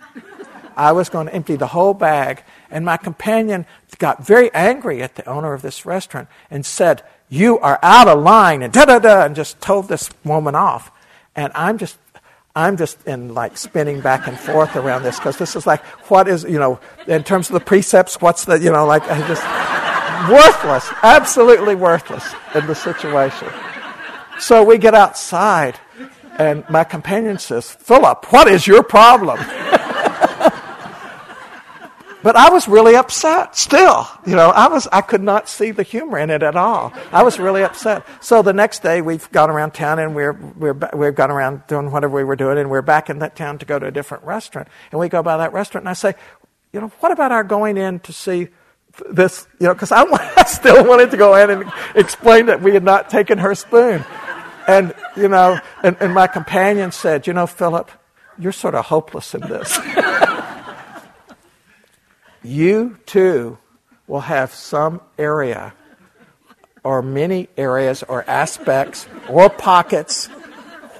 I 0.75 0.91
was 0.91 1.09
going 1.09 1.27
to 1.27 1.33
empty 1.33 1.55
the 1.55 1.67
whole 1.67 1.93
bag. 1.93 2.43
And 2.69 2.83
my 2.83 2.97
companion 2.97 3.65
got 3.97 4.25
very 4.25 4.53
angry 4.53 5.01
at 5.01 5.15
the 5.15 5.27
owner 5.27 5.53
of 5.53 5.61
this 5.61 5.85
restaurant 5.85 6.27
and 6.49 6.65
said, 6.65 7.03
You 7.29 7.59
are 7.59 7.79
out 7.81 8.07
of 8.07 8.21
line, 8.21 8.61
and 8.61 8.73
da 8.73 8.85
da 8.85 8.99
da, 8.99 9.25
and 9.25 9.35
just 9.35 9.61
told 9.61 9.87
this 9.87 10.09
woman 10.23 10.55
off. 10.55 10.91
And 11.35 11.51
I'm 11.55 11.77
just, 11.77 11.97
I'm 12.55 12.77
just 12.77 13.05
in 13.05 13.33
like 13.33 13.57
spinning 13.57 14.01
back 14.01 14.27
and 14.27 14.37
forth 14.37 14.75
around 14.75 15.03
this 15.03 15.17
because 15.17 15.37
this 15.37 15.55
is 15.55 15.67
like, 15.67 15.83
what 16.09 16.27
is, 16.27 16.43
you 16.43 16.59
know, 16.59 16.79
in 17.07 17.23
terms 17.23 17.49
of 17.49 17.53
the 17.53 17.59
precepts, 17.59 18.19
what's 18.19 18.45
the, 18.45 18.59
you 18.59 18.71
know, 18.71 18.85
like, 18.85 19.03
I 19.03 19.19
just, 19.27 19.43
worthless, 20.29 20.89
absolutely 21.03 21.75
worthless 21.75 22.33
in 22.53 22.65
the 22.67 22.75
situation. 22.75 23.49
So 24.39 24.63
we 24.63 24.77
get 24.77 24.93
outside 24.93 25.79
and 26.37 26.67
my 26.69 26.83
companion 26.83 27.39
says, 27.39 27.71
Phillip, 27.71 28.31
what 28.31 28.47
is 28.47 28.67
your 28.67 28.83
problem? 28.83 29.37
but 32.23 32.35
I 32.35 32.49
was 32.49 32.67
really 32.67 32.95
upset 32.95 33.55
still. 33.55 34.07
You 34.25 34.35
know, 34.35 34.49
I 34.49 34.67
was, 34.67 34.87
I 34.91 35.01
could 35.01 35.21
not 35.21 35.47
see 35.47 35.71
the 35.71 35.83
humor 35.83 36.17
in 36.17 36.29
it 36.29 36.43
at 36.43 36.55
all. 36.55 36.91
I 37.11 37.23
was 37.23 37.39
really 37.39 37.63
upset. 37.63 38.05
So 38.19 38.41
the 38.41 38.51
next 38.51 38.83
day 38.83 39.01
we've 39.01 39.31
gone 39.31 39.49
around 39.49 39.71
town 39.71 39.99
and 39.99 40.13
we're, 40.13 40.33
we're, 40.33 40.77
we've 40.93 41.15
gone 41.15 41.31
around 41.31 41.67
doing 41.67 41.89
whatever 41.91 42.15
we 42.15 42.23
were 42.23 42.35
doing 42.35 42.57
and 42.57 42.69
we're 42.69 42.81
back 42.81 43.09
in 43.09 43.19
that 43.19 43.35
town 43.35 43.59
to 43.59 43.65
go 43.65 43.79
to 43.79 43.85
a 43.85 43.91
different 43.91 44.25
restaurant. 44.25 44.67
And 44.91 44.99
we 44.99 45.07
go 45.07 45.23
by 45.23 45.37
that 45.37 45.53
restaurant 45.53 45.83
and 45.83 45.89
I 45.89 45.93
say, 45.93 46.15
you 46.73 46.81
know, 46.81 46.91
what 46.99 47.13
about 47.13 47.31
our 47.31 47.45
going 47.45 47.77
in 47.77 47.99
to 48.01 48.11
see 48.11 48.49
this, 49.09 49.47
you 49.59 49.67
know, 49.67 49.73
because 49.73 49.91
I, 49.93 50.03
I 50.37 50.43
still 50.43 50.85
wanted 50.85 51.11
to 51.11 51.17
go 51.17 51.35
in 51.35 51.49
and 51.49 51.71
explain 51.95 52.47
that 52.47 52.61
we 52.61 52.73
had 52.73 52.83
not 52.83 53.09
taken 53.09 53.37
her 53.37 53.55
spoon. 53.55 54.03
And, 54.67 54.93
you 55.15 55.27
know, 55.27 55.59
and, 55.83 55.97
and 55.99 56.13
my 56.13 56.27
companion 56.27 56.91
said, 56.91 57.27
You 57.27 57.33
know, 57.33 57.47
Phillip, 57.47 57.91
you're 58.37 58.51
sort 58.51 58.75
of 58.75 58.85
hopeless 58.85 59.33
in 59.33 59.41
this. 59.41 59.79
you 62.43 62.97
too 63.05 63.57
will 64.07 64.21
have 64.21 64.53
some 64.53 65.01
area 65.17 65.73
or 66.83 67.01
many 67.01 67.49
areas 67.57 68.03
or 68.03 68.23
aspects 68.29 69.07
or 69.27 69.49
pockets 69.49 70.27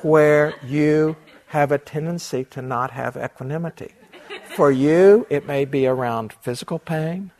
where 0.02 0.56
you 0.64 1.16
have 1.48 1.72
a 1.72 1.78
tendency 1.78 2.44
to 2.44 2.62
not 2.62 2.92
have 2.92 3.16
equanimity. 3.16 3.94
For 4.56 4.72
you, 4.72 5.28
it 5.30 5.46
may 5.46 5.66
be 5.66 5.86
around 5.86 6.34
physical 6.42 6.80
pain, 6.80 7.32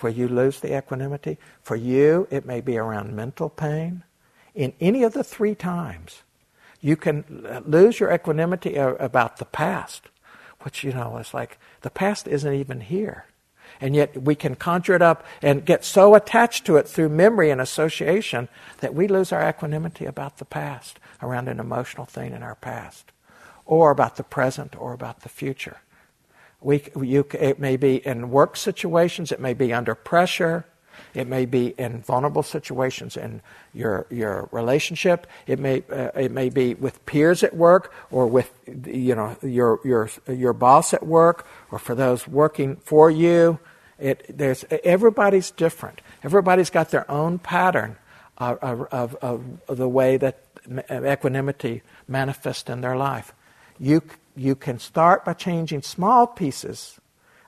where 0.00 0.12
you 0.12 0.28
lose 0.28 0.60
the 0.60 0.76
equanimity. 0.76 1.38
For 1.62 1.76
you, 1.76 2.26
it 2.30 2.46
may 2.46 2.60
be 2.60 2.78
around 2.78 3.14
mental 3.14 3.48
pain 3.48 4.04
in 4.60 4.74
any 4.78 5.02
of 5.04 5.14
the 5.14 5.24
three 5.24 5.54
times, 5.54 6.22
you 6.82 6.94
can 6.94 7.24
lose 7.64 7.98
your 7.98 8.12
equanimity 8.12 8.76
about 8.76 9.38
the 9.38 9.46
past, 9.46 10.10
which, 10.60 10.84
you 10.84 10.92
know, 10.92 11.16
is 11.16 11.32
like 11.32 11.58
the 11.80 11.88
past 11.88 12.28
isn't 12.28 12.52
even 12.52 12.82
here. 12.82 13.24
And 13.80 13.96
yet 13.96 14.22
we 14.22 14.34
can 14.34 14.56
conjure 14.56 14.94
it 14.94 15.00
up 15.00 15.24
and 15.40 15.64
get 15.64 15.82
so 15.82 16.14
attached 16.14 16.66
to 16.66 16.76
it 16.76 16.86
through 16.86 17.08
memory 17.08 17.50
and 17.50 17.58
association 17.58 18.50
that 18.80 18.94
we 18.94 19.08
lose 19.08 19.32
our 19.32 19.48
equanimity 19.48 20.04
about 20.04 20.36
the 20.36 20.44
past, 20.44 21.00
around 21.22 21.48
an 21.48 21.58
emotional 21.58 22.04
thing 22.04 22.34
in 22.34 22.42
our 22.42 22.56
past, 22.56 23.12
or 23.64 23.90
about 23.90 24.16
the 24.16 24.22
present 24.22 24.76
or 24.78 24.92
about 24.92 25.20
the 25.20 25.30
future. 25.30 25.78
We, 26.60 26.82
you, 27.00 27.26
it 27.32 27.58
may 27.58 27.78
be 27.78 28.06
in 28.06 28.30
work 28.30 28.58
situations, 28.58 29.32
it 29.32 29.40
may 29.40 29.54
be 29.54 29.72
under 29.72 29.94
pressure, 29.94 30.66
it 31.14 31.26
may 31.26 31.46
be 31.46 31.74
in 31.78 32.02
vulnerable 32.02 32.42
situations 32.42 33.16
in 33.16 33.42
your, 33.72 34.06
your 34.10 34.48
relationship. 34.52 35.26
It 35.46 35.58
may, 35.58 35.82
uh, 35.90 36.10
it 36.14 36.32
may 36.32 36.48
be 36.48 36.74
with 36.74 37.04
peers 37.06 37.42
at 37.42 37.54
work 37.54 37.92
or 38.10 38.26
with 38.26 38.52
you 38.86 39.14
know, 39.14 39.36
your, 39.42 39.80
your, 39.84 40.10
your 40.28 40.52
boss 40.52 40.94
at 40.94 41.06
work 41.06 41.46
or 41.70 41.78
for 41.78 41.94
those 41.94 42.26
working 42.28 42.76
for 42.76 43.10
you. 43.10 43.58
It, 43.98 44.36
there's, 44.36 44.64
everybody's 44.84 45.50
different. 45.50 46.00
Everybody's 46.22 46.70
got 46.70 46.90
their 46.90 47.10
own 47.10 47.38
pattern 47.38 47.96
of, 48.38 48.58
of, 48.90 49.16
of, 49.16 49.44
the 49.68 49.88
way 49.88 50.16
that 50.16 50.44
equanimity 50.90 51.82
manifests 52.08 52.70
in 52.70 52.80
their 52.80 52.96
life. 52.96 53.34
You, 53.78 54.02
you 54.34 54.54
can 54.54 54.78
start 54.78 55.24
by 55.24 55.34
changing 55.34 55.82
small 55.82 56.26
pieces 56.26 56.98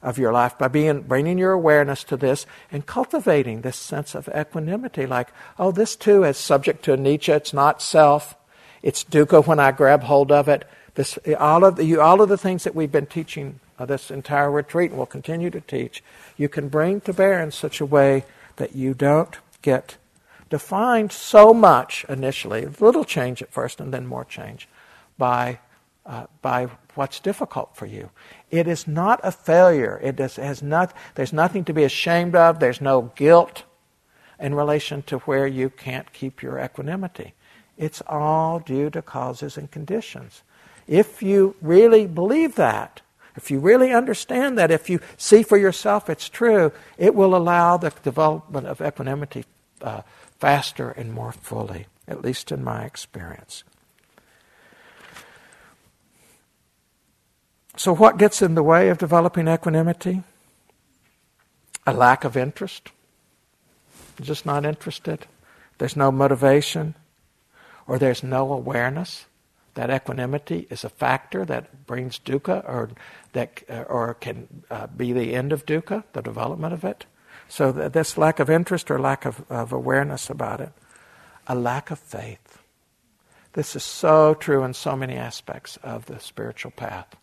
of 0.03 0.19
your 0.19 0.33
life 0.33 0.59
by 0.59 0.69
being, 0.69 1.03
bringing 1.03 1.39
your 1.39 1.53
awareness 1.53 2.03
to 2.05 2.17
this 2.17 2.45
and 2.71 2.87
cultivating 2.87 3.61
this 3.61 3.77
sense 3.77 4.15
of 4.15 4.29
equanimity. 4.37 5.07
Like, 5.07 5.29
oh, 5.59 5.71
this 5.71 5.97
too 5.97 6.25
is 6.25 6.37
subject 6.37 6.85
to 6.85 6.97
anicca. 6.97 7.37
It's 7.37 7.53
not 7.53 7.81
self. 7.81 8.35
It's 8.83 9.05
dukkha 9.05 9.47
when 9.47 9.61
I 9.61 9.71
grab 9.71 10.03
hold 10.03 10.33
of 10.33 10.49
it. 10.49 10.69
This, 10.95 11.19
all, 11.39 11.65
of 11.65 11.77
the, 11.77 11.97
all 11.97 12.21
of 12.21 12.29
the 12.29 12.37
things 12.37 12.65
that 12.65 12.75
we've 12.75 12.93
been 12.93 13.07
teaching 13.07 13.61
uh, 13.79 13.87
this 13.87 14.11
entire 14.11 14.51
retreat 14.51 14.91
and 14.91 14.99
will 14.99 15.07
continue 15.07 15.51
to 15.51 15.61
teach, 15.61 16.03
you 16.37 16.49
can 16.49 16.69
bring 16.69 17.01
to 17.03 17.13
bear 17.13 17.41
in 17.41 17.51
such 17.51 17.81
a 17.81 17.87
way 17.87 18.25
that 18.57 18.77
you 18.77 18.93
don't 18.93 19.39
get 19.63 19.97
defined 20.51 21.13
so 21.13 21.55
much 21.55 22.05
initially, 22.09 22.67
little 22.79 23.05
change 23.05 23.41
at 23.41 23.51
first 23.51 23.81
and 23.81 23.95
then 23.95 24.07
more 24.07 24.25
change, 24.25 24.69
by 25.17 25.59
uh, 26.05 26.27
by 26.41 26.69
what's 26.95 27.21
difficult 27.21 27.77
for 27.77 27.87
you. 27.87 28.11
It 28.53 28.69
is 28.69 28.87
not 28.87 29.19
a 29.25 29.33
failure. 29.33 29.99
It 30.03 30.19
has 30.19 30.63
not, 30.63 30.95
there's 31.15 31.33
nothing 31.33 31.65
to 31.65 31.73
be 31.73 31.85
ashamed 31.85 32.37
of. 32.37 32.61
There's 32.61 32.83
no 32.83 33.11
guilt 33.17 33.65
in 34.39 34.55
relation 34.55 35.03
to 35.05 35.19
where 35.21 35.47
you 35.47 35.71
can't 35.71 36.13
keep 36.13 36.43
your 36.43 36.61
equanimity. 36.61 37.33
It's 37.79 38.03
all 38.07 38.59
due 38.59 38.91
to 38.91 39.01
causes 39.01 39.57
and 39.57 39.71
conditions. 39.71 40.43
If 40.87 41.23
you 41.23 41.57
really 41.63 42.07
believe 42.07 42.57
that, 42.57 43.01
if 43.37 43.51
you 43.51 43.59
really 43.59 43.91
understand 43.91 44.59
that, 44.59 44.71
if 44.71 44.91
you 44.91 45.01
see 45.17 45.43
for 45.43 45.57
yourself 45.57 46.11
it's 46.11 46.29
true, 46.29 46.73
it 46.99 47.15
will 47.15 47.35
allow 47.35 47.79
the 47.79 47.91
development 48.03 48.67
of 48.67 48.83
equanimity 48.83 49.47
uh, 49.81 50.03
faster 50.39 50.91
and 50.91 51.11
more 51.11 51.33
fully, 51.33 51.87
at 52.07 52.21
least 52.21 52.53
in 52.53 52.63
my 52.63 52.85
experience. 52.85 53.65
So, 57.77 57.95
what 57.95 58.19
gets 58.19 58.43
in 58.43 58.55
the 58.55 58.63
way 58.63 58.89
of 58.89 58.99
developing 58.99 59.49
equanimity? 59.49 60.23
A 61.87 61.93
lack 61.93 62.25
of 62.25 62.37
interest. 62.37 62.93
Just 64.21 64.45
not 64.45 64.65
interested. 64.65 65.27
There's 65.79 65.97
no 65.97 66.13
motivation, 66.13 66.95
or 67.87 67.99
there's 67.99 68.23
no 68.23 68.53
awareness 68.53 69.27
that 69.75 69.91
equanimity 69.91 70.67
is 70.71 70.85
a 70.85 70.89
factor 70.89 71.45
that 71.47 71.87
brings 71.87 72.19
dukkha 72.19 72.63
or 72.69 72.91
that 73.33 73.63
uh, 73.71 73.85
or 73.89 74.15
can 74.15 74.65
uh, 74.71 74.87
be 74.89 75.13
the 75.13 75.35
end 75.35 75.53
of 75.53 75.65
dukkha, 75.65 76.05
the 76.13 76.21
development 76.23 76.75
of 76.75 76.85
it. 76.85 77.07
So 77.49 77.73
this 77.73 78.19
lack 78.19 78.39
of 78.39 78.51
interest 78.51 78.91
or 78.91 78.99
lack 78.99 79.25
of, 79.25 79.45
of 79.51 79.73
awareness 79.73 80.31
about 80.31 80.61
it, 80.61 80.73
a 81.47 81.55
lack 81.55 81.91
of 81.91 81.99
faith. 81.99 82.59
This 83.55 83.77
is 83.77 83.83
so 83.83 84.35
true 84.35 84.63
in 84.63 84.75
so 84.75 84.97
many 84.97 85.17
aspects 85.17 85.79
of 85.83 86.07
the 86.07 86.19
spiritual 86.21 86.71
path. 86.71 87.15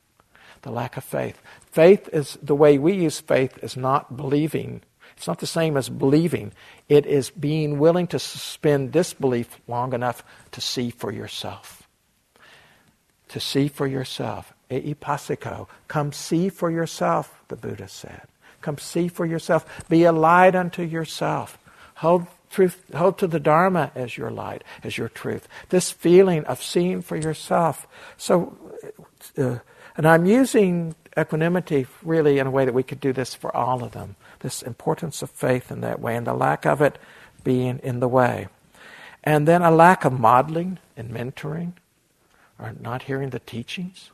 The 0.61 0.71
lack 0.71 0.97
of 0.97 1.03
faith. 1.03 1.41
Faith 1.71 2.09
is 2.11 2.37
the 2.41 2.55
way 2.55 2.77
we 2.77 2.93
use 2.93 3.19
faith 3.19 3.57
is 3.63 3.77
not 3.77 4.17
believing. 4.17 4.81
It's 5.15 5.27
not 5.27 5.39
the 5.39 5.47
same 5.47 5.77
as 5.77 5.89
believing. 5.89 6.53
It 6.87 7.05
is 7.05 7.29
being 7.29 7.79
willing 7.79 8.07
to 8.07 8.19
suspend 8.19 8.91
disbelief 8.91 9.59
long 9.67 9.93
enough 9.93 10.23
to 10.51 10.61
see 10.61 10.89
for 10.89 11.11
yourself 11.11 11.79
to 13.29 13.39
see 13.39 13.67
for 13.67 13.87
yourself. 13.87 14.53
Ehipassiko. 14.69 15.67
Come 15.87 16.11
see 16.11 16.49
for 16.49 16.69
yourself, 16.69 17.41
the 17.47 17.55
Buddha 17.55 17.87
said. 17.87 18.23
Come 18.61 18.77
see 18.77 19.07
for 19.07 19.25
yourself. 19.25 19.87
Be 19.87 20.03
a 20.03 20.11
light 20.11 20.55
unto 20.55 20.83
yourself. 20.83 21.57
Hold 21.95 22.27
truth, 22.49 22.83
hold 22.93 23.17
to 23.19 23.27
the 23.27 23.39
Dharma 23.39 23.91
as 23.95 24.17
your 24.17 24.31
light, 24.31 24.63
as 24.83 24.97
your 24.97 25.09
truth. 25.09 25.47
This 25.69 25.91
feeling 25.91 26.43
of 26.45 26.61
seeing 26.61 27.01
for 27.01 27.15
yourself. 27.15 27.87
So, 28.17 28.57
uh, 29.37 29.59
and 29.95 30.07
I'm 30.07 30.25
using 30.25 30.95
equanimity 31.17 31.87
really 32.03 32.39
in 32.39 32.47
a 32.47 32.51
way 32.51 32.65
that 32.65 32.73
we 32.73 32.83
could 32.83 32.99
do 32.99 33.13
this 33.13 33.33
for 33.33 33.55
all 33.55 33.83
of 33.83 33.91
them. 33.91 34.15
This 34.39 34.61
importance 34.61 35.21
of 35.21 35.29
faith 35.29 35.71
in 35.71 35.81
that 35.81 35.99
way, 35.99 36.15
and 36.15 36.25
the 36.25 36.33
lack 36.33 36.65
of 36.65 36.81
it 36.81 36.97
being 37.43 37.79
in 37.79 37.99
the 37.99 38.07
way. 38.07 38.47
And 39.23 39.47
then 39.47 39.61
a 39.61 39.71
lack 39.71 40.05
of 40.05 40.17
modeling 40.17 40.79
and 40.95 41.11
mentoring 41.11 41.73
or 42.57 42.73
not 42.79 43.03
hearing 43.03 43.29
the 43.29 43.39
teachings. 43.39 44.11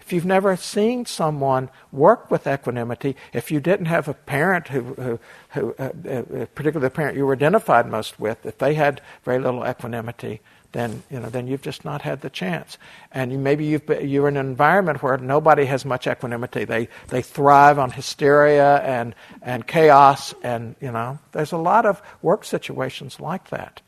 If 0.00 0.12
you've 0.12 0.26
never 0.26 0.54
seen 0.56 1.06
someone 1.06 1.70
work 1.90 2.30
with 2.30 2.46
equanimity, 2.46 3.16
if 3.32 3.50
you 3.50 3.58
didn't 3.58 3.86
have 3.86 4.06
a 4.06 4.12
parent 4.12 4.68
who, 4.68 4.82
who, 4.94 5.20
who 5.50 5.74
uh, 5.78 5.84
uh, 5.84 6.46
particularly 6.54 6.80
the 6.80 6.90
parent 6.90 7.16
you 7.16 7.24
were 7.24 7.32
identified 7.32 7.86
most 7.86 8.20
with, 8.20 8.44
if 8.44 8.58
they 8.58 8.74
had 8.74 9.00
very 9.24 9.38
little 9.38 9.66
equanimity, 9.66 10.42
then 10.74 11.02
you 11.08 11.20
know 11.20 11.30
then 11.30 11.46
you've 11.46 11.62
just 11.62 11.84
not 11.84 12.02
had 12.02 12.20
the 12.20 12.28
chance. 12.28 12.76
And 13.12 13.42
maybe 13.42 13.64
you've 13.64 13.86
been, 13.86 14.06
you're 14.06 14.28
in 14.28 14.36
an 14.36 14.46
environment 14.46 15.02
where 15.02 15.16
nobody 15.16 15.64
has 15.66 15.84
much 15.84 16.06
equanimity. 16.06 16.64
They 16.64 16.88
they 17.08 17.22
thrive 17.22 17.78
on 17.78 17.92
hysteria 17.92 18.78
and 18.78 19.14
and 19.40 19.66
chaos, 19.66 20.34
and 20.42 20.74
you 20.80 20.90
know 20.90 21.18
there's 21.32 21.52
a 21.52 21.56
lot 21.56 21.86
of 21.86 22.02
work 22.20 22.44
situations 22.44 23.20
like 23.20 23.48
that. 23.48 23.80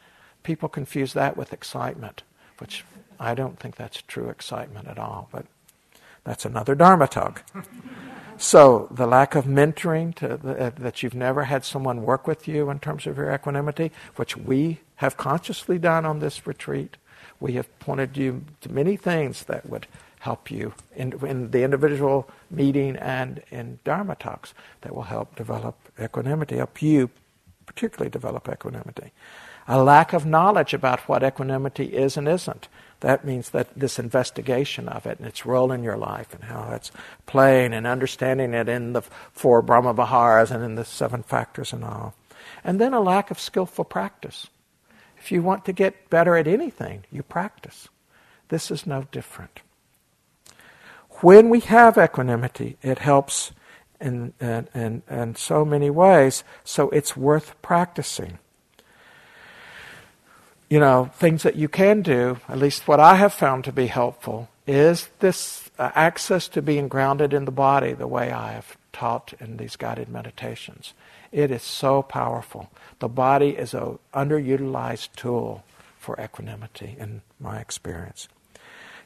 People 0.44 0.68
confuse 0.68 1.12
that 1.12 1.36
with 1.36 1.52
excitement, 1.52 2.22
which 2.58 2.84
I 3.18 3.34
don't 3.34 3.58
think 3.58 3.76
that's 3.76 4.00
true 4.02 4.30
excitement 4.30 4.86
at 4.86 4.98
all, 4.98 5.28
but 5.32 5.44
that's 6.22 6.44
another 6.44 6.76
Dharma 6.76 7.08
talk. 7.08 7.42
so, 8.36 8.88
the 8.92 9.06
lack 9.08 9.34
of 9.34 9.46
mentoring, 9.46 10.14
the, 10.16 10.66
uh, 10.66 10.70
that 10.76 11.02
you've 11.02 11.14
never 11.14 11.44
had 11.44 11.64
someone 11.64 12.02
work 12.02 12.28
with 12.28 12.46
you 12.46 12.70
in 12.70 12.78
terms 12.78 13.08
of 13.08 13.16
your 13.16 13.32
equanimity, 13.32 13.90
which 14.14 14.36
we 14.36 14.80
have 14.96 15.16
consciously 15.16 15.78
done 15.78 16.04
on 16.04 16.18
this 16.18 16.46
retreat. 16.46 16.96
We 17.40 17.52
have 17.52 17.78
pointed 17.78 18.16
you 18.16 18.44
to 18.62 18.72
many 18.72 18.96
things 18.96 19.44
that 19.44 19.68
would 19.68 19.86
help 20.20 20.50
you 20.50 20.74
in, 20.94 21.12
in 21.24 21.50
the 21.50 21.62
individual 21.62 22.28
meeting 22.50 22.96
and 22.96 23.42
in 23.50 23.78
Dharma 23.84 24.16
talks 24.16 24.54
that 24.80 24.94
will 24.94 25.02
help 25.02 25.36
develop 25.36 25.76
equanimity, 26.00 26.56
help 26.56 26.82
you 26.82 27.10
particularly 27.66 28.10
develop 28.10 28.48
equanimity. 28.48 29.12
A 29.68 29.82
lack 29.82 30.12
of 30.12 30.24
knowledge 30.24 30.72
about 30.72 31.00
what 31.08 31.24
equanimity 31.24 31.86
is 31.86 32.16
and 32.16 32.28
isn't. 32.28 32.68
That 33.00 33.24
means 33.24 33.50
that 33.50 33.68
this 33.78 33.98
investigation 33.98 34.88
of 34.88 35.06
it 35.06 35.18
and 35.18 35.26
its 35.26 35.44
role 35.44 35.72
in 35.72 35.82
your 35.82 35.96
life 35.96 36.32
and 36.32 36.44
how 36.44 36.70
it's 36.72 36.92
playing 37.26 37.74
and 37.74 37.86
understanding 37.86 38.54
it 38.54 38.68
in 38.68 38.92
the 38.94 39.02
four 39.32 39.62
Brahma 39.62 39.92
Viharas 39.92 40.50
and 40.50 40.64
in 40.64 40.76
the 40.76 40.84
seven 40.84 41.22
factors 41.22 41.72
and 41.72 41.84
all. 41.84 42.14
And 42.64 42.80
then 42.80 42.94
a 42.94 43.00
lack 43.00 43.30
of 43.30 43.38
skillful 43.38 43.84
practice. 43.84 44.46
If 45.26 45.32
you 45.32 45.42
want 45.42 45.64
to 45.64 45.72
get 45.72 46.08
better 46.08 46.36
at 46.36 46.46
anything, 46.46 47.02
you 47.10 47.24
practice. 47.24 47.88
This 48.48 48.70
is 48.70 48.86
no 48.86 49.08
different. 49.10 49.58
When 51.20 51.50
we 51.50 51.58
have 51.60 51.98
equanimity, 51.98 52.76
it 52.80 53.00
helps 53.00 53.50
in, 54.00 54.34
in, 54.40 54.68
in, 54.72 55.02
in 55.10 55.34
so 55.34 55.64
many 55.64 55.90
ways, 55.90 56.44
so 56.62 56.90
it's 56.90 57.16
worth 57.16 57.60
practicing 57.60 58.38
you 60.68 60.80
know, 60.80 61.10
things 61.14 61.42
that 61.42 61.56
you 61.56 61.68
can 61.68 62.02
do, 62.02 62.38
at 62.48 62.58
least 62.58 62.88
what 62.88 63.00
I 63.00 63.16
have 63.16 63.32
found 63.32 63.64
to 63.64 63.72
be 63.72 63.86
helpful, 63.86 64.48
is 64.66 65.08
this 65.20 65.70
uh, 65.78 65.90
access 65.94 66.48
to 66.48 66.62
being 66.62 66.88
grounded 66.88 67.32
in 67.32 67.44
the 67.44 67.52
body 67.52 67.92
the 67.92 68.08
way 68.08 68.32
I 68.32 68.52
have 68.52 68.76
taught 68.92 69.32
in 69.38 69.58
these 69.58 69.76
guided 69.76 70.08
meditations. 70.08 70.92
It 71.32 71.50
is 71.50 71.62
so 71.62 72.02
powerful. 72.02 72.70
The 72.98 73.08
body 73.08 73.50
is 73.50 73.74
an 73.74 73.98
underutilized 74.14 75.14
tool 75.16 75.64
for 75.98 76.18
equanimity, 76.20 76.96
in 76.98 77.22
my 77.40 77.58
experience. 77.58 78.28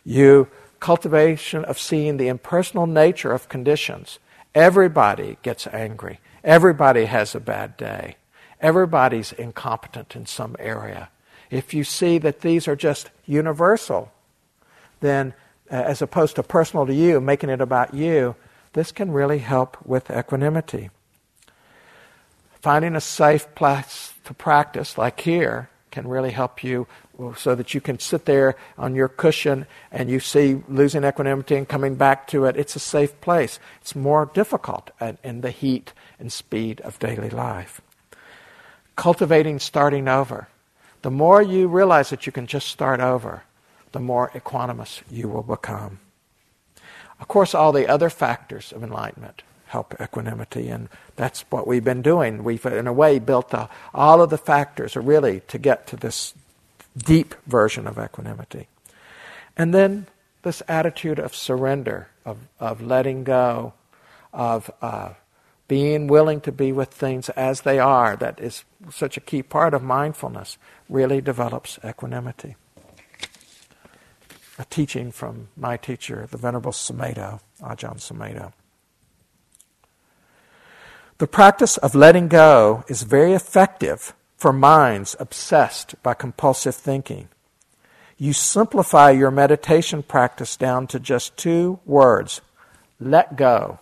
You 0.04 0.48
cultivation 0.80 1.64
of 1.64 1.78
seeing 1.78 2.16
the 2.16 2.28
impersonal 2.28 2.86
nature 2.86 3.32
of 3.32 3.48
conditions. 3.48 4.18
Everybody 4.54 5.36
gets 5.42 5.66
angry. 5.66 6.18
Everybody 6.42 7.04
has 7.04 7.34
a 7.34 7.40
bad 7.40 7.76
day. 7.76 8.16
Everybody's 8.60 9.32
incompetent 9.32 10.16
in 10.16 10.26
some 10.26 10.56
area. 10.58 11.10
If 11.50 11.74
you 11.74 11.84
see 11.84 12.18
that 12.18 12.40
these 12.40 12.66
are 12.66 12.76
just 12.76 13.10
universal, 13.26 14.10
then 15.00 15.34
uh, 15.70 15.74
as 15.74 16.02
opposed 16.02 16.36
to 16.36 16.42
personal 16.42 16.86
to 16.86 16.94
you, 16.94 17.20
making 17.20 17.50
it 17.50 17.60
about 17.60 17.94
you, 17.94 18.34
this 18.72 18.92
can 18.92 19.10
really 19.10 19.38
help 19.38 19.76
with 19.84 20.10
equanimity. 20.10 20.90
Finding 22.60 22.94
a 22.94 23.00
safe 23.00 23.54
place 23.54 24.12
to 24.24 24.34
practice, 24.34 24.98
like 24.98 25.20
here, 25.20 25.70
can 25.90 26.06
really 26.06 26.30
help 26.30 26.62
you 26.62 26.86
so 27.36 27.54
that 27.54 27.74
you 27.74 27.80
can 27.80 27.98
sit 27.98 28.24
there 28.24 28.56
on 28.78 28.94
your 28.94 29.08
cushion 29.08 29.66
and 29.90 30.08
you 30.08 30.20
see 30.20 30.62
losing 30.68 31.04
equanimity 31.04 31.56
and 31.56 31.68
coming 31.68 31.94
back 31.94 32.26
to 32.28 32.44
it. 32.44 32.56
It's 32.56 32.76
a 32.76 32.80
safe 32.80 33.20
place. 33.20 33.58
It's 33.80 33.94
more 33.94 34.30
difficult 34.32 34.90
in 35.24 35.40
the 35.40 35.50
heat 35.50 35.92
and 36.18 36.32
speed 36.32 36.80
of 36.82 36.98
daily 36.98 37.30
life. 37.30 37.80
Cultivating 38.94 39.58
starting 39.58 40.06
over. 40.06 40.48
The 41.02 41.10
more 41.10 41.42
you 41.42 41.66
realize 41.66 42.10
that 42.10 42.26
you 42.26 42.32
can 42.32 42.46
just 42.46 42.68
start 42.68 43.00
over, 43.00 43.42
the 43.92 44.00
more 44.00 44.30
equanimous 44.34 45.02
you 45.10 45.28
will 45.28 45.42
become. 45.42 45.98
Of 47.18 47.26
course, 47.26 47.54
all 47.54 47.72
the 47.72 47.88
other 47.88 48.10
factors 48.10 48.72
of 48.72 48.82
enlightenment 48.82 49.42
help 49.70 49.94
equanimity, 50.00 50.68
and 50.68 50.88
that's 51.14 51.42
what 51.50 51.66
we've 51.66 51.84
been 51.84 52.02
doing. 52.02 52.42
We've, 52.42 52.64
in 52.66 52.88
a 52.88 52.92
way, 52.92 53.20
built 53.20 53.54
all 53.94 54.20
of 54.20 54.30
the 54.30 54.38
factors 54.38 54.96
really 54.96 55.40
to 55.46 55.58
get 55.58 55.86
to 55.88 55.96
this 55.96 56.34
deep 56.96 57.36
version 57.46 57.86
of 57.86 57.96
equanimity. 57.96 58.66
And 59.56 59.72
then 59.72 60.06
this 60.42 60.62
attitude 60.66 61.20
of 61.20 61.34
surrender, 61.34 62.08
of, 62.24 62.38
of 62.58 62.82
letting 62.82 63.22
go, 63.22 63.74
of 64.32 64.70
uh, 64.82 65.10
being 65.68 66.08
willing 66.08 66.40
to 66.40 66.52
be 66.52 66.72
with 66.72 66.88
things 66.88 67.28
as 67.30 67.60
they 67.60 67.78
are, 67.78 68.16
that 68.16 68.40
is 68.40 68.64
such 68.90 69.16
a 69.16 69.20
key 69.20 69.42
part 69.42 69.72
of 69.72 69.82
mindfulness, 69.82 70.58
really 70.88 71.20
develops 71.20 71.78
equanimity. 71.84 72.56
A 74.58 74.64
teaching 74.64 75.12
from 75.12 75.48
my 75.56 75.76
teacher, 75.76 76.26
the 76.28 76.36
Venerable 76.36 76.72
Sumedho, 76.72 77.40
Ajahn 77.62 77.98
Sumedho. 77.98 78.52
The 81.20 81.26
practice 81.26 81.76
of 81.76 81.94
letting 81.94 82.28
go 82.28 82.82
is 82.88 83.02
very 83.02 83.34
effective 83.34 84.14
for 84.38 84.54
minds 84.54 85.14
obsessed 85.20 86.02
by 86.02 86.14
compulsive 86.14 86.74
thinking. 86.74 87.28
you 88.16 88.32
simplify 88.32 89.10
your 89.10 89.30
meditation 89.30 90.02
practice 90.02 90.56
down 90.56 90.86
to 90.86 90.98
just 90.98 91.36
two 91.36 91.78
words 91.84 92.40
let 92.98 93.36
go. 93.36 93.80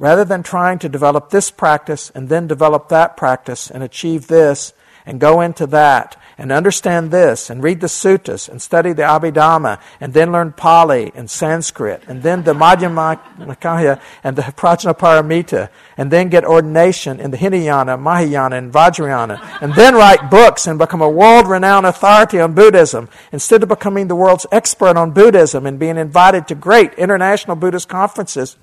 Rather 0.00 0.24
than 0.24 0.42
trying 0.42 0.80
to 0.80 0.88
develop 0.88 1.30
this 1.30 1.52
practice 1.52 2.10
and 2.10 2.28
then 2.28 2.48
develop 2.48 2.88
that 2.88 3.16
practice 3.16 3.70
and 3.70 3.84
achieve 3.84 4.26
this 4.26 4.72
and 5.06 5.20
go 5.20 5.40
into 5.40 5.66
that 5.68 6.16
and 6.38 6.52
understand 6.52 7.10
this 7.10 7.48
and 7.48 7.62
read 7.62 7.80
the 7.80 7.86
suttas 7.86 8.48
and 8.48 8.60
study 8.60 8.92
the 8.92 9.02
Abhidhamma 9.02 9.80
and 10.00 10.12
then 10.12 10.32
learn 10.32 10.52
Pali 10.52 11.10
and 11.14 11.30
Sanskrit 11.30 12.02
and 12.06 12.22
then 12.22 12.42
the 12.42 12.52
Majjhima 12.52 13.18
Nikaya 13.38 14.00
and 14.22 14.36
the 14.36 14.42
Prajnaparamita 14.42 15.70
and 15.96 16.10
then 16.10 16.28
get 16.28 16.44
ordination 16.44 17.20
in 17.20 17.30
the 17.30 17.38
Hinayana, 17.38 17.96
Mahayana, 17.96 18.56
and 18.56 18.72
Vajrayana 18.72 19.40
and 19.62 19.74
then 19.74 19.94
write 19.94 20.30
books 20.30 20.66
and 20.66 20.78
become 20.78 21.00
a 21.00 21.08
world 21.08 21.48
renowned 21.48 21.86
authority 21.86 22.38
on 22.38 22.54
Buddhism 22.54 23.08
instead 23.32 23.62
of 23.62 23.68
becoming 23.70 24.08
the 24.08 24.16
world's 24.16 24.46
expert 24.52 24.96
on 24.96 25.12
Buddhism 25.12 25.64
and 25.64 25.78
being 25.78 25.96
invited 25.96 26.48
to 26.48 26.54
great 26.54 26.92
international 26.94 27.56
Buddhist 27.56 27.88
conferences. 27.88 28.56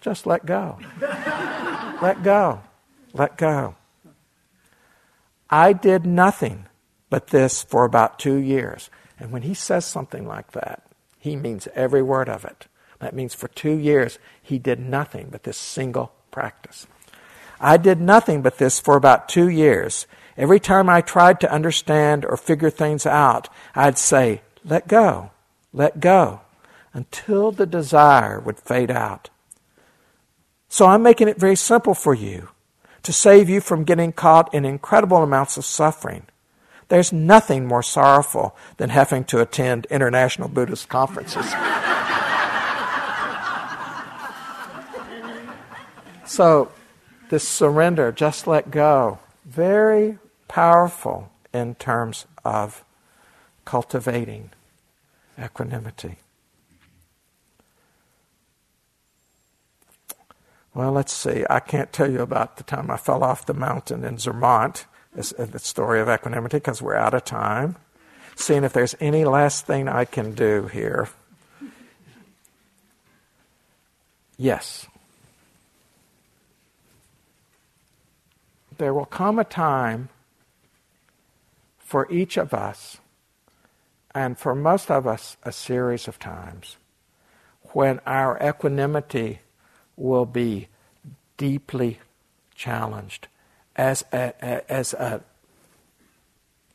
Just 0.00 0.26
let 0.26 0.46
go. 0.46 0.78
let 2.00 2.22
go. 2.22 2.62
Let 3.12 3.36
go. 3.36 3.74
I 5.50 5.72
did 5.72 6.04
nothing 6.04 6.66
but 7.10 7.28
this 7.28 7.62
for 7.62 7.84
about 7.84 8.18
two 8.18 8.36
years. 8.36 8.90
And 9.18 9.32
when 9.32 9.42
he 9.42 9.54
says 9.54 9.84
something 9.84 10.26
like 10.26 10.52
that, 10.52 10.82
he 11.18 11.36
means 11.36 11.68
every 11.74 12.02
word 12.02 12.28
of 12.28 12.44
it. 12.44 12.66
That 13.00 13.14
means 13.14 13.34
for 13.34 13.48
two 13.48 13.76
years, 13.76 14.18
he 14.42 14.58
did 14.58 14.80
nothing 14.80 15.28
but 15.30 15.44
this 15.44 15.56
single 15.56 16.12
practice. 16.30 16.86
I 17.60 17.76
did 17.76 18.00
nothing 18.00 18.42
but 18.42 18.58
this 18.58 18.78
for 18.78 18.96
about 18.96 19.28
two 19.28 19.48
years. 19.48 20.06
Every 20.36 20.60
time 20.60 20.88
I 20.88 21.00
tried 21.00 21.40
to 21.40 21.52
understand 21.52 22.24
or 22.24 22.36
figure 22.36 22.70
things 22.70 23.06
out, 23.06 23.48
I'd 23.74 23.98
say, 23.98 24.42
let 24.64 24.86
go, 24.86 25.30
let 25.72 25.98
go, 26.00 26.42
until 26.92 27.50
the 27.50 27.66
desire 27.66 28.38
would 28.38 28.58
fade 28.60 28.90
out. 28.90 29.30
So 30.68 30.86
I'm 30.86 31.02
making 31.02 31.28
it 31.28 31.40
very 31.40 31.56
simple 31.56 31.94
for 31.94 32.14
you 32.14 32.50
to 33.08 33.12
save 33.14 33.48
you 33.48 33.58
from 33.58 33.84
getting 33.84 34.12
caught 34.12 34.52
in 34.52 34.66
incredible 34.66 35.22
amounts 35.22 35.56
of 35.56 35.64
suffering. 35.64 36.26
There's 36.88 37.10
nothing 37.10 37.64
more 37.64 37.82
sorrowful 37.82 38.54
than 38.76 38.90
having 38.90 39.24
to 39.24 39.40
attend 39.40 39.86
international 39.86 40.50
Buddhist 40.50 40.90
conferences. 40.90 41.46
so, 46.26 46.70
this 47.30 47.48
surrender, 47.48 48.12
just 48.12 48.46
let 48.46 48.70
go, 48.70 49.20
very 49.46 50.18
powerful 50.46 51.32
in 51.54 51.76
terms 51.76 52.26
of 52.44 52.84
cultivating 53.64 54.50
equanimity. 55.42 56.16
Well, 60.78 60.92
let's 60.92 61.12
see. 61.12 61.44
I 61.50 61.58
can't 61.58 61.92
tell 61.92 62.08
you 62.08 62.20
about 62.20 62.56
the 62.56 62.62
time 62.62 62.88
I 62.88 62.98
fell 62.98 63.24
off 63.24 63.44
the 63.44 63.52
mountain 63.52 64.04
in 64.04 64.16
Zermatt 64.16 64.86
the 65.12 65.58
story 65.58 66.00
of 66.00 66.08
equanimity 66.08 66.58
because 66.58 66.80
we're 66.80 66.94
out 66.94 67.14
of 67.14 67.24
time. 67.24 67.74
Seeing 68.36 68.62
if 68.62 68.74
there's 68.74 68.94
any 69.00 69.24
last 69.24 69.66
thing 69.66 69.88
I 69.88 70.04
can 70.04 70.34
do 70.34 70.68
here. 70.68 71.08
Yes. 74.36 74.86
There 78.76 78.94
will 78.94 79.04
come 79.04 79.40
a 79.40 79.44
time 79.44 80.10
for 81.80 82.06
each 82.08 82.36
of 82.36 82.54
us, 82.54 82.98
and 84.14 84.38
for 84.38 84.54
most 84.54 84.92
of 84.92 85.08
us, 85.08 85.36
a 85.42 85.50
series 85.50 86.06
of 86.06 86.20
times, 86.20 86.76
when 87.72 87.98
our 88.06 88.38
equanimity 88.40 89.40
will 89.98 90.26
be 90.26 90.68
deeply 91.36 91.98
challenged 92.54 93.28
as 93.76 94.04
a, 94.12 94.70
as 94.72 94.94
a 94.94 95.22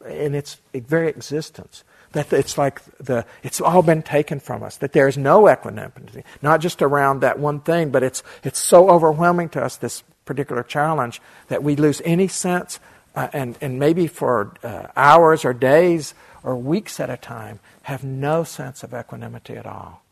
in 0.07 0.35
its 0.35 0.57
very 0.73 1.09
existence. 1.09 1.83
That 2.11 2.31
it's 2.31 2.57
like 2.57 2.83
the 2.99 3.25
it's 3.41 3.59
all 3.59 3.81
been 3.81 4.03
taken 4.03 4.39
from 4.39 4.61
us. 4.61 4.77
That 4.77 4.93
there 4.93 5.07
is 5.07 5.17
no 5.17 5.49
equanimity, 5.49 6.23
not 6.41 6.61
just 6.61 6.81
around 6.81 7.21
that 7.21 7.39
one 7.39 7.59
thing, 7.61 7.89
but 7.89 8.03
it's 8.03 8.21
it's 8.43 8.59
so 8.59 8.89
overwhelming 8.89 9.49
to 9.49 9.63
us 9.63 9.77
this 9.77 10.03
particular 10.25 10.61
challenge 10.61 11.21
that 11.47 11.63
we 11.63 11.75
lose 11.75 12.01
any 12.05 12.27
sense, 12.27 12.79
uh, 13.15 13.29
and 13.33 13.57
and 13.61 13.79
maybe 13.79 14.05
for 14.05 14.53
uh, 14.63 14.87
hours 14.95 15.43
or 15.43 15.53
days 15.53 16.13
or 16.43 16.55
weeks 16.55 16.99
at 16.99 17.09
a 17.09 17.17
time, 17.17 17.59
have 17.83 18.03
no 18.03 18.43
sense 18.43 18.83
of 18.83 18.93
equanimity 18.93 19.55
at 19.55 19.65
all. 19.65 20.03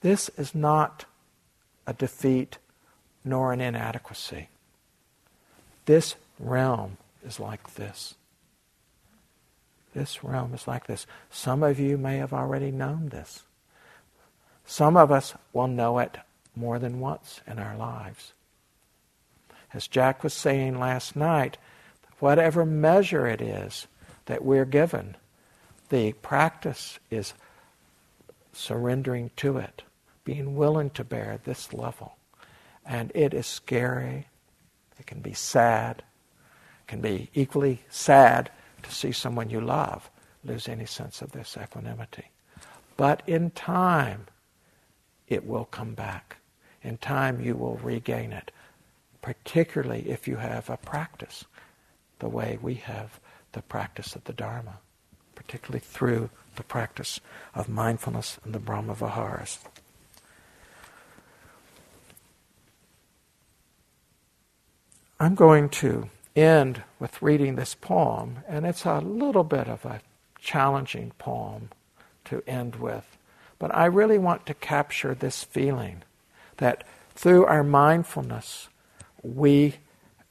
This 0.00 0.30
is 0.38 0.54
not 0.54 1.04
a 1.86 1.92
defeat 1.92 2.58
nor 3.24 3.52
an 3.52 3.60
inadequacy. 3.60 4.48
This 5.86 6.16
realm 6.38 6.98
is 7.26 7.40
like 7.40 7.74
this. 7.74 8.14
This 9.94 10.24
realm 10.24 10.54
is 10.54 10.66
like 10.66 10.86
this. 10.86 11.06
Some 11.30 11.62
of 11.62 11.78
you 11.78 11.96
may 11.96 12.16
have 12.16 12.32
already 12.32 12.70
known 12.70 13.10
this. 13.10 13.44
Some 14.66 14.96
of 14.96 15.12
us 15.12 15.34
will 15.52 15.68
know 15.68 15.98
it 15.98 16.18
more 16.56 16.78
than 16.78 17.00
once 17.00 17.40
in 17.46 17.58
our 17.58 17.76
lives. 17.76 18.32
As 19.72 19.88
Jack 19.88 20.22
was 20.22 20.32
saying 20.32 20.78
last 20.78 21.16
night, 21.16 21.58
whatever 22.18 22.64
measure 22.64 23.26
it 23.26 23.40
is 23.40 23.86
that 24.26 24.44
we're 24.44 24.64
given, 24.64 25.16
the 25.90 26.12
practice 26.14 26.98
is 27.10 27.34
surrendering 28.52 29.30
to 29.36 29.58
it, 29.58 29.82
being 30.24 30.56
willing 30.56 30.90
to 30.90 31.04
bear 31.04 31.40
this 31.44 31.72
level. 31.72 32.16
And 32.84 33.12
it 33.14 33.34
is 33.34 33.46
scary 33.46 34.26
it 34.98 35.06
can 35.06 35.20
be 35.20 35.32
sad. 35.32 35.98
It 35.98 36.86
can 36.88 37.00
be 37.00 37.30
equally 37.34 37.82
sad 37.88 38.50
to 38.82 38.92
see 38.92 39.12
someone 39.12 39.50
you 39.50 39.60
love 39.60 40.10
lose 40.44 40.68
any 40.68 40.86
sense 40.86 41.22
of 41.22 41.32
this 41.32 41.56
equanimity. 41.60 42.30
But 42.96 43.22
in 43.26 43.50
time, 43.50 44.26
it 45.26 45.46
will 45.46 45.64
come 45.64 45.94
back. 45.94 46.36
In 46.82 46.98
time, 46.98 47.40
you 47.40 47.56
will 47.56 47.76
regain 47.76 48.32
it, 48.32 48.50
particularly 49.22 50.10
if 50.10 50.28
you 50.28 50.36
have 50.36 50.68
a 50.68 50.76
practice 50.76 51.44
the 52.18 52.28
way 52.28 52.58
we 52.60 52.74
have 52.74 53.18
the 53.52 53.62
practice 53.62 54.14
of 54.14 54.24
the 54.24 54.32
Dharma, 54.32 54.78
particularly 55.34 55.80
through 55.80 56.28
the 56.56 56.62
practice 56.62 57.20
of 57.54 57.68
mindfulness 57.68 58.38
and 58.44 58.54
the 58.54 58.58
Brahma 58.58 58.94
Viharas. 58.94 59.58
I'm 65.24 65.34
going 65.34 65.70
to 65.70 66.10
end 66.36 66.82
with 67.00 67.22
reading 67.22 67.56
this 67.56 67.74
poem, 67.74 68.40
and 68.46 68.66
it's 68.66 68.84
a 68.84 68.98
little 68.98 69.42
bit 69.42 69.68
of 69.68 69.86
a 69.86 70.02
challenging 70.38 71.12
poem 71.16 71.70
to 72.26 72.42
end 72.46 72.76
with. 72.76 73.16
But 73.58 73.74
I 73.74 73.86
really 73.86 74.18
want 74.18 74.44
to 74.44 74.52
capture 74.52 75.14
this 75.14 75.42
feeling 75.42 76.02
that 76.58 76.84
through 77.14 77.46
our 77.46 77.64
mindfulness, 77.64 78.68
we 79.22 79.76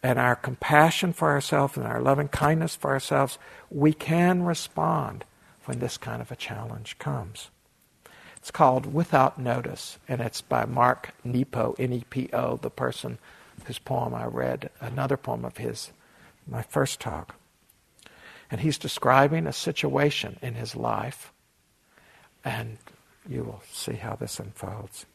and 0.04 0.20
our 0.20 0.36
compassion 0.36 1.12
for 1.12 1.32
ourselves 1.32 1.76
and 1.76 1.88
our 1.88 2.00
loving 2.00 2.28
kindness 2.28 2.76
for 2.76 2.92
ourselves, 2.92 3.40
we 3.72 3.94
can 3.94 4.44
respond 4.44 5.26
when 5.66 5.80
this 5.80 5.98
kind 5.98 6.22
of 6.22 6.32
a 6.32 6.36
challenge 6.36 7.00
comes. 7.00 7.50
It's 8.38 8.52
called 8.52 8.94
Without 8.94 9.40
Notice, 9.40 9.98
and 10.08 10.22
it's 10.22 10.42
by 10.42 10.66
Mark 10.66 11.16
Nepo, 11.24 11.74
N 11.80 11.94
E 11.94 12.06
P 12.12 12.30
O, 12.32 12.58
the 12.58 12.70
person 12.70 13.18
his 13.68 13.80
poem 13.80 14.14
I 14.14 14.26
read, 14.26 14.70
another 14.80 15.18
poem 15.18 15.46
of 15.46 15.58
his, 15.58 15.92
my 16.48 16.62
first 16.62 17.00
talk. 17.00 17.36
And 18.52 18.62
he's 18.62 18.78
describing 18.78 19.48
a 19.48 19.54
situation 19.54 20.38
in 20.42 20.56
his 20.56 20.76
life, 20.76 21.32
and 22.44 22.78
you 23.28 23.44
will 23.44 23.64
see 23.72 23.94
how 23.94 24.16
this 24.16 24.40
unfolds. 24.40 25.06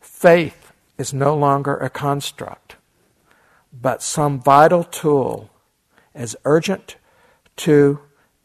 Faith 0.00 0.72
is 0.98 1.12
no 1.12 1.36
longer 1.36 1.76
a 1.76 1.90
construct, 1.90 2.76
but 3.72 4.02
some 4.02 4.40
vital 4.40 4.84
tool 4.84 5.50
as 6.14 6.36
urgent 6.44 6.96
to 7.56 8.00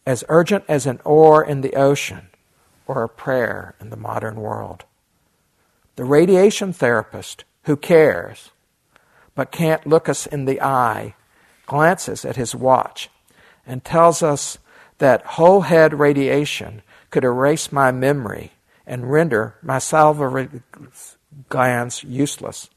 as 0.05 0.23
urgent 0.27 0.63
as 0.67 0.87
an 0.87 0.99
oar 1.05 1.43
in 1.43 1.61
the 1.61 1.75
ocean 1.75 2.29
or 2.87 3.03
a 3.03 3.09
prayer 3.09 3.75
in 3.79 3.91
the 3.91 3.95
modern 3.95 4.37
world. 4.37 4.83
The 5.97 6.03
radiation 6.03 6.73
therapist 6.73 7.43
who 7.69 7.77
cares 7.77 8.49
but 9.35 9.51
can't 9.51 9.85
look 9.85 10.09
us 10.09 10.25
in 10.25 10.45
the 10.45 10.59
eye 10.59 11.13
glances 11.67 12.25
at 12.25 12.35
his 12.35 12.55
watch 12.55 13.11
and 13.63 13.85
tells 13.85 14.23
us 14.23 14.57
that 14.97 15.23
whole 15.37 15.61
head 15.61 15.93
radiation 15.93 16.81
could 17.11 17.23
erase 17.23 17.71
my 17.71 17.91
memory 17.91 18.53
and 18.87 19.11
render 19.11 19.53
my 19.61 19.77
salivary 19.77 20.49
glands 21.47 22.03
useless, 22.03 22.71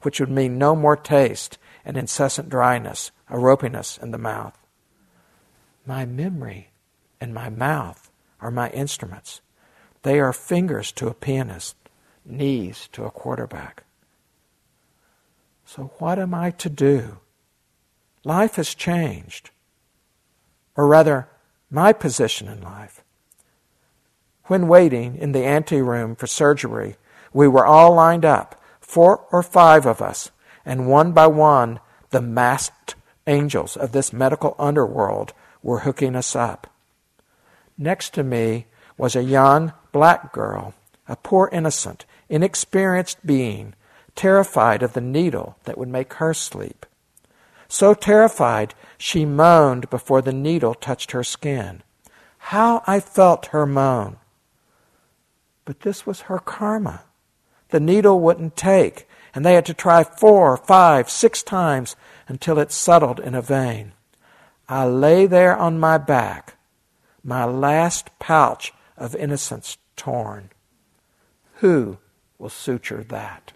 which 0.00 0.18
would 0.18 0.30
mean 0.30 0.56
no 0.56 0.74
more 0.74 0.96
taste 0.96 1.58
and 1.84 1.98
incessant 1.98 2.48
dryness, 2.48 3.10
a 3.28 3.36
ropiness 3.36 4.02
in 4.02 4.12
the 4.12 4.16
mouth. 4.16 4.56
My 5.84 6.06
memory 6.06 6.70
and 7.20 7.34
my 7.34 7.50
mouth 7.50 8.10
are 8.40 8.50
my 8.50 8.70
instruments. 8.70 9.42
They 10.04 10.18
are 10.18 10.32
fingers 10.32 10.90
to 10.92 11.08
a 11.08 11.12
pianist, 11.12 11.76
knees 12.24 12.88
to 12.92 13.04
a 13.04 13.10
quarterback. 13.10 13.84
So, 15.68 15.90
what 15.98 16.18
am 16.18 16.32
I 16.32 16.52
to 16.52 16.70
do? 16.70 17.18
Life 18.24 18.54
has 18.54 18.74
changed. 18.74 19.50
Or 20.74 20.86
rather, 20.86 21.28
my 21.70 21.92
position 21.92 22.48
in 22.48 22.62
life. 22.62 23.04
When 24.44 24.66
waiting 24.66 25.14
in 25.14 25.32
the 25.32 25.44
anteroom 25.44 26.16
for 26.16 26.26
surgery, 26.26 26.96
we 27.34 27.48
were 27.48 27.66
all 27.66 27.94
lined 27.94 28.24
up, 28.24 28.58
four 28.80 29.26
or 29.30 29.42
five 29.42 29.84
of 29.84 30.00
us, 30.00 30.30
and 30.64 30.88
one 30.88 31.12
by 31.12 31.26
one, 31.26 31.80
the 32.12 32.22
masked 32.22 32.94
angels 33.26 33.76
of 33.76 33.92
this 33.92 34.10
medical 34.10 34.56
underworld 34.58 35.34
were 35.62 35.80
hooking 35.80 36.16
us 36.16 36.34
up. 36.34 36.72
Next 37.76 38.14
to 38.14 38.24
me 38.24 38.68
was 38.96 39.14
a 39.14 39.22
young 39.22 39.74
black 39.92 40.32
girl, 40.32 40.72
a 41.06 41.16
poor 41.16 41.50
innocent, 41.52 42.06
inexperienced 42.30 43.26
being, 43.26 43.74
terrified 44.18 44.82
of 44.82 44.94
the 44.94 45.00
needle 45.00 45.56
that 45.62 45.78
would 45.78 45.88
make 45.88 46.14
her 46.14 46.34
sleep. 46.34 46.84
So 47.68 47.94
terrified, 47.94 48.74
she 48.98 49.24
moaned 49.24 49.88
before 49.90 50.20
the 50.20 50.32
needle 50.32 50.74
touched 50.74 51.12
her 51.12 51.22
skin. 51.22 51.84
How 52.38 52.82
I 52.84 52.98
felt 52.98 53.54
her 53.54 53.64
moan. 53.64 54.16
But 55.64 55.80
this 55.80 56.04
was 56.04 56.22
her 56.22 56.40
karma. 56.40 57.04
The 57.68 57.78
needle 57.78 58.18
wouldn't 58.18 58.56
take, 58.56 59.06
and 59.34 59.46
they 59.46 59.54
had 59.54 59.66
to 59.66 59.74
try 59.74 60.02
four, 60.02 60.56
five, 60.56 61.08
six 61.08 61.44
times 61.44 61.94
until 62.26 62.58
it 62.58 62.72
settled 62.72 63.20
in 63.20 63.36
a 63.36 63.42
vein. 63.42 63.92
I 64.68 64.86
lay 64.86 65.26
there 65.26 65.56
on 65.56 65.78
my 65.78 65.96
back, 65.96 66.56
my 67.22 67.44
last 67.44 68.10
pouch 68.18 68.72
of 68.96 69.14
innocence 69.14 69.78
torn. 69.94 70.50
Who 71.56 71.98
will 72.36 72.48
suture 72.48 73.04
that? 73.04 73.52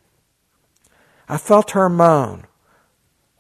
I 1.33 1.39
felt 1.39 1.70
her 1.70 1.89
moan. 1.89 2.45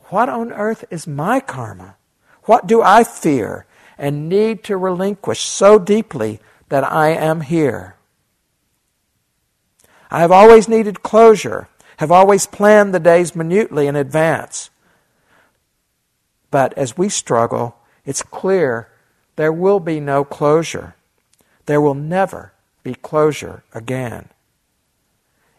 What 0.04 0.30
on 0.30 0.50
earth 0.50 0.86
is 0.88 1.06
my 1.06 1.40
karma? 1.40 1.96
What 2.44 2.66
do 2.66 2.80
I 2.80 3.04
fear 3.04 3.66
and 3.98 4.30
need 4.30 4.64
to 4.64 4.78
relinquish 4.78 5.40
so 5.40 5.78
deeply 5.78 6.40
that 6.70 6.90
I 6.90 7.10
am 7.10 7.42
here? 7.42 7.96
I 10.10 10.20
have 10.20 10.32
always 10.32 10.70
needed 10.70 11.02
closure, 11.02 11.68
have 11.98 12.10
always 12.10 12.46
planned 12.46 12.94
the 12.94 12.98
days 12.98 13.36
minutely 13.36 13.86
in 13.86 13.94
advance. 13.94 14.70
But 16.50 16.72
as 16.78 16.96
we 16.96 17.10
struggle, 17.10 17.76
it's 18.06 18.22
clear 18.22 18.88
there 19.36 19.52
will 19.52 19.80
be 19.80 20.00
no 20.00 20.24
closure. 20.24 20.94
There 21.66 21.82
will 21.82 21.92
never 21.92 22.54
be 22.82 22.94
closure 22.94 23.64
again. 23.74 24.30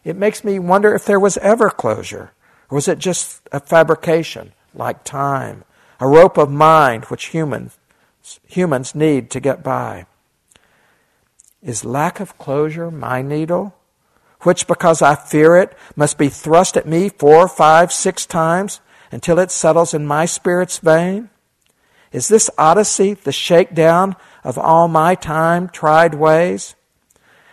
It 0.04 0.16
makes 0.16 0.44
me 0.44 0.58
wonder 0.58 0.94
if 0.94 1.06
there 1.06 1.20
was 1.20 1.38
ever 1.38 1.70
closure, 1.70 2.32
or 2.70 2.76
was 2.76 2.88
it 2.88 2.98
just 2.98 3.40
a 3.50 3.60
fabrication 3.60 4.52
like 4.74 5.02
time, 5.02 5.64
a 5.98 6.06
rope 6.06 6.36
of 6.36 6.50
mind 6.50 7.06
which 7.06 7.26
humans, 7.26 7.78
humans 8.46 8.94
need 8.94 9.30
to 9.30 9.40
get 9.40 9.62
by? 9.62 10.06
Is 11.62 11.84
lack 11.84 12.20
of 12.20 12.36
closure 12.36 12.90
my 12.90 13.22
needle, 13.22 13.74
which, 14.40 14.66
because 14.66 15.00
I 15.00 15.14
fear 15.14 15.56
it, 15.56 15.74
must 15.96 16.18
be 16.18 16.28
thrust 16.28 16.76
at 16.76 16.86
me 16.86 17.08
four, 17.08 17.48
five, 17.48 17.90
six 17.90 18.26
times 18.26 18.80
until 19.10 19.38
it 19.38 19.50
settles 19.50 19.94
in 19.94 20.06
my 20.06 20.26
spirit's 20.26 20.78
vein? 20.78 21.30
Is 22.12 22.28
this 22.28 22.50
odyssey 22.58 23.14
the 23.14 23.32
shakedown 23.32 24.16
of 24.44 24.58
all 24.58 24.86
my 24.86 25.14
time 25.14 25.70
tried 25.70 26.14
ways? 26.14 26.74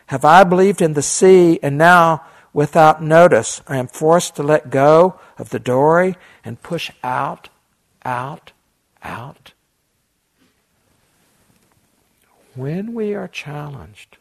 Have 0.08 0.26
I 0.26 0.44
believed 0.44 0.82
in 0.82 0.94
the 0.94 1.02
sea 1.02 1.58
and 1.64 1.78
now, 1.78 2.26
without 2.54 3.02
notice, 3.02 3.62
I 3.68 3.78
am 3.78 3.88
forced 3.88 4.36
to 4.36 4.44
let 4.44 4.70
go 4.70 5.20
of 5.38 5.50
the 5.50 5.60
dory 5.60 6.16
and 6.44 6.62
push 6.62 6.92
out, 7.04 7.50
out, 8.04 8.52
out? 9.04 9.54
When 12.56 12.94
we 12.94 13.14
are 13.14 13.28
challenged 13.28 14.18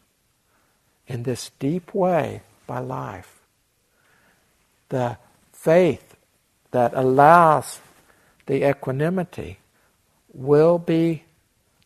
in 1.07 1.25
this 1.25 1.51
deep 1.59 1.93
way 1.93 2.43
by 2.67 2.79
life, 2.79 3.41
the 4.89 5.19
faith 5.53 6.17
that 6.71 6.93
allows 6.95 7.81
the 8.47 8.69
equanimity 8.69 9.59
will 10.33 10.79
be 10.79 11.25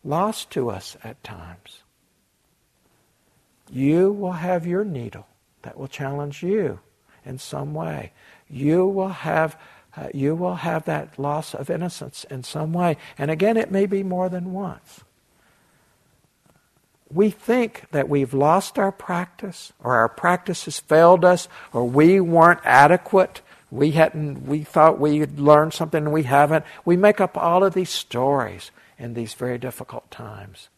lost 0.03 0.51
to 0.51 0.69
us 0.69 0.95
at 1.03 1.23
times. 1.23 1.81
You 3.71 4.11
will 4.11 4.33
have 4.33 4.67
your 4.67 4.83
needle 4.83 5.27
that 5.65 5.77
will 5.77 5.87
challenge 5.87 6.43
you 6.43 6.79
in 7.25 7.39
some 7.39 7.73
way. 7.73 8.13
You 8.47 8.85
will 8.85 9.09
have 9.09 9.57
uh, 9.97 10.09
you 10.13 10.35
will 10.35 10.55
have 10.55 10.85
that 10.85 11.17
loss 11.17 11.53
of 11.53 11.69
innocence 11.69 12.25
in 12.29 12.43
some 12.43 12.73
way. 12.73 12.97
And 13.17 13.31
again, 13.31 13.55
it 13.57 13.71
may 13.71 13.85
be 13.85 14.03
more 14.03 14.27
than 14.27 14.51
once. 14.51 15.01
We 17.11 17.29
think 17.29 17.85
that 17.91 18.09
we've 18.09 18.33
lost 18.33 18.77
our 18.77 18.91
practice, 18.91 19.71
or 19.81 19.95
our 19.95 20.09
practice 20.09 20.65
has 20.65 20.79
failed 20.79 21.23
us, 21.23 21.47
or 21.71 21.87
we 21.87 22.19
weren't 22.19 22.59
adequate. 22.63 23.41
We 23.71 23.91
hadn't. 23.91 24.45
We 24.45 24.63
thought 24.63 24.99
we 24.99 25.19
had 25.19 25.39
learned 25.39 25.73
something 25.73 26.03
and 26.03 26.13
we 26.13 26.23
haven't. 26.23 26.65
We 26.83 26.97
make 26.97 27.21
up 27.21 27.37
all 27.37 27.63
of 27.63 27.73
these 27.73 27.89
stories 27.89 28.71
in 28.99 29.13
these 29.13 29.33
very 29.33 29.57
difficult 29.57 30.11
times. 30.11 30.69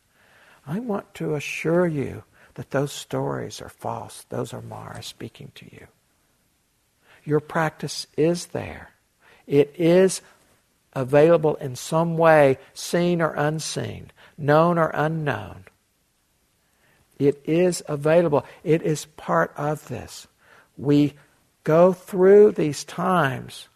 I 0.66 0.80
want 0.80 1.14
to 1.16 1.36
assure 1.36 1.88
you 1.88 2.24
that 2.58 2.72
those 2.72 2.92
stories 2.92 3.62
are 3.62 3.70
false. 3.70 4.26
Those 4.30 4.52
are 4.52 4.64
Mara 4.64 5.04
speaking 5.04 5.52
to 5.56 5.66
you. 5.72 5.86
Your 7.24 7.40
practice 7.40 8.08
is 8.18 8.48
there. 8.48 8.90
It 9.46 9.76
is 9.78 10.22
available 10.94 11.54
in 11.58 11.76
some 11.76 12.18
way, 12.18 12.58
seen 12.74 13.22
or 13.22 13.34
unseen, 13.34 14.10
known 14.40 14.80
or 14.80 14.90
unknown. 14.96 15.66
It 17.20 17.40
is 17.46 17.84
available. 17.88 18.44
It 18.64 18.82
is 18.82 19.06
part 19.06 19.54
of 19.56 19.88
this. 19.88 20.26
We 20.80 21.14
go 21.64 21.94
through 21.94 22.54
these 22.54 22.84
times, 22.84 23.68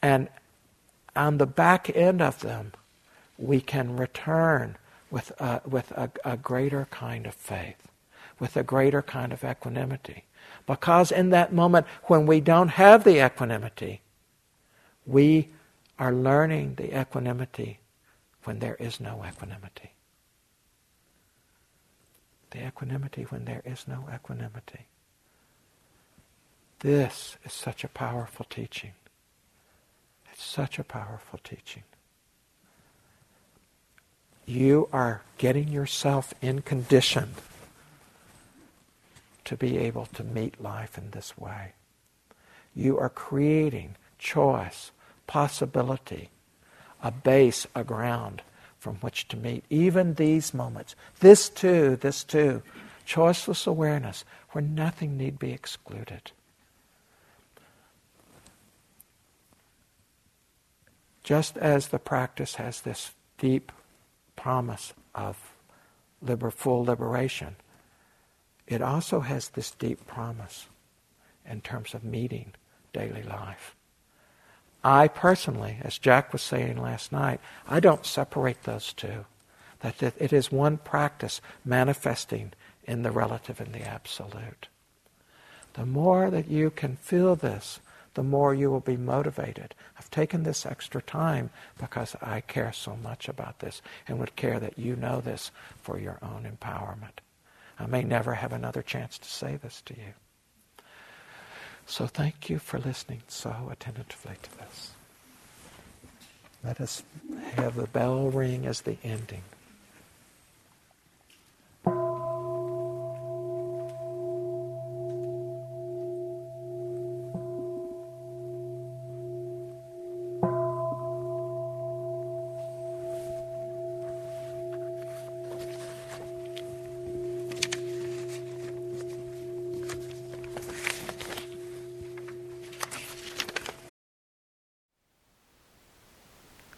and 0.00 0.28
on 1.16 1.38
the 1.38 1.46
back 1.46 1.90
end 1.96 2.22
of 2.22 2.40
them, 2.40 2.74
we 3.38 3.60
can 3.60 3.96
return 3.96 4.76
with, 5.10 5.32
a, 5.40 5.60
with 5.66 5.90
a, 5.92 6.10
a 6.24 6.36
greater 6.36 6.86
kind 6.90 7.26
of 7.26 7.34
faith, 7.34 7.88
with 8.38 8.56
a 8.56 8.62
greater 8.62 9.02
kind 9.02 9.32
of 9.32 9.44
equanimity. 9.44 10.24
Because 10.66 11.10
in 11.10 11.30
that 11.30 11.52
moment 11.52 11.86
when 12.04 12.26
we 12.26 12.40
don't 12.40 12.68
have 12.68 13.04
the 13.04 13.24
equanimity, 13.24 14.02
we 15.06 15.48
are 15.98 16.12
learning 16.12 16.74
the 16.76 16.98
equanimity 16.98 17.80
when 18.44 18.58
there 18.60 18.76
is 18.76 19.00
no 19.00 19.24
equanimity. 19.26 19.92
The 22.50 22.66
equanimity 22.66 23.22
when 23.24 23.44
there 23.44 23.62
is 23.64 23.86
no 23.86 24.08
equanimity. 24.12 24.86
This 26.80 27.36
is 27.44 27.52
such 27.52 27.84
a 27.84 27.88
powerful 27.88 28.46
teaching. 28.48 28.92
It's 30.32 30.42
such 30.42 30.78
a 30.78 30.84
powerful 30.84 31.38
teaching 31.42 31.82
you 34.50 34.88
are 34.92 35.22
getting 35.38 35.68
yourself 35.68 36.34
in 36.42 36.60
condition 36.62 37.30
to 39.44 39.56
be 39.56 39.78
able 39.78 40.06
to 40.06 40.24
meet 40.24 40.60
life 40.60 40.98
in 40.98 41.10
this 41.12 41.38
way. 41.38 41.72
You 42.74 42.98
are 42.98 43.08
creating 43.08 43.96
choice, 44.18 44.90
possibility, 45.26 46.30
a 47.02 47.10
base, 47.10 47.66
a 47.74 47.84
ground 47.84 48.42
from 48.78 48.96
which 48.96 49.28
to 49.28 49.36
meet 49.36 49.64
even 49.70 50.14
these 50.14 50.52
moments. 50.52 50.94
This 51.20 51.48
too, 51.48 51.96
this 51.96 52.24
too, 52.24 52.62
choiceless 53.06 53.66
awareness 53.66 54.24
where 54.50 54.62
nothing 54.62 55.16
need 55.16 55.38
be 55.38 55.52
excluded. 55.52 56.32
Just 61.22 61.56
as 61.56 61.88
the 61.88 61.98
practice 61.98 62.56
has 62.56 62.80
this 62.80 63.12
deep 63.38 63.70
promise 64.40 64.94
of 65.14 65.36
liber- 66.22 66.50
full 66.50 66.84
liberation, 66.84 67.56
it 68.66 68.80
also 68.80 69.20
has 69.20 69.50
this 69.50 69.70
deep 69.72 70.06
promise 70.06 70.66
in 71.44 71.60
terms 71.60 71.92
of 71.94 72.04
meeting 72.04 72.52
daily 72.92 73.22
life. 73.22 73.74
I 74.82 75.08
personally, 75.08 75.78
as 75.82 75.98
Jack 75.98 76.32
was 76.32 76.40
saying 76.40 76.80
last 76.80 77.12
night, 77.12 77.40
I 77.68 77.80
don't 77.80 78.06
separate 78.06 78.62
those 78.62 78.92
two. 78.92 79.26
That 79.80 80.02
it 80.02 80.32
is 80.32 80.52
one 80.52 80.78
practice 80.78 81.40
manifesting 81.64 82.52
in 82.84 83.02
the 83.02 83.10
relative 83.10 83.60
and 83.60 83.72
the 83.74 83.82
absolute. 83.82 84.68
The 85.74 85.86
more 85.86 86.30
that 86.30 86.48
you 86.48 86.70
can 86.70 86.96
feel 86.96 87.36
this, 87.36 87.80
the 88.14 88.22
more 88.22 88.54
you 88.54 88.70
will 88.70 88.80
be 88.80 88.96
motivated. 88.96 89.74
I've 89.98 90.10
taken 90.10 90.42
this 90.42 90.66
extra 90.66 91.00
time 91.00 91.50
because 91.78 92.16
I 92.20 92.40
care 92.40 92.72
so 92.72 92.96
much 92.96 93.28
about 93.28 93.60
this 93.60 93.82
and 94.08 94.18
would 94.18 94.36
care 94.36 94.58
that 94.58 94.78
you 94.78 94.96
know 94.96 95.20
this 95.20 95.50
for 95.80 95.98
your 95.98 96.18
own 96.22 96.44
empowerment. 96.44 97.20
I 97.78 97.86
may 97.86 98.02
never 98.02 98.34
have 98.34 98.52
another 98.52 98.82
chance 98.82 99.18
to 99.18 99.28
say 99.28 99.56
this 99.56 99.80
to 99.86 99.94
you. 99.94 100.12
So 101.86 102.06
thank 102.06 102.50
you 102.50 102.58
for 102.58 102.78
listening 102.78 103.22
so 103.26 103.68
attentively 103.70 104.36
to 104.42 104.58
this. 104.58 104.92
Let 106.62 106.80
us 106.80 107.02
have 107.54 107.74
the 107.74 107.86
bell 107.86 108.30
ring 108.30 108.66
as 108.66 108.82
the 108.82 108.98
ending. 109.02 109.42